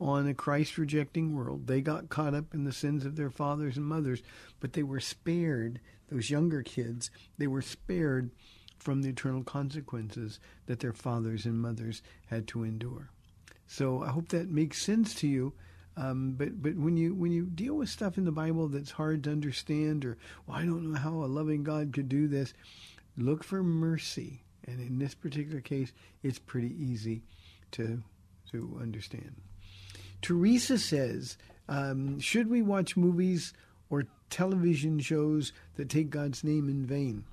on 0.00 0.26
a 0.26 0.34
Christ 0.34 0.76
rejecting 0.76 1.34
world. 1.34 1.66
They 1.66 1.80
got 1.80 2.08
caught 2.08 2.34
up 2.34 2.52
in 2.52 2.64
the 2.64 2.72
sins 2.72 3.04
of 3.04 3.16
their 3.16 3.30
fathers 3.30 3.76
and 3.76 3.86
mothers, 3.86 4.22
but 4.60 4.72
they 4.72 4.82
were 4.82 5.00
spared, 5.00 5.80
those 6.10 6.30
younger 6.30 6.62
kids, 6.62 7.10
they 7.38 7.46
were 7.46 7.62
spared 7.62 8.30
from 8.78 9.02
the 9.02 9.08
eternal 9.08 9.42
consequences 9.42 10.40
that 10.66 10.80
their 10.80 10.92
fathers 10.92 11.46
and 11.46 11.60
mothers 11.60 12.02
had 12.26 12.46
to 12.48 12.64
endure. 12.64 13.10
So 13.66 14.02
I 14.02 14.08
hope 14.08 14.28
that 14.28 14.50
makes 14.50 14.82
sense 14.82 15.14
to 15.16 15.28
you. 15.28 15.54
Um, 15.96 16.34
but 16.36 16.60
but 16.60 16.74
when 16.76 16.96
you 16.96 17.14
when 17.14 17.30
you 17.30 17.46
deal 17.46 17.74
with 17.74 17.88
stuff 17.88 18.18
in 18.18 18.24
the 18.24 18.32
Bible 18.32 18.66
that's 18.68 18.90
hard 18.90 19.22
to 19.24 19.30
understand, 19.30 20.04
or 20.04 20.18
well, 20.46 20.58
I 20.58 20.64
don't 20.64 20.92
know 20.92 20.98
how 20.98 21.22
a 21.22 21.26
loving 21.26 21.62
God 21.62 21.92
could 21.92 22.08
do 22.08 22.26
this, 22.26 22.52
look 23.16 23.44
for 23.44 23.62
mercy. 23.62 24.42
And 24.66 24.80
in 24.80 24.98
this 24.98 25.14
particular 25.14 25.60
case, 25.60 25.92
it's 26.22 26.38
pretty 26.38 26.74
easy 26.82 27.22
to 27.72 28.02
to 28.50 28.78
understand. 28.80 29.36
Teresa 30.24 30.78
says, 30.78 31.36
um, 31.68 32.18
should 32.18 32.48
we 32.48 32.62
watch 32.62 32.96
movies 32.96 33.52
or 33.90 34.06
television 34.30 34.98
shows 34.98 35.52
that 35.76 35.90
take 35.90 36.08
God's 36.08 36.42
name 36.42 36.70
in 36.70 36.86
vain? 36.86 37.24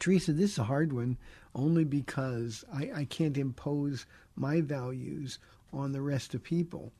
Teresa, 0.00 0.32
this 0.32 0.50
is 0.50 0.58
a 0.58 0.64
hard 0.64 0.92
one 0.92 1.16
only 1.54 1.84
because 1.84 2.64
I, 2.74 2.90
I 2.92 3.04
can't 3.04 3.38
impose 3.38 4.04
my 4.34 4.62
values 4.62 5.38
on 5.72 5.92
the 5.92 6.02
rest 6.02 6.34
of 6.34 6.42
people. 6.42 6.90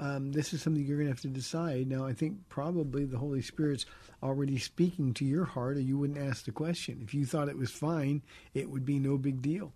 Um, 0.00 0.32
this 0.32 0.52
is 0.52 0.62
something 0.62 0.84
you're 0.84 0.96
going 0.96 1.06
to 1.06 1.12
have 1.12 1.20
to 1.20 1.28
decide. 1.28 1.86
Now, 1.86 2.04
I 2.04 2.12
think 2.12 2.38
probably 2.48 3.04
the 3.04 3.18
Holy 3.18 3.42
Spirit's 3.42 3.86
already 4.20 4.58
speaking 4.58 5.14
to 5.14 5.24
your 5.24 5.44
heart, 5.44 5.76
or 5.76 5.80
you 5.80 5.96
wouldn't 5.96 6.18
ask 6.18 6.44
the 6.44 6.50
question. 6.50 7.02
If 7.04 7.14
you 7.14 7.24
thought 7.24 7.48
it 7.48 7.56
was 7.56 7.70
fine, 7.70 8.22
it 8.52 8.68
would 8.68 8.84
be 8.84 8.98
no 8.98 9.16
big 9.16 9.42
deal. 9.42 9.72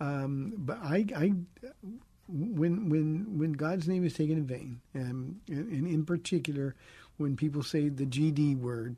Um, 0.00 0.54
but 0.56 0.78
I, 0.82 1.04
I, 1.14 1.32
when 2.28 2.88
when 2.88 3.38
when 3.38 3.52
God's 3.52 3.88
name 3.88 4.04
is 4.04 4.14
taken 4.14 4.38
in 4.38 4.46
vain, 4.46 4.80
um, 4.94 5.40
and, 5.48 5.72
and 5.72 5.86
in 5.86 6.04
particular, 6.04 6.74
when 7.16 7.36
people 7.36 7.62
say 7.62 7.88
the 7.88 8.06
GD 8.06 8.58
word, 8.58 8.96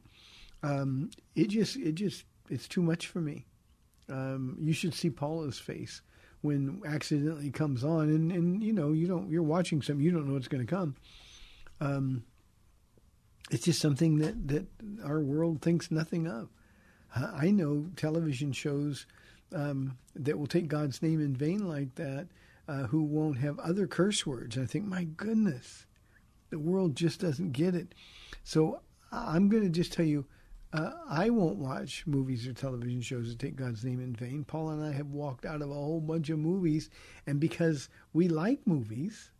um, 0.62 1.10
it 1.34 1.48
just 1.48 1.76
it 1.76 1.92
just 1.92 2.24
it's 2.48 2.68
too 2.68 2.82
much 2.82 3.06
for 3.06 3.20
me. 3.20 3.46
Um, 4.08 4.56
you 4.60 4.72
should 4.72 4.94
see 4.94 5.10
Paula's 5.10 5.58
face 5.58 6.02
when 6.42 6.82
accidentally 6.84 7.50
comes 7.50 7.84
on, 7.84 8.08
and, 8.08 8.32
and 8.32 8.62
you 8.62 8.72
know 8.72 8.92
you 8.92 9.06
don't 9.06 9.30
you're 9.30 9.42
watching 9.42 9.82
something 9.82 10.04
you 10.04 10.10
don't 10.10 10.26
know 10.26 10.34
what's 10.34 10.48
going 10.48 10.66
to 10.66 10.70
come. 10.70 10.96
Um, 11.80 12.24
it's 13.50 13.64
just 13.64 13.80
something 13.80 14.18
that 14.18 14.48
that 14.48 14.66
our 15.04 15.20
world 15.20 15.62
thinks 15.62 15.90
nothing 15.90 16.26
of. 16.26 16.48
I 17.14 17.50
know 17.50 17.86
television 17.96 18.52
shows 18.52 19.06
um, 19.54 19.98
that 20.14 20.38
will 20.38 20.46
take 20.46 20.68
God's 20.68 21.02
name 21.02 21.20
in 21.20 21.34
vain 21.34 21.66
like 21.66 21.96
that, 21.96 22.28
uh, 22.70 22.86
who 22.86 23.02
won't 23.02 23.38
have 23.38 23.58
other 23.58 23.88
curse 23.88 24.24
words. 24.24 24.56
I 24.56 24.64
think, 24.64 24.84
my 24.84 25.02
goodness, 25.02 25.86
the 26.50 26.58
world 26.60 26.94
just 26.94 27.20
doesn't 27.20 27.50
get 27.50 27.74
it. 27.74 27.96
So 28.44 28.80
I'm 29.10 29.48
going 29.48 29.64
to 29.64 29.68
just 29.68 29.92
tell 29.92 30.06
you, 30.06 30.24
uh, 30.72 30.92
I 31.08 31.30
won't 31.30 31.56
watch 31.56 32.04
movies 32.06 32.46
or 32.46 32.52
television 32.52 33.00
shows 33.00 33.28
that 33.28 33.40
take 33.40 33.56
God's 33.56 33.84
name 33.84 33.98
in 33.98 34.14
vain. 34.14 34.44
Paula 34.44 34.74
and 34.74 34.84
I 34.84 34.92
have 34.92 35.08
walked 35.08 35.44
out 35.44 35.62
of 35.62 35.70
a 35.70 35.74
whole 35.74 36.00
bunch 36.00 36.30
of 36.30 36.38
movies, 36.38 36.90
and 37.26 37.40
because 37.40 37.88
we 38.12 38.28
like 38.28 38.64
movies, 38.68 39.32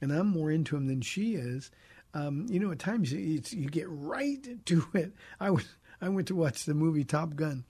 and 0.00 0.10
I'm 0.10 0.26
more 0.26 0.50
into 0.50 0.74
them 0.74 0.88
than 0.88 1.00
she 1.00 1.36
is, 1.36 1.70
um, 2.12 2.46
you 2.48 2.58
know, 2.58 2.72
at 2.72 2.80
times 2.80 3.12
you 3.12 3.38
get 3.70 3.86
right 3.88 4.66
to 4.66 4.84
it. 4.94 5.12
I 5.38 5.50
was 5.50 5.64
I 6.00 6.08
went 6.08 6.26
to 6.26 6.34
watch 6.34 6.64
the 6.64 6.74
movie 6.74 7.04
Top 7.04 7.36
Gun, 7.36 7.64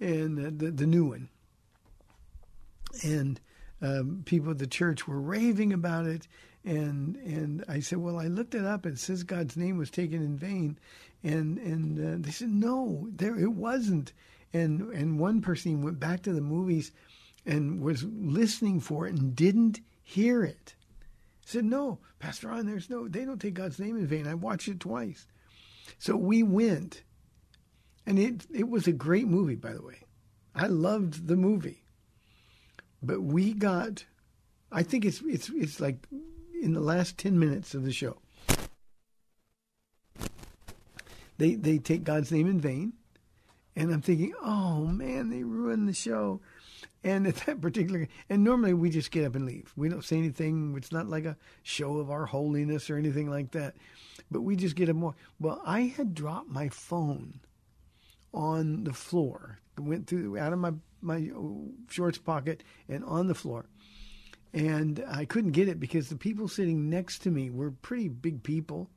and 0.00 0.38
uh, 0.38 0.50
the 0.64 0.70
the 0.70 0.86
new 0.86 1.04
one, 1.04 1.28
and 3.02 3.38
um, 3.84 4.22
people 4.24 4.50
at 4.50 4.58
the 4.58 4.66
church 4.66 5.06
were 5.06 5.20
raving 5.20 5.72
about 5.72 6.06
it, 6.06 6.26
and 6.64 7.16
and 7.16 7.64
I 7.68 7.80
said, 7.80 7.98
well, 7.98 8.18
I 8.18 8.28
looked 8.28 8.54
it 8.54 8.64
up. 8.64 8.86
It 8.86 8.98
says 8.98 9.22
God's 9.22 9.56
name 9.56 9.76
was 9.76 9.90
taken 9.90 10.22
in 10.22 10.38
vain, 10.38 10.78
and 11.22 11.58
and 11.58 11.98
uh, 11.98 12.16
they 12.26 12.30
said 12.30 12.48
no, 12.48 13.08
there 13.14 13.38
it 13.38 13.52
wasn't. 13.52 14.12
And 14.54 14.92
and 14.92 15.18
one 15.18 15.42
person 15.42 15.82
went 15.82 16.00
back 16.00 16.22
to 16.22 16.32
the 16.32 16.40
movies, 16.40 16.92
and 17.44 17.82
was 17.82 18.04
listening 18.04 18.80
for 18.80 19.06
it 19.06 19.14
and 19.14 19.36
didn't 19.36 19.80
hear 20.02 20.44
it. 20.44 20.74
Said 21.44 21.66
no, 21.66 21.98
Pastor 22.18 22.48
Ron, 22.48 22.66
there's 22.66 22.88
no. 22.88 23.06
They 23.06 23.26
don't 23.26 23.40
take 23.40 23.54
God's 23.54 23.78
name 23.78 23.98
in 23.98 24.06
vain. 24.06 24.26
I 24.26 24.34
watched 24.34 24.68
it 24.68 24.80
twice. 24.80 25.26
So 25.98 26.16
we 26.16 26.42
went, 26.42 27.02
and 28.06 28.18
it 28.18 28.46
it 28.50 28.68
was 28.70 28.86
a 28.86 28.92
great 28.92 29.26
movie, 29.26 29.56
by 29.56 29.74
the 29.74 29.82
way. 29.82 30.00
I 30.54 30.68
loved 30.68 31.26
the 31.26 31.36
movie, 31.36 31.83
but 33.04 33.22
we 33.22 33.52
got. 33.52 34.04
I 34.72 34.82
think 34.82 35.04
it's 35.04 35.20
it's 35.26 35.50
it's 35.50 35.80
like 35.80 36.06
in 36.60 36.72
the 36.72 36.80
last 36.80 37.18
10 37.18 37.38
minutes 37.38 37.74
of 37.74 37.84
the 37.84 37.92
show. 37.92 38.18
They 41.38 41.54
they 41.54 41.78
take 41.78 42.04
God's 42.04 42.32
name 42.32 42.48
in 42.48 42.60
vain, 42.60 42.94
and 43.76 43.92
I'm 43.92 44.02
thinking, 44.02 44.32
oh 44.42 44.86
man, 44.86 45.30
they 45.30 45.44
ruined 45.44 45.88
the 45.88 45.94
show. 45.94 46.40
And 47.02 47.26
at 47.26 47.36
that 47.44 47.60
particular, 47.60 48.08
and 48.30 48.42
normally 48.42 48.72
we 48.72 48.88
just 48.88 49.10
get 49.10 49.26
up 49.26 49.34
and 49.34 49.44
leave. 49.44 49.72
We 49.76 49.90
don't 49.90 50.04
say 50.04 50.16
anything. 50.16 50.74
It's 50.74 50.92
not 50.92 51.06
like 51.06 51.26
a 51.26 51.36
show 51.62 51.98
of 51.98 52.10
our 52.10 52.24
holiness 52.24 52.88
or 52.88 52.96
anything 52.96 53.28
like 53.28 53.50
that. 53.50 53.74
But 54.30 54.40
we 54.40 54.56
just 54.56 54.74
get 54.74 54.88
up 54.88 54.96
more. 54.96 55.14
Well, 55.38 55.60
I 55.66 55.82
had 55.82 56.14
dropped 56.14 56.48
my 56.48 56.70
phone 56.70 57.40
on 58.32 58.84
the 58.84 58.94
floor. 58.94 59.58
Went 59.76 60.06
through 60.06 60.38
out 60.38 60.54
of 60.54 60.60
my 60.60 60.72
my 61.04 61.30
shorts 61.88 62.18
pocket 62.18 62.62
and 62.88 63.04
on 63.04 63.28
the 63.28 63.34
floor 63.34 63.66
and 64.54 65.04
I 65.08 65.24
couldn't 65.24 65.50
get 65.50 65.68
it 65.68 65.80
because 65.80 66.08
the 66.08 66.16
people 66.16 66.46
sitting 66.46 66.88
next 66.88 67.18
to 67.22 67.30
me 67.30 67.50
were 67.50 67.72
pretty 67.72 68.08
big 68.08 68.44
people, 68.44 68.88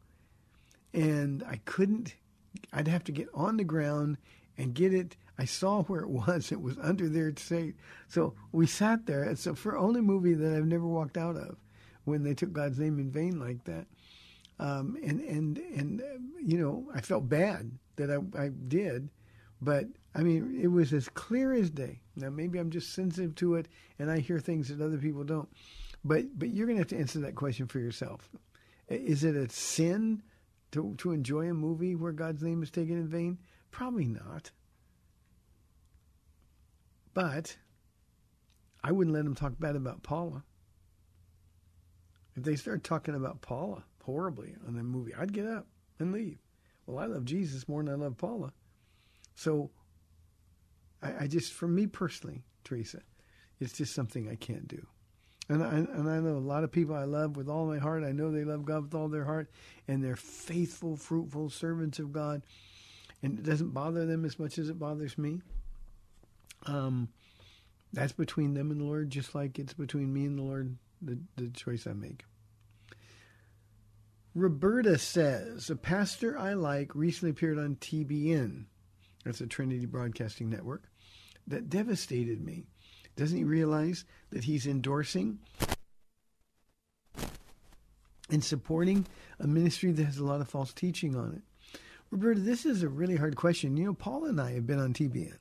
and 0.94 1.44
I 1.44 1.60
couldn't. 1.66 2.16
I'd 2.72 2.88
have 2.88 3.04
to 3.06 3.12
get 3.12 3.28
on 3.34 3.58
the 3.58 3.64
ground 3.64 4.18
and 4.58 4.76
get 4.76 4.94
it. 4.94 5.18
I 5.40 5.46
saw 5.46 5.82
where 5.84 6.02
it 6.02 6.10
was. 6.10 6.52
It 6.52 6.62
was 6.62 6.78
under 6.80 7.10
there 7.10 7.32
to 7.32 7.44
say. 7.44 7.74
So 8.08 8.36
we 8.52 8.68
sat 8.68 9.08
there. 9.08 9.24
It's 9.24 9.46
the 9.46 9.58
only 9.76 10.02
movie 10.02 10.36
that 10.36 10.56
I've 10.56 10.68
never 10.68 10.86
walked 10.86 11.18
out 11.18 11.36
of 11.36 11.58
when 12.06 12.24
they 12.24 12.36
took 12.36 12.54
God's 12.54 12.80
name 12.80 13.00
in 13.00 13.10
vain 13.10 13.40
like 13.40 13.64
that. 13.64 13.88
Um, 14.60 14.96
and 15.04 15.20
and 15.22 15.58
and 15.58 16.04
you 16.40 16.60
know, 16.60 16.88
I 16.94 17.02
felt 17.02 17.28
bad 17.28 17.72
that 17.96 18.12
I, 18.12 18.44
I 18.44 18.50
did, 18.50 19.10
but 19.62 19.86
I 20.16 20.24
mean, 20.24 20.60
it 20.62 20.68
was 20.68 20.94
as 20.94 21.10
clear 21.10 21.54
as 21.54 21.70
day. 21.70 22.02
Now, 22.16 22.30
maybe 22.30 22.60
I'm 22.60 22.72
just 22.72 22.94
sensitive 22.94 23.36
to 23.36 23.56
it, 23.56 23.68
and 24.00 24.10
I 24.10 24.20
hear 24.20 24.40
things 24.40 24.70
that 24.70 24.84
other 24.84 24.98
people 24.98 25.24
don't. 25.24 25.50
But 26.04 26.38
but 26.38 26.50
you're 26.50 26.68
going 26.68 26.78
to 26.78 26.82
have 26.82 26.90
to 26.90 26.98
answer 26.98 27.20
that 27.20 27.36
question 27.36 27.68
for 27.68 27.80
yourself. 27.80 28.30
Is 28.88 29.24
it 29.24 29.36
a 29.36 29.50
sin 29.50 30.24
to 30.72 30.96
to 31.00 31.12
enjoy 31.12 31.50
a 31.50 31.54
movie 31.54 31.96
where 31.96 32.12
God's 32.12 32.44
name 32.44 32.64
is 32.64 32.72
taken 32.72 32.98
in 32.98 33.08
vain? 33.08 33.38
Probably 33.72 34.08
not. 34.08 34.52
But 37.14 37.58
I 38.84 38.92
wouldn't 38.92 39.16
let 39.16 39.24
them 39.24 39.36
talk 39.36 39.54
bad 39.60 39.76
about 39.76 40.04
Paula. 40.04 40.44
If 42.36 42.44
they 42.44 42.56
start 42.56 42.84
talking 42.84 43.16
about 43.16 43.42
Paula 43.42 43.84
horribly 44.04 44.56
on 44.68 44.76
the 44.76 44.84
movie, 44.84 45.14
I'd 45.16 45.34
get 45.34 45.48
up 45.48 45.68
and 46.00 46.12
leave. 46.12 46.38
Well, 46.86 47.00
I 47.00 47.08
love 47.08 47.26
Jesus 47.26 47.68
more 47.68 47.84
than 47.84 47.92
I 47.92 47.98
love 47.98 48.18
Paula. 48.18 48.54
So 49.38 49.70
I, 51.02 51.14
I 51.22 51.28
just, 51.28 51.54
for 51.54 51.68
me 51.68 51.86
personally, 51.86 52.44
Teresa, 52.64 53.02
it's 53.60 53.74
just 53.74 53.94
something 53.94 54.28
I 54.28 54.36
can't 54.36 54.68
do. 54.68 54.86
And 55.48 55.64
I, 55.64 55.70
and 55.70 56.10
I 56.10 56.20
know 56.20 56.36
a 56.36 56.40
lot 56.40 56.64
of 56.64 56.72
people 56.72 56.96
I 56.96 57.04
love 57.04 57.38
with 57.38 57.48
all 57.48 57.68
my 57.68 57.78
heart. 57.78 58.04
I 58.04 58.12
know 58.12 58.32
they 58.32 58.44
love 58.44 58.66
God 58.66 58.82
with 58.82 58.96
all 58.96 59.08
their 59.08 59.24
heart, 59.24 59.50
and 59.88 60.04
they're 60.04 60.16
faithful, 60.16 60.98
fruitful 60.98 61.52
servants 61.52 62.00
of 62.00 62.12
God. 62.12 62.42
And 63.22 63.38
it 63.38 63.44
doesn't 63.44 63.74
bother 63.76 64.08
them 64.08 64.26
as 64.26 64.40
much 64.40 64.58
as 64.58 64.70
it 64.70 64.80
bothers 64.80 65.18
me. 65.18 65.42
Um, 66.66 67.10
that's 67.94 68.14
between 68.14 68.56
them 68.56 68.72
and 68.72 68.82
the 68.82 68.86
Lord, 68.86 69.12
just 69.12 69.36
like 69.36 69.60
it's 69.60 69.74
between 69.74 70.12
me 70.12 70.26
and 70.26 70.40
the 70.40 70.44
Lord, 70.44 70.78
the, 71.02 71.20
the 71.36 71.50
choice 71.50 71.86
I 71.86 71.94
make. 71.94 72.26
Roberta 74.34 74.98
says, 74.98 75.70
a 75.70 75.76
pastor 75.76 76.38
I 76.38 76.54
like 76.54 76.96
recently 76.96 77.32
appeared 77.32 77.60
on 77.60 77.76
TBN. 77.76 78.66
That's 79.28 79.42
a 79.42 79.46
Trinity 79.46 79.86
Broadcasting 79.86 80.50
Network. 80.50 80.84
That 81.48 81.70
devastated 81.70 82.46
me. 82.46 82.64
Doesn't 83.18 83.38
he 83.38 83.44
realize 83.44 84.06
that 84.30 84.46
he's 84.46 84.66
endorsing 84.66 85.40
and 88.30 88.42
supporting 88.42 89.06
a 89.42 89.46
ministry 89.46 89.92
that 89.92 90.06
has 90.06 90.18
a 90.18 90.24
lot 90.24 90.40
of 90.40 90.48
false 90.48 90.72
teaching 90.72 91.18
on 91.18 91.34
it? 91.34 91.78
Roberta, 92.10 92.40
this 92.40 92.66
is 92.66 92.84
a 92.84 92.88
really 92.88 93.18
hard 93.18 93.36
question. 93.36 93.76
You 93.76 93.88
know, 93.88 93.94
Paula 93.94 94.30
and 94.30 94.40
I 94.40 94.54
have 94.54 94.66
been 94.66 94.80
on 94.80 94.94
TBN. 94.94 95.38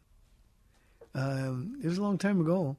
Um, 1.15 1.79
it 1.81 1.87
was 1.87 1.99
a 1.99 2.03
long 2.03 2.19
time 2.19 2.41
ago, 2.41 2.77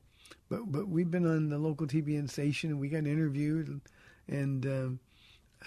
but 0.49 0.69
but 0.69 0.89
we've 0.89 1.09
been 1.09 1.25
on 1.25 1.47
the 1.47 1.57
local 1.57 1.87
TBN 1.87 2.29
station 2.29 2.69
and 2.69 2.81
we 2.81 2.89
got 2.89 3.07
interviewed, 3.07 3.69
and, 3.69 3.81
and 4.27 4.65
um, 4.65 4.99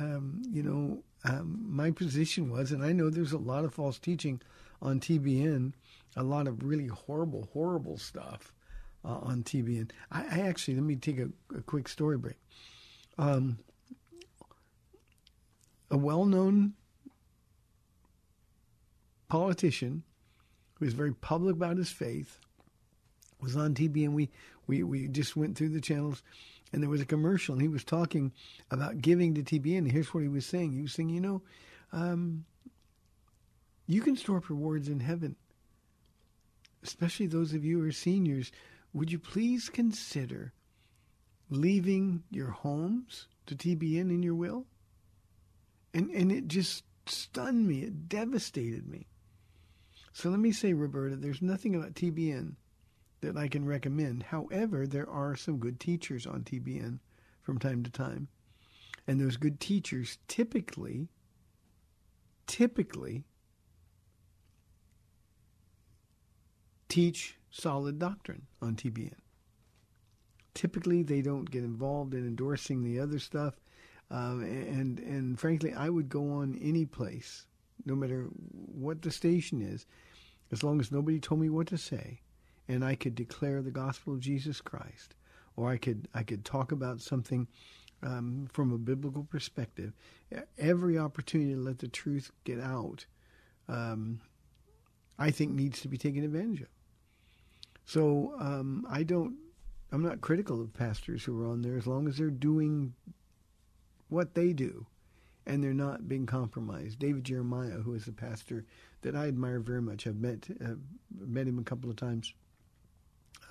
um, 0.00 0.42
you 0.52 0.62
know, 0.62 1.02
um, 1.24 1.64
my 1.66 1.92
position 1.92 2.50
was, 2.50 2.72
and 2.72 2.84
I 2.84 2.92
know 2.92 3.08
there's 3.08 3.32
a 3.32 3.38
lot 3.38 3.64
of 3.64 3.72
false 3.72 3.98
teaching 3.98 4.42
on 4.82 5.00
TBN, 5.00 5.72
a 6.16 6.22
lot 6.22 6.46
of 6.46 6.62
really 6.62 6.86
horrible, 6.86 7.48
horrible 7.52 7.98
stuff 7.98 8.52
uh, 9.04 9.18
on 9.22 9.42
TBN. 9.42 9.90
I, 10.10 10.22
I, 10.22 10.40
actually, 10.40 10.74
let 10.74 10.84
me 10.84 10.96
take 10.96 11.18
a, 11.18 11.28
a 11.56 11.62
quick 11.62 11.88
story 11.88 12.18
break. 12.18 12.38
Um, 13.18 13.58
a 15.90 15.96
well 15.96 16.24
known 16.24 16.74
politician 19.28 20.02
who 20.74 20.86
is 20.86 20.94
very 20.94 21.12
public 21.12 21.56
about 21.56 21.76
his 21.76 21.90
faith 21.90 22.38
was 23.40 23.56
on 23.56 23.74
TBN. 23.74 24.12
We, 24.12 24.30
we, 24.66 24.82
we 24.82 25.08
just 25.08 25.36
went 25.36 25.56
through 25.56 25.70
the 25.70 25.80
channels 25.80 26.22
and 26.72 26.82
there 26.82 26.90
was 26.90 27.00
a 27.00 27.06
commercial 27.06 27.54
and 27.54 27.62
he 27.62 27.68
was 27.68 27.84
talking 27.84 28.32
about 28.70 28.98
giving 28.98 29.34
to 29.34 29.42
TBN. 29.42 29.90
Here's 29.90 30.12
what 30.14 30.22
he 30.22 30.28
was 30.28 30.46
saying. 30.46 30.72
He 30.72 30.82
was 30.82 30.92
saying, 30.92 31.10
you 31.10 31.20
know, 31.20 31.42
um, 31.92 32.44
you 33.90 34.00
can 34.00 34.16
store 34.16 34.36
up 34.36 34.48
rewards 34.48 34.88
in 34.88 35.00
heaven. 35.00 35.34
Especially 36.82 37.26
those 37.26 37.52
of 37.52 37.64
you 37.64 37.80
who 37.80 37.88
are 37.88 37.92
seniors, 37.92 38.52
would 38.92 39.10
you 39.10 39.18
please 39.18 39.68
consider 39.68 40.52
leaving 41.50 42.22
your 42.30 42.50
homes 42.50 43.26
to 43.46 43.56
TBN 43.56 44.10
in 44.10 44.22
your 44.22 44.36
will? 44.36 44.66
And 45.92 46.08
and 46.10 46.30
it 46.30 46.46
just 46.46 46.84
stunned 47.06 47.66
me. 47.66 47.80
It 47.80 48.08
devastated 48.08 48.86
me. 48.88 49.08
So 50.12 50.30
let 50.30 50.38
me 50.38 50.52
say, 50.52 50.72
Roberta, 50.72 51.16
there's 51.16 51.42
nothing 51.42 51.74
about 51.74 51.94
TBN 51.94 52.54
that 53.22 53.36
I 53.36 53.48
can 53.48 53.64
recommend. 53.64 54.22
However, 54.22 54.86
there 54.86 55.08
are 55.10 55.34
some 55.34 55.58
good 55.58 55.80
teachers 55.80 56.26
on 56.26 56.42
TBN 56.42 57.00
from 57.42 57.58
time 57.58 57.82
to 57.82 57.90
time. 57.90 58.28
And 59.06 59.20
those 59.20 59.36
good 59.36 59.58
teachers 59.58 60.18
typically, 60.28 61.08
typically 62.46 63.24
teach 66.90 67.36
solid 67.50 67.98
doctrine 67.98 68.46
on 68.60 68.76
TBN. 68.76 69.14
Typically, 70.52 71.02
they 71.02 71.22
don't 71.22 71.50
get 71.50 71.64
involved 71.64 72.12
in 72.12 72.26
endorsing 72.26 72.82
the 72.82 73.00
other 73.00 73.18
stuff. 73.18 73.54
Um, 74.10 74.42
and 74.42 74.98
and 74.98 75.38
frankly, 75.38 75.72
I 75.72 75.88
would 75.88 76.08
go 76.08 76.32
on 76.32 76.58
any 76.60 76.84
place, 76.84 77.46
no 77.86 77.94
matter 77.94 78.24
what 78.50 79.02
the 79.02 79.10
station 79.10 79.62
is, 79.62 79.86
as 80.50 80.64
long 80.64 80.80
as 80.80 80.90
nobody 80.90 81.20
told 81.20 81.40
me 81.40 81.48
what 81.48 81.68
to 81.68 81.78
say, 81.78 82.20
and 82.66 82.84
I 82.84 82.96
could 82.96 83.14
declare 83.14 83.62
the 83.62 83.70
gospel 83.70 84.14
of 84.14 84.20
Jesus 84.20 84.60
Christ, 84.60 85.14
or 85.54 85.70
I 85.70 85.76
could 85.76 86.08
I 86.12 86.24
could 86.24 86.44
talk 86.44 86.72
about 86.72 87.00
something 87.00 87.46
um, 88.02 88.48
from 88.52 88.72
a 88.72 88.78
biblical 88.78 89.22
perspective. 89.22 89.92
Every 90.58 90.98
opportunity 90.98 91.54
to 91.54 91.60
let 91.60 91.78
the 91.78 91.88
truth 91.88 92.32
get 92.42 92.60
out, 92.60 93.06
um, 93.68 94.20
I 95.20 95.30
think, 95.30 95.52
needs 95.52 95.80
to 95.82 95.88
be 95.88 95.98
taken 95.98 96.24
advantage 96.24 96.62
of. 96.62 96.68
So 97.90 98.34
um, 98.38 98.86
I 98.88 99.02
don't. 99.02 99.34
I'm 99.90 100.04
not 100.04 100.20
critical 100.20 100.60
of 100.60 100.72
pastors 100.72 101.24
who 101.24 101.42
are 101.42 101.48
on 101.48 101.62
there 101.62 101.76
as 101.76 101.88
long 101.88 102.06
as 102.06 102.18
they're 102.18 102.30
doing 102.30 102.94
what 104.08 104.34
they 104.34 104.52
do 104.52 104.86
and 105.44 105.64
they're 105.64 105.74
not 105.74 106.08
being 106.08 106.24
compromised. 106.24 107.00
David 107.00 107.24
Jeremiah, 107.24 107.80
who 107.80 107.94
is 107.94 108.06
a 108.06 108.12
pastor 108.12 108.64
that 109.02 109.16
I 109.16 109.26
admire 109.26 109.58
very 109.58 109.82
much, 109.82 110.06
I've 110.06 110.20
met 110.20 110.46
uh, 110.64 110.74
met 111.18 111.48
him 111.48 111.58
a 111.58 111.64
couple 111.64 111.90
of 111.90 111.96
times. 111.96 112.32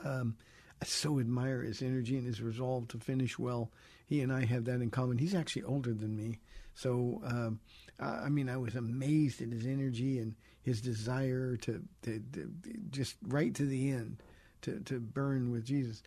Um, 0.05 0.37
I 0.81 0.85
so 0.85 1.19
admire 1.19 1.61
his 1.63 1.81
energy 1.81 2.15
and 2.15 2.25
his 2.25 2.41
resolve 2.41 2.87
to 2.89 2.97
finish 2.97 3.37
well. 3.37 3.71
He 4.05 4.21
and 4.21 4.31
I 4.31 4.45
have 4.45 4.63
that 4.65 4.79
in 4.79 4.89
common. 4.89 5.17
He's 5.17 5.35
actually 5.35 5.63
older 5.63 5.93
than 5.93 6.15
me, 6.15 6.39
so 6.75 7.21
um, 7.25 7.59
I 7.99 8.29
mean, 8.29 8.47
I 8.47 8.55
was 8.55 8.75
amazed 8.75 9.41
at 9.41 9.49
his 9.49 9.65
energy 9.65 10.17
and 10.17 10.35
his 10.61 10.79
desire 10.79 11.57
to, 11.57 11.81
to, 12.03 12.23
to 12.31 12.53
just 12.89 13.17
right 13.27 13.53
to 13.55 13.65
the 13.65 13.91
end 13.91 14.23
to 14.61 14.79
to 14.81 14.99
burn 14.99 15.51
with 15.51 15.65
Jesus. 15.65 16.03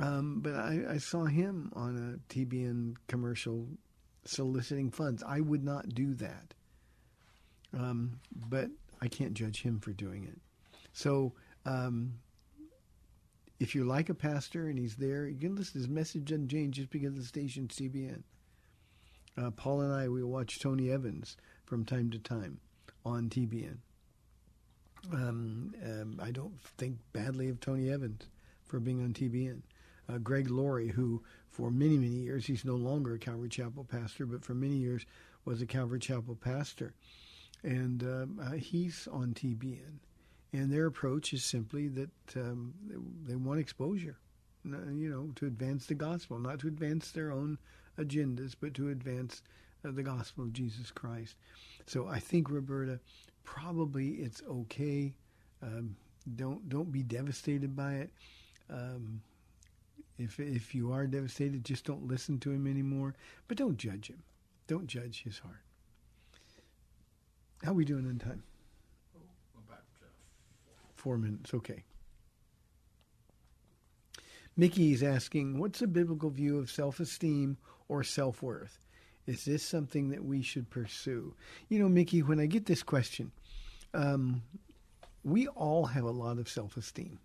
Um, 0.00 0.40
but 0.40 0.54
I, 0.54 0.84
I, 0.90 0.98
saw 0.98 1.24
him 1.24 1.72
on 1.74 1.96
a 2.30 2.32
TBN 2.32 2.94
commercial 3.08 3.66
soliciting 4.24 4.92
funds. 4.92 5.24
I 5.26 5.40
would 5.40 5.64
not 5.64 5.88
do 5.88 6.14
that. 6.14 6.54
Um, 7.76 8.20
but 8.32 8.70
I 9.00 9.08
can't 9.08 9.34
judge 9.34 9.62
him 9.62 9.80
for 9.80 9.92
doing 9.92 10.22
it. 10.24 10.38
So 10.92 11.32
um, 11.66 12.14
if 13.60 13.74
you 13.74 13.84
like 13.84 14.08
a 14.08 14.14
pastor 14.14 14.68
and 14.68 14.78
he's 14.78 14.96
there, 14.96 15.26
you 15.26 15.38
can 15.38 15.56
listen. 15.56 15.72
to 15.74 15.78
His 15.78 15.88
message 15.88 16.26
doesn't 16.26 16.48
change 16.48 16.76
just 16.76 16.90
because 16.90 17.14
the 17.14 17.24
station's 17.24 17.74
TBN. 17.74 18.22
Uh, 19.36 19.50
Paula 19.50 19.84
and 19.84 19.94
I, 19.94 20.08
we 20.08 20.22
watch 20.22 20.60
Tony 20.60 20.90
Evans 20.90 21.36
from 21.64 21.84
time 21.84 22.10
to 22.10 22.18
time 22.18 22.60
on 23.04 23.28
TBN. 23.28 23.78
Um, 25.12 25.74
um, 25.84 26.20
I 26.22 26.30
don't 26.30 26.60
think 26.76 26.98
badly 27.12 27.48
of 27.48 27.60
Tony 27.60 27.90
Evans 27.90 28.22
for 28.66 28.80
being 28.80 29.02
on 29.02 29.12
TBN 29.12 29.62
uh, 30.08 30.18
Greg 30.18 30.50
Laurie, 30.50 30.88
who 30.88 31.22
for 31.50 31.70
many, 31.70 31.98
many 31.98 32.14
years, 32.14 32.46
he's 32.46 32.64
no 32.64 32.76
longer 32.76 33.14
a 33.14 33.18
Calvary 33.18 33.48
Chapel 33.48 33.84
pastor, 33.84 34.26
but 34.26 34.44
for 34.44 34.54
many 34.54 34.76
years 34.76 35.04
was 35.44 35.60
a 35.60 35.66
Calvary 35.66 35.98
Chapel 35.98 36.36
pastor. 36.36 36.92
And 37.62 38.02
um, 38.02 38.40
uh, 38.42 38.52
he's 38.52 39.08
on 39.10 39.34
TBN. 39.34 39.98
And 40.52 40.72
their 40.72 40.86
approach 40.86 41.32
is 41.32 41.44
simply 41.44 41.88
that 41.88 42.10
um, 42.36 42.72
they, 42.86 43.32
they 43.32 43.36
want 43.36 43.60
exposure, 43.60 44.16
you 44.64 45.10
know, 45.10 45.30
to 45.36 45.46
advance 45.46 45.86
the 45.86 45.94
gospel, 45.94 46.38
not 46.38 46.60
to 46.60 46.68
advance 46.68 47.10
their 47.10 47.30
own 47.30 47.58
agendas, 47.98 48.54
but 48.58 48.72
to 48.74 48.88
advance 48.88 49.42
uh, 49.84 49.90
the 49.90 50.02
gospel 50.02 50.44
of 50.44 50.52
Jesus 50.52 50.90
Christ. 50.90 51.36
So 51.86 52.06
I 52.06 52.18
think, 52.18 52.50
Roberta, 52.50 53.00
probably 53.54 54.08
it's 54.08 54.42
okay. 54.48 55.14
Um, 55.62 55.96
don't 56.36 56.68
don't 56.68 56.92
be 56.92 57.02
devastated 57.02 57.74
by 57.74 57.94
it. 57.94 58.10
Um, 58.70 59.22
if 60.18 60.38
if 60.38 60.74
you 60.74 60.92
are 60.92 61.06
devastated, 61.06 61.64
just 61.64 61.84
don't 61.84 62.06
listen 62.06 62.38
to 62.40 62.50
him 62.50 62.66
anymore. 62.66 63.14
But 63.46 63.56
don't 63.56 63.76
judge 63.76 64.08
him. 64.08 64.22
Don't 64.66 64.86
judge 64.86 65.22
his 65.22 65.38
heart. 65.38 65.62
How 67.62 67.70
are 67.70 67.74
we 67.74 67.84
doing 67.84 68.04
in 68.04 68.18
time? 68.18 68.42
About 69.66 69.84
uh, 70.02 70.06
Four 70.94 71.18
minutes. 71.18 71.54
Okay. 71.54 71.84
Mickey 74.56 74.92
is 74.92 75.04
asking, 75.04 75.58
what's 75.58 75.82
a 75.82 75.86
biblical 75.86 76.30
view 76.30 76.58
of 76.58 76.68
self-esteem 76.68 77.56
or 77.86 78.02
self-worth? 78.02 78.87
Is 79.28 79.44
this 79.44 79.62
something 79.62 80.08
that 80.08 80.24
we 80.24 80.40
should 80.40 80.70
pursue? 80.70 81.34
You 81.68 81.78
know, 81.78 81.88
Mickey, 81.88 82.22
when 82.22 82.40
I 82.40 82.46
get 82.46 82.64
this 82.64 82.82
question, 82.82 83.30
um, 83.92 84.42
we 85.22 85.46
all 85.48 85.84
have 85.84 86.04
a 86.04 86.10
lot 86.10 86.38
of 86.38 86.48
self-esteem. 86.48 87.18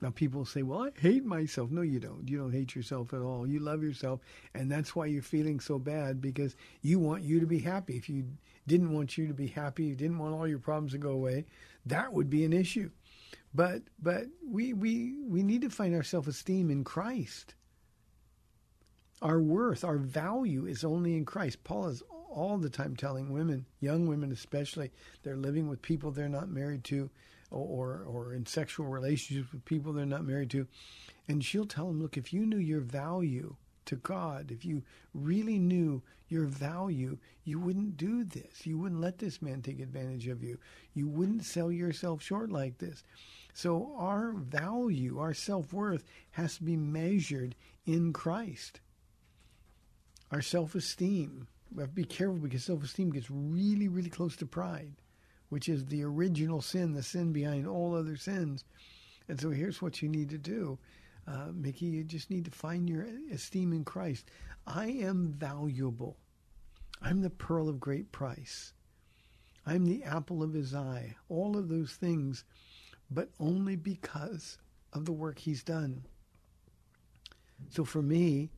Now 0.00 0.10
people 0.10 0.46
say, 0.46 0.62
"Well, 0.62 0.84
I 0.84 0.90
hate 0.98 1.24
myself." 1.24 1.70
No, 1.70 1.82
you 1.82 2.00
don't. 2.00 2.26
You 2.26 2.38
don't 2.38 2.52
hate 2.52 2.74
yourself 2.74 3.12
at 3.12 3.20
all. 3.20 3.46
You 3.46 3.60
love 3.60 3.82
yourself, 3.82 4.20
and 4.54 4.72
that's 4.72 4.96
why 4.96 5.04
you're 5.04 5.22
feeling 5.22 5.60
so 5.60 5.78
bad 5.78 6.20
because 6.22 6.56
you 6.80 6.98
want 6.98 7.24
you 7.24 7.40
to 7.40 7.46
be 7.46 7.58
happy. 7.58 7.96
If 7.96 8.08
you 8.08 8.24
didn't 8.66 8.92
want 8.94 9.18
you 9.18 9.26
to 9.26 9.34
be 9.34 9.48
happy, 9.48 9.84
you 9.84 9.96
didn't 9.96 10.18
want 10.18 10.34
all 10.34 10.48
your 10.48 10.58
problems 10.58 10.92
to 10.92 10.98
go 10.98 11.10
away, 11.10 11.44
that 11.84 12.12
would 12.12 12.30
be 12.30 12.44
an 12.44 12.54
issue. 12.54 12.90
But 13.54 13.82
but 14.02 14.28
we 14.46 14.72
we 14.72 15.14
we 15.26 15.42
need 15.42 15.60
to 15.60 15.70
find 15.70 15.94
our 15.94 16.02
self-esteem 16.02 16.70
in 16.70 16.84
Christ. 16.84 17.54
Our 19.22 19.40
worth, 19.40 19.82
our 19.82 19.96
value 19.96 20.66
is 20.66 20.84
only 20.84 21.16
in 21.16 21.24
Christ. 21.24 21.64
Paula 21.64 21.88
is 21.88 22.02
all 22.30 22.58
the 22.58 22.68
time 22.68 22.94
telling 22.96 23.32
women, 23.32 23.64
young 23.80 24.06
women 24.06 24.30
especially, 24.30 24.90
they're 25.22 25.36
living 25.36 25.68
with 25.68 25.80
people 25.80 26.10
they're 26.10 26.28
not 26.28 26.50
married 26.50 26.84
to 26.84 27.08
or 27.50 28.04
or 28.06 28.34
in 28.34 28.44
sexual 28.44 28.86
relationships 28.86 29.52
with 29.52 29.64
people 29.64 29.92
they're 29.92 30.04
not 30.04 30.24
married 30.24 30.50
to, 30.50 30.66
and 31.28 31.44
she'll 31.44 31.64
tell 31.64 31.86
them, 31.86 32.02
look, 32.02 32.16
if 32.16 32.32
you 32.32 32.44
knew 32.44 32.58
your 32.58 32.80
value 32.80 33.56
to 33.86 33.96
God, 33.96 34.50
if 34.50 34.64
you 34.64 34.82
really 35.14 35.58
knew 35.58 36.02
your 36.28 36.44
value, 36.44 37.16
you 37.44 37.60
wouldn't 37.60 37.96
do 37.96 38.24
this. 38.24 38.66
You 38.66 38.78
wouldn't 38.78 39.00
let 39.00 39.18
this 39.18 39.40
man 39.40 39.62
take 39.62 39.80
advantage 39.80 40.26
of 40.26 40.42
you. 40.42 40.58
You 40.92 41.06
wouldn't 41.06 41.44
sell 41.44 41.70
yourself 41.70 42.20
short 42.20 42.50
like 42.50 42.78
this. 42.78 43.04
So 43.54 43.94
our 43.96 44.32
value, 44.32 45.20
our 45.20 45.32
self-worth 45.32 46.04
has 46.32 46.56
to 46.56 46.64
be 46.64 46.76
measured 46.76 47.54
in 47.86 48.12
Christ. 48.12 48.80
Our 50.32 50.42
self-esteem, 50.42 51.46
we 51.74 51.82
have 51.82 51.90
to 51.90 51.94
be 51.94 52.04
careful 52.04 52.38
because 52.38 52.64
self-esteem 52.64 53.10
gets 53.10 53.30
really, 53.30 53.88
really 53.88 54.10
close 54.10 54.36
to 54.36 54.46
pride 54.46 54.92
which 55.48 55.68
is 55.68 55.86
the 55.86 56.02
original 56.02 56.60
sin, 56.60 56.92
the 56.92 57.02
sin 57.02 57.32
behind 57.32 57.66
all 57.66 57.94
other 57.94 58.16
sins. 58.16 58.64
And 59.28 59.40
so 59.40 59.50
here's 59.50 59.80
what 59.80 60.02
you 60.02 60.08
need 60.08 60.30
to 60.30 60.38
do. 60.38 60.78
Uh, 61.26 61.48
Mickey, 61.52 61.86
you 61.86 62.04
just 62.04 62.30
need 62.30 62.44
to 62.44 62.50
find 62.50 62.88
your 62.88 63.06
esteem 63.32 63.72
in 63.72 63.84
Christ. 63.84 64.30
I 64.66 64.86
am 64.86 65.32
valuable. 65.32 66.16
I'm 67.02 67.20
the 67.20 67.30
pearl 67.30 67.68
of 67.68 67.80
great 67.80 68.12
price. 68.12 68.72
I'm 69.66 69.84
the 69.84 70.04
apple 70.04 70.42
of 70.42 70.52
his 70.52 70.74
eye. 70.74 71.16
All 71.28 71.56
of 71.56 71.68
those 71.68 71.92
things, 71.92 72.44
but 73.10 73.30
only 73.40 73.76
because 73.76 74.58
of 74.92 75.04
the 75.04 75.12
work 75.12 75.38
he's 75.38 75.64
done. 75.64 76.04
So 77.70 77.84
for 77.84 78.02
me, 78.02 78.50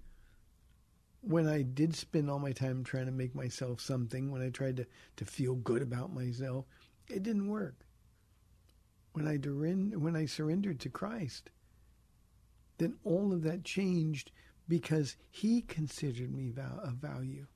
when 1.20 1.46
I 1.46 1.62
did 1.62 1.94
spend 1.94 2.30
all 2.30 2.38
my 2.38 2.52
time 2.52 2.84
trying 2.84 3.06
to 3.06 3.12
make 3.12 3.34
myself 3.34 3.80
something, 3.80 4.30
when 4.30 4.42
I 4.42 4.50
tried 4.50 4.76
to, 4.76 4.86
to 5.16 5.24
feel 5.24 5.54
good 5.54 5.82
about 5.82 6.12
myself, 6.12 6.66
it 7.08 7.22
didn't 7.22 7.48
work. 7.48 7.74
When 9.12 9.26
I, 9.26 9.36
when 9.36 10.16
I 10.16 10.26
surrendered 10.26 10.80
to 10.80 10.88
Christ, 10.88 11.50
then 12.78 12.94
all 13.04 13.32
of 13.32 13.42
that 13.42 13.64
changed 13.64 14.30
because 14.68 15.16
He 15.30 15.62
considered 15.62 16.32
me 16.32 16.52
of 16.56 16.94
value. 16.94 17.46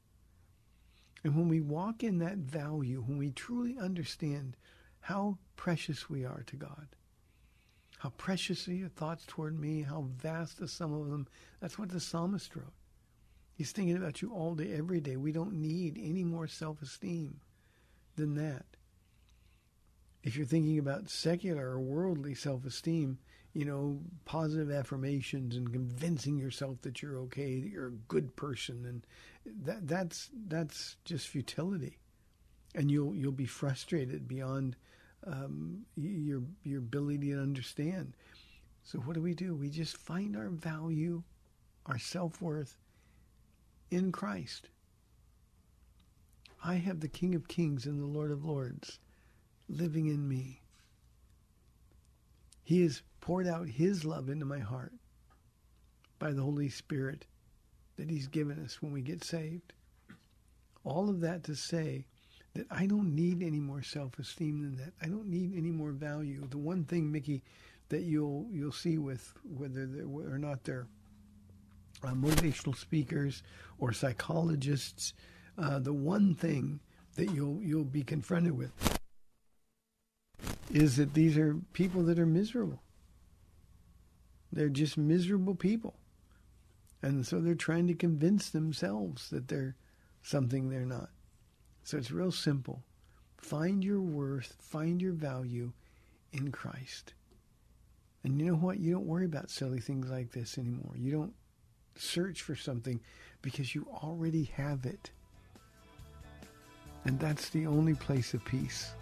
And 1.25 1.37
when 1.37 1.49
we 1.49 1.61
walk 1.61 2.03
in 2.03 2.19
that 2.19 2.39
value, 2.39 3.05
when 3.07 3.19
we 3.19 3.31
truly 3.31 3.79
understand 3.79 4.57
how 5.01 5.39
precious 5.57 6.11
we 6.11 6.25
are 6.25 6.43
to 6.47 6.57
God, 6.57 6.89
how 7.99 8.11
precious 8.11 8.67
are 8.67 8.75
your 8.75 8.89
thoughts 8.89 9.25
toward 9.27 9.61
me, 9.61 9.83
how 9.83 10.09
vast 10.17 10.61
are 10.61 10.67
some 10.67 10.93
of 10.93 11.11
them, 11.11 11.29
that's 11.61 11.79
what 11.79 11.91
the 11.91 12.01
psalmist 12.01 12.57
wrote. 12.57 12.73
He's 13.55 13.73
thinking 13.73 13.97
about 13.97 14.23
you 14.23 14.33
all 14.33 14.55
day, 14.55 14.73
every 14.73 15.01
day. 15.01 15.17
We 15.17 15.33
don't 15.33 15.55
need 15.55 15.99
any 16.03 16.25
more 16.25 16.47
self 16.47 16.83
esteem 16.83 17.41
than 18.17 18.35
that 18.35 18.65
if 20.23 20.37
you're 20.37 20.47
thinking 20.47 20.79
about 20.79 21.11
secular 21.11 21.71
or 21.71 21.81
worldly 21.81 22.35
self-esteem, 22.35 23.19
you 23.55 23.65
know, 23.65 24.01
positive 24.25 24.71
affirmations 24.71 25.57
and 25.57 25.73
convincing 25.73 26.39
yourself 26.39 26.81
that 26.83 27.03
you're 27.03 27.19
okay, 27.19 27.61
that 27.61 27.69
you're 27.69 27.89
a 27.89 28.09
good 28.09 28.35
person, 28.37 28.85
and 28.87 29.07
that 29.65 29.87
that's 29.87 30.31
that's 30.47 30.97
just 31.05 31.29
futility, 31.29 31.99
and 32.75 32.91
you'll 32.91 33.15
you'll 33.15 33.33
be 33.33 33.47
frustrated 33.47 34.29
beyond 34.29 34.77
um, 35.27 35.85
your 35.97 36.43
your 36.63 36.79
ability 36.79 37.33
to 37.33 37.41
understand. 37.41 38.15
So 38.85 38.99
what 39.01 39.15
do 39.15 39.23
we 39.23 39.35
do? 39.35 39.55
We 39.55 39.71
just 39.71 39.97
find 39.97 40.37
our 40.37 40.49
value, 40.49 41.23
our 41.87 41.99
self 41.99 42.41
worth 42.41 42.77
in 43.93 44.11
Christ. 44.11 44.69
I 46.65 46.77
have 46.77 47.01
the 47.01 47.09
King 47.09 47.35
of 47.35 47.49
Kings 47.49 47.87
and 47.87 48.01
the 48.01 48.07
Lord 48.07 48.31
of 48.31 48.45
Lords 48.45 48.99
living 49.69 50.07
in 50.07 50.29
me. 50.29 50.63
He 52.65 52.83
has 52.83 53.03
poured 53.21 53.47
out 53.47 53.69
His 53.69 54.05
love 54.05 54.29
into 54.29 54.47
my 54.47 54.61
heart 54.61 54.93
by 56.19 56.33
the 56.33 56.43
Holy 56.43 56.69
Spirit 56.69 57.27
that 57.97 58.09
He's 58.09 58.29
given 58.29 58.65
us 58.65 58.81
when 58.81 58.93
we 58.93 59.03
get 59.03 59.25
saved. 59.25 59.73
All 60.85 61.11
of 61.11 61.21
that 61.21 61.45
to 61.45 61.55
say 61.55 62.07
that 62.55 62.67
I 62.71 62.87
don't 62.87 63.15
need 63.15 63.43
any 63.43 63.61
more 63.61 63.83
self-esteem 63.83 64.63
than 64.63 64.77
that. 64.77 64.93
I 65.03 65.09
don't 65.09 65.29
need 65.29 65.57
any 65.57 65.71
more 65.71 65.91
value. 65.91 66.47
The 66.49 66.59
one 66.59 66.85
thing, 66.85 67.11
Mickey, 67.11 67.43
that 67.89 68.03
you'll 68.03 68.47
you'll 68.51 68.73
see 68.73 68.99
with 68.99 69.35
whether 69.45 69.89
or 70.07 70.39
not 70.39 70.65
they're 70.65 70.87
uh, 72.05 72.13
motivational 72.13 72.77
speakers 72.77 73.43
or 73.79 73.93
psychologists, 73.93 75.15
uh, 75.59 75.79
the 75.79 75.93
one 75.93 76.35
thing 76.35 76.81
that 77.17 77.31
you'll 77.33 77.61
you'll 77.63 77.85
be 77.85 78.03
confronted 78.03 78.57
with 78.57 78.99
is 80.71 80.97
that 80.97 81.15
these 81.15 81.37
are 81.37 81.57
people 81.73 82.03
that 82.05 82.19
are 82.19 82.27
miserable. 82.27 82.83
They're 84.51 84.69
just 84.69 84.97
miserable 84.97 85.55
people. 85.55 85.95
And 87.03 87.27
so 87.27 87.41
they're 87.41 87.55
trying 87.55 87.89
to 87.89 87.95
convince 87.95 88.51
themselves 88.51 89.29
that 89.31 89.49
they're 89.49 89.77
something 90.23 90.69
they're 90.69 90.87
not. 90.87 91.11
So 91.85 91.99
it's 91.99 92.11
real 92.11 92.31
simple. 92.31 92.83
Find 93.37 93.83
your 93.83 94.01
worth, 94.01 94.55
find 94.61 95.03
your 95.03 95.13
value 95.13 95.73
in 96.33 96.53
Christ. 96.53 97.15
And 98.23 98.41
you 98.41 98.47
know 98.47 98.55
what? 98.55 98.79
You 98.79 98.93
don't 98.93 99.07
worry 99.07 99.25
about 99.25 99.51
silly 99.51 99.81
things 99.81 100.09
like 100.09 100.31
this 100.31 100.59
anymore. 100.59 100.95
You 100.97 101.11
don't 101.11 101.35
search 101.97 102.43
for 102.43 102.57
something 102.57 103.01
because 103.41 103.75
you 103.75 103.87
already 104.03 104.45
have 104.57 104.87
it. 104.87 105.11
And 107.05 107.19
that's 107.19 107.49
the 107.51 107.67
only 107.67 107.95
place 107.95 108.33
of 108.35 108.45
peace. 108.45 108.93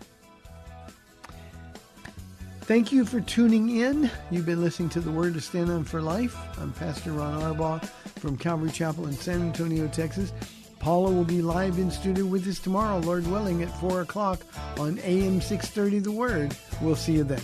Thank 2.62 2.92
you 2.92 3.04
for 3.04 3.20
tuning 3.20 3.76
in. 3.80 4.10
You've 4.30 4.46
been 4.46 4.62
listening 4.62 4.90
to 4.90 5.00
The 5.00 5.10
Word 5.10 5.34
to 5.34 5.40
Stand 5.40 5.70
On 5.70 5.82
for 5.82 6.00
Life. 6.00 6.36
I'm 6.58 6.72
Pastor 6.72 7.12
Ron 7.12 7.40
Arbaugh 7.42 7.84
from 8.20 8.36
Calvary 8.36 8.70
Chapel 8.70 9.06
in 9.06 9.12
San 9.12 9.42
Antonio, 9.42 9.88
Texas. 9.88 10.32
Paula 10.78 11.10
will 11.10 11.24
be 11.24 11.42
live 11.42 11.78
in 11.78 11.90
studio 11.90 12.24
with 12.24 12.46
us 12.46 12.58
tomorrow, 12.58 12.98
Lord 13.00 13.26
willing, 13.26 13.62
at 13.62 13.80
4 13.80 14.02
o'clock 14.02 14.40
on 14.78 14.98
AM 15.00 15.40
630 15.40 15.98
The 15.98 16.12
Word. 16.12 16.56
We'll 16.80 16.96
see 16.96 17.14
you 17.14 17.24
then. 17.24 17.42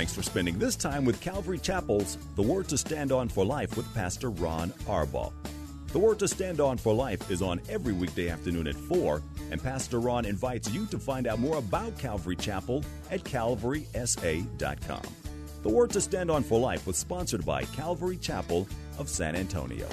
Thanks 0.00 0.14
for 0.14 0.22
spending 0.22 0.58
this 0.58 0.76
time 0.76 1.04
with 1.04 1.20
Calvary 1.20 1.58
Chapel's 1.58 2.16
The 2.34 2.40
Word 2.40 2.68
to 2.68 2.78
Stand 2.78 3.12
On 3.12 3.28
for 3.28 3.44
Life 3.44 3.76
with 3.76 3.94
Pastor 3.94 4.30
Ron 4.30 4.70
Arbaugh. 4.86 5.30
The 5.88 5.98
Word 5.98 6.18
to 6.20 6.26
Stand 6.26 6.58
On 6.58 6.78
for 6.78 6.94
Life 6.94 7.30
is 7.30 7.42
on 7.42 7.60
every 7.68 7.92
weekday 7.92 8.30
afternoon 8.30 8.66
at 8.66 8.76
4, 8.76 9.20
and 9.50 9.62
Pastor 9.62 10.00
Ron 10.00 10.24
invites 10.24 10.70
you 10.70 10.86
to 10.86 10.98
find 10.98 11.26
out 11.26 11.38
more 11.38 11.58
about 11.58 11.98
Calvary 11.98 12.36
Chapel 12.36 12.82
at 13.10 13.24
calvarysa.com. 13.24 15.02
The 15.62 15.68
Word 15.68 15.90
to 15.90 16.00
Stand 16.00 16.30
On 16.30 16.42
for 16.42 16.58
Life 16.58 16.86
was 16.86 16.96
sponsored 16.96 17.44
by 17.44 17.64
Calvary 17.64 18.16
Chapel 18.16 18.66
of 18.98 19.06
San 19.06 19.36
Antonio. 19.36 19.86